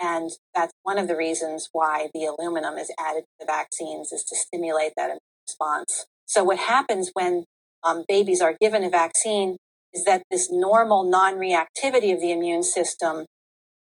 And 0.00 0.30
that's 0.54 0.72
one 0.82 0.98
of 0.98 1.08
the 1.08 1.16
reasons 1.16 1.68
why 1.72 2.08
the 2.14 2.24
aluminum 2.24 2.78
is 2.78 2.90
added 2.98 3.22
to 3.22 3.46
the 3.46 3.46
vaccines 3.46 4.12
is 4.12 4.24
to 4.24 4.36
stimulate 4.36 4.92
that 4.96 5.06
immune 5.06 5.18
response. 5.46 6.06
So 6.26 6.42
what 6.42 6.58
happens 6.58 7.10
when 7.12 7.44
um, 7.82 8.04
babies 8.08 8.40
are 8.40 8.56
given 8.60 8.82
a 8.82 8.90
vaccine 8.90 9.56
is 9.92 10.04
that 10.04 10.22
this 10.30 10.50
normal 10.50 11.04
non-reactivity 11.04 12.12
of 12.12 12.20
the 12.20 12.32
immune 12.32 12.62
system 12.62 13.26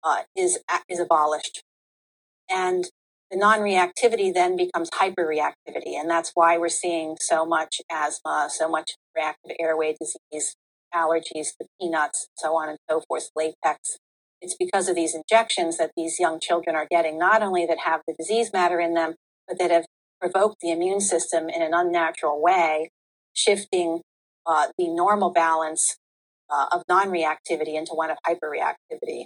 uh, 0.04 0.24
is 0.36 0.60
is 0.90 1.00
abolished, 1.00 1.64
and 2.50 2.86
the 3.32 3.38
non-reactivity 3.38 4.34
then 4.34 4.56
becomes 4.56 4.90
hyperreactivity, 4.90 5.94
and 5.94 6.10
that's 6.10 6.32
why 6.34 6.58
we're 6.58 6.70
seeing 6.70 7.16
so 7.22 7.46
much 7.46 7.82
asthma, 7.92 8.50
so 8.50 8.68
much 8.68 8.96
reactive 9.16 9.56
airway 9.60 9.96
disease, 10.00 10.56
allergies 10.94 11.50
to 11.60 11.68
peanuts, 11.80 12.28
so 12.36 12.56
on 12.56 12.70
and 12.70 12.80
so 12.90 13.02
forth, 13.08 13.30
latex. 13.36 13.98
It's 14.42 14.56
because 14.58 14.88
of 14.88 14.96
these 14.96 15.14
injections 15.14 15.78
that 15.78 15.92
these 15.96 16.20
young 16.20 16.40
children 16.40 16.76
are 16.76 16.88
getting, 16.90 17.20
not 17.20 17.44
only 17.44 17.66
that 17.68 17.80
have 17.86 18.02
the 18.08 18.16
disease 18.18 18.52
matter 18.52 18.80
in 18.80 18.94
them, 18.94 19.16
but 19.48 19.60
that 19.60 19.70
have 19.70 19.86
provoked 20.20 20.58
the 20.62 20.72
immune 20.72 21.02
system 21.02 21.50
in 21.50 21.62
an 21.62 21.74
unnatural 21.74 22.42
way, 22.42 22.90
shifting 23.34 24.02
uh, 24.46 24.68
the 24.78 24.88
normal 24.88 25.32
balance 25.32 25.98
uh, 26.50 26.66
of 26.72 26.84
non 26.90 27.10
reactivity 27.10 27.76
into 27.76 27.94
one 27.94 28.10
of 28.10 28.18
hyperreactivity. 28.28 29.26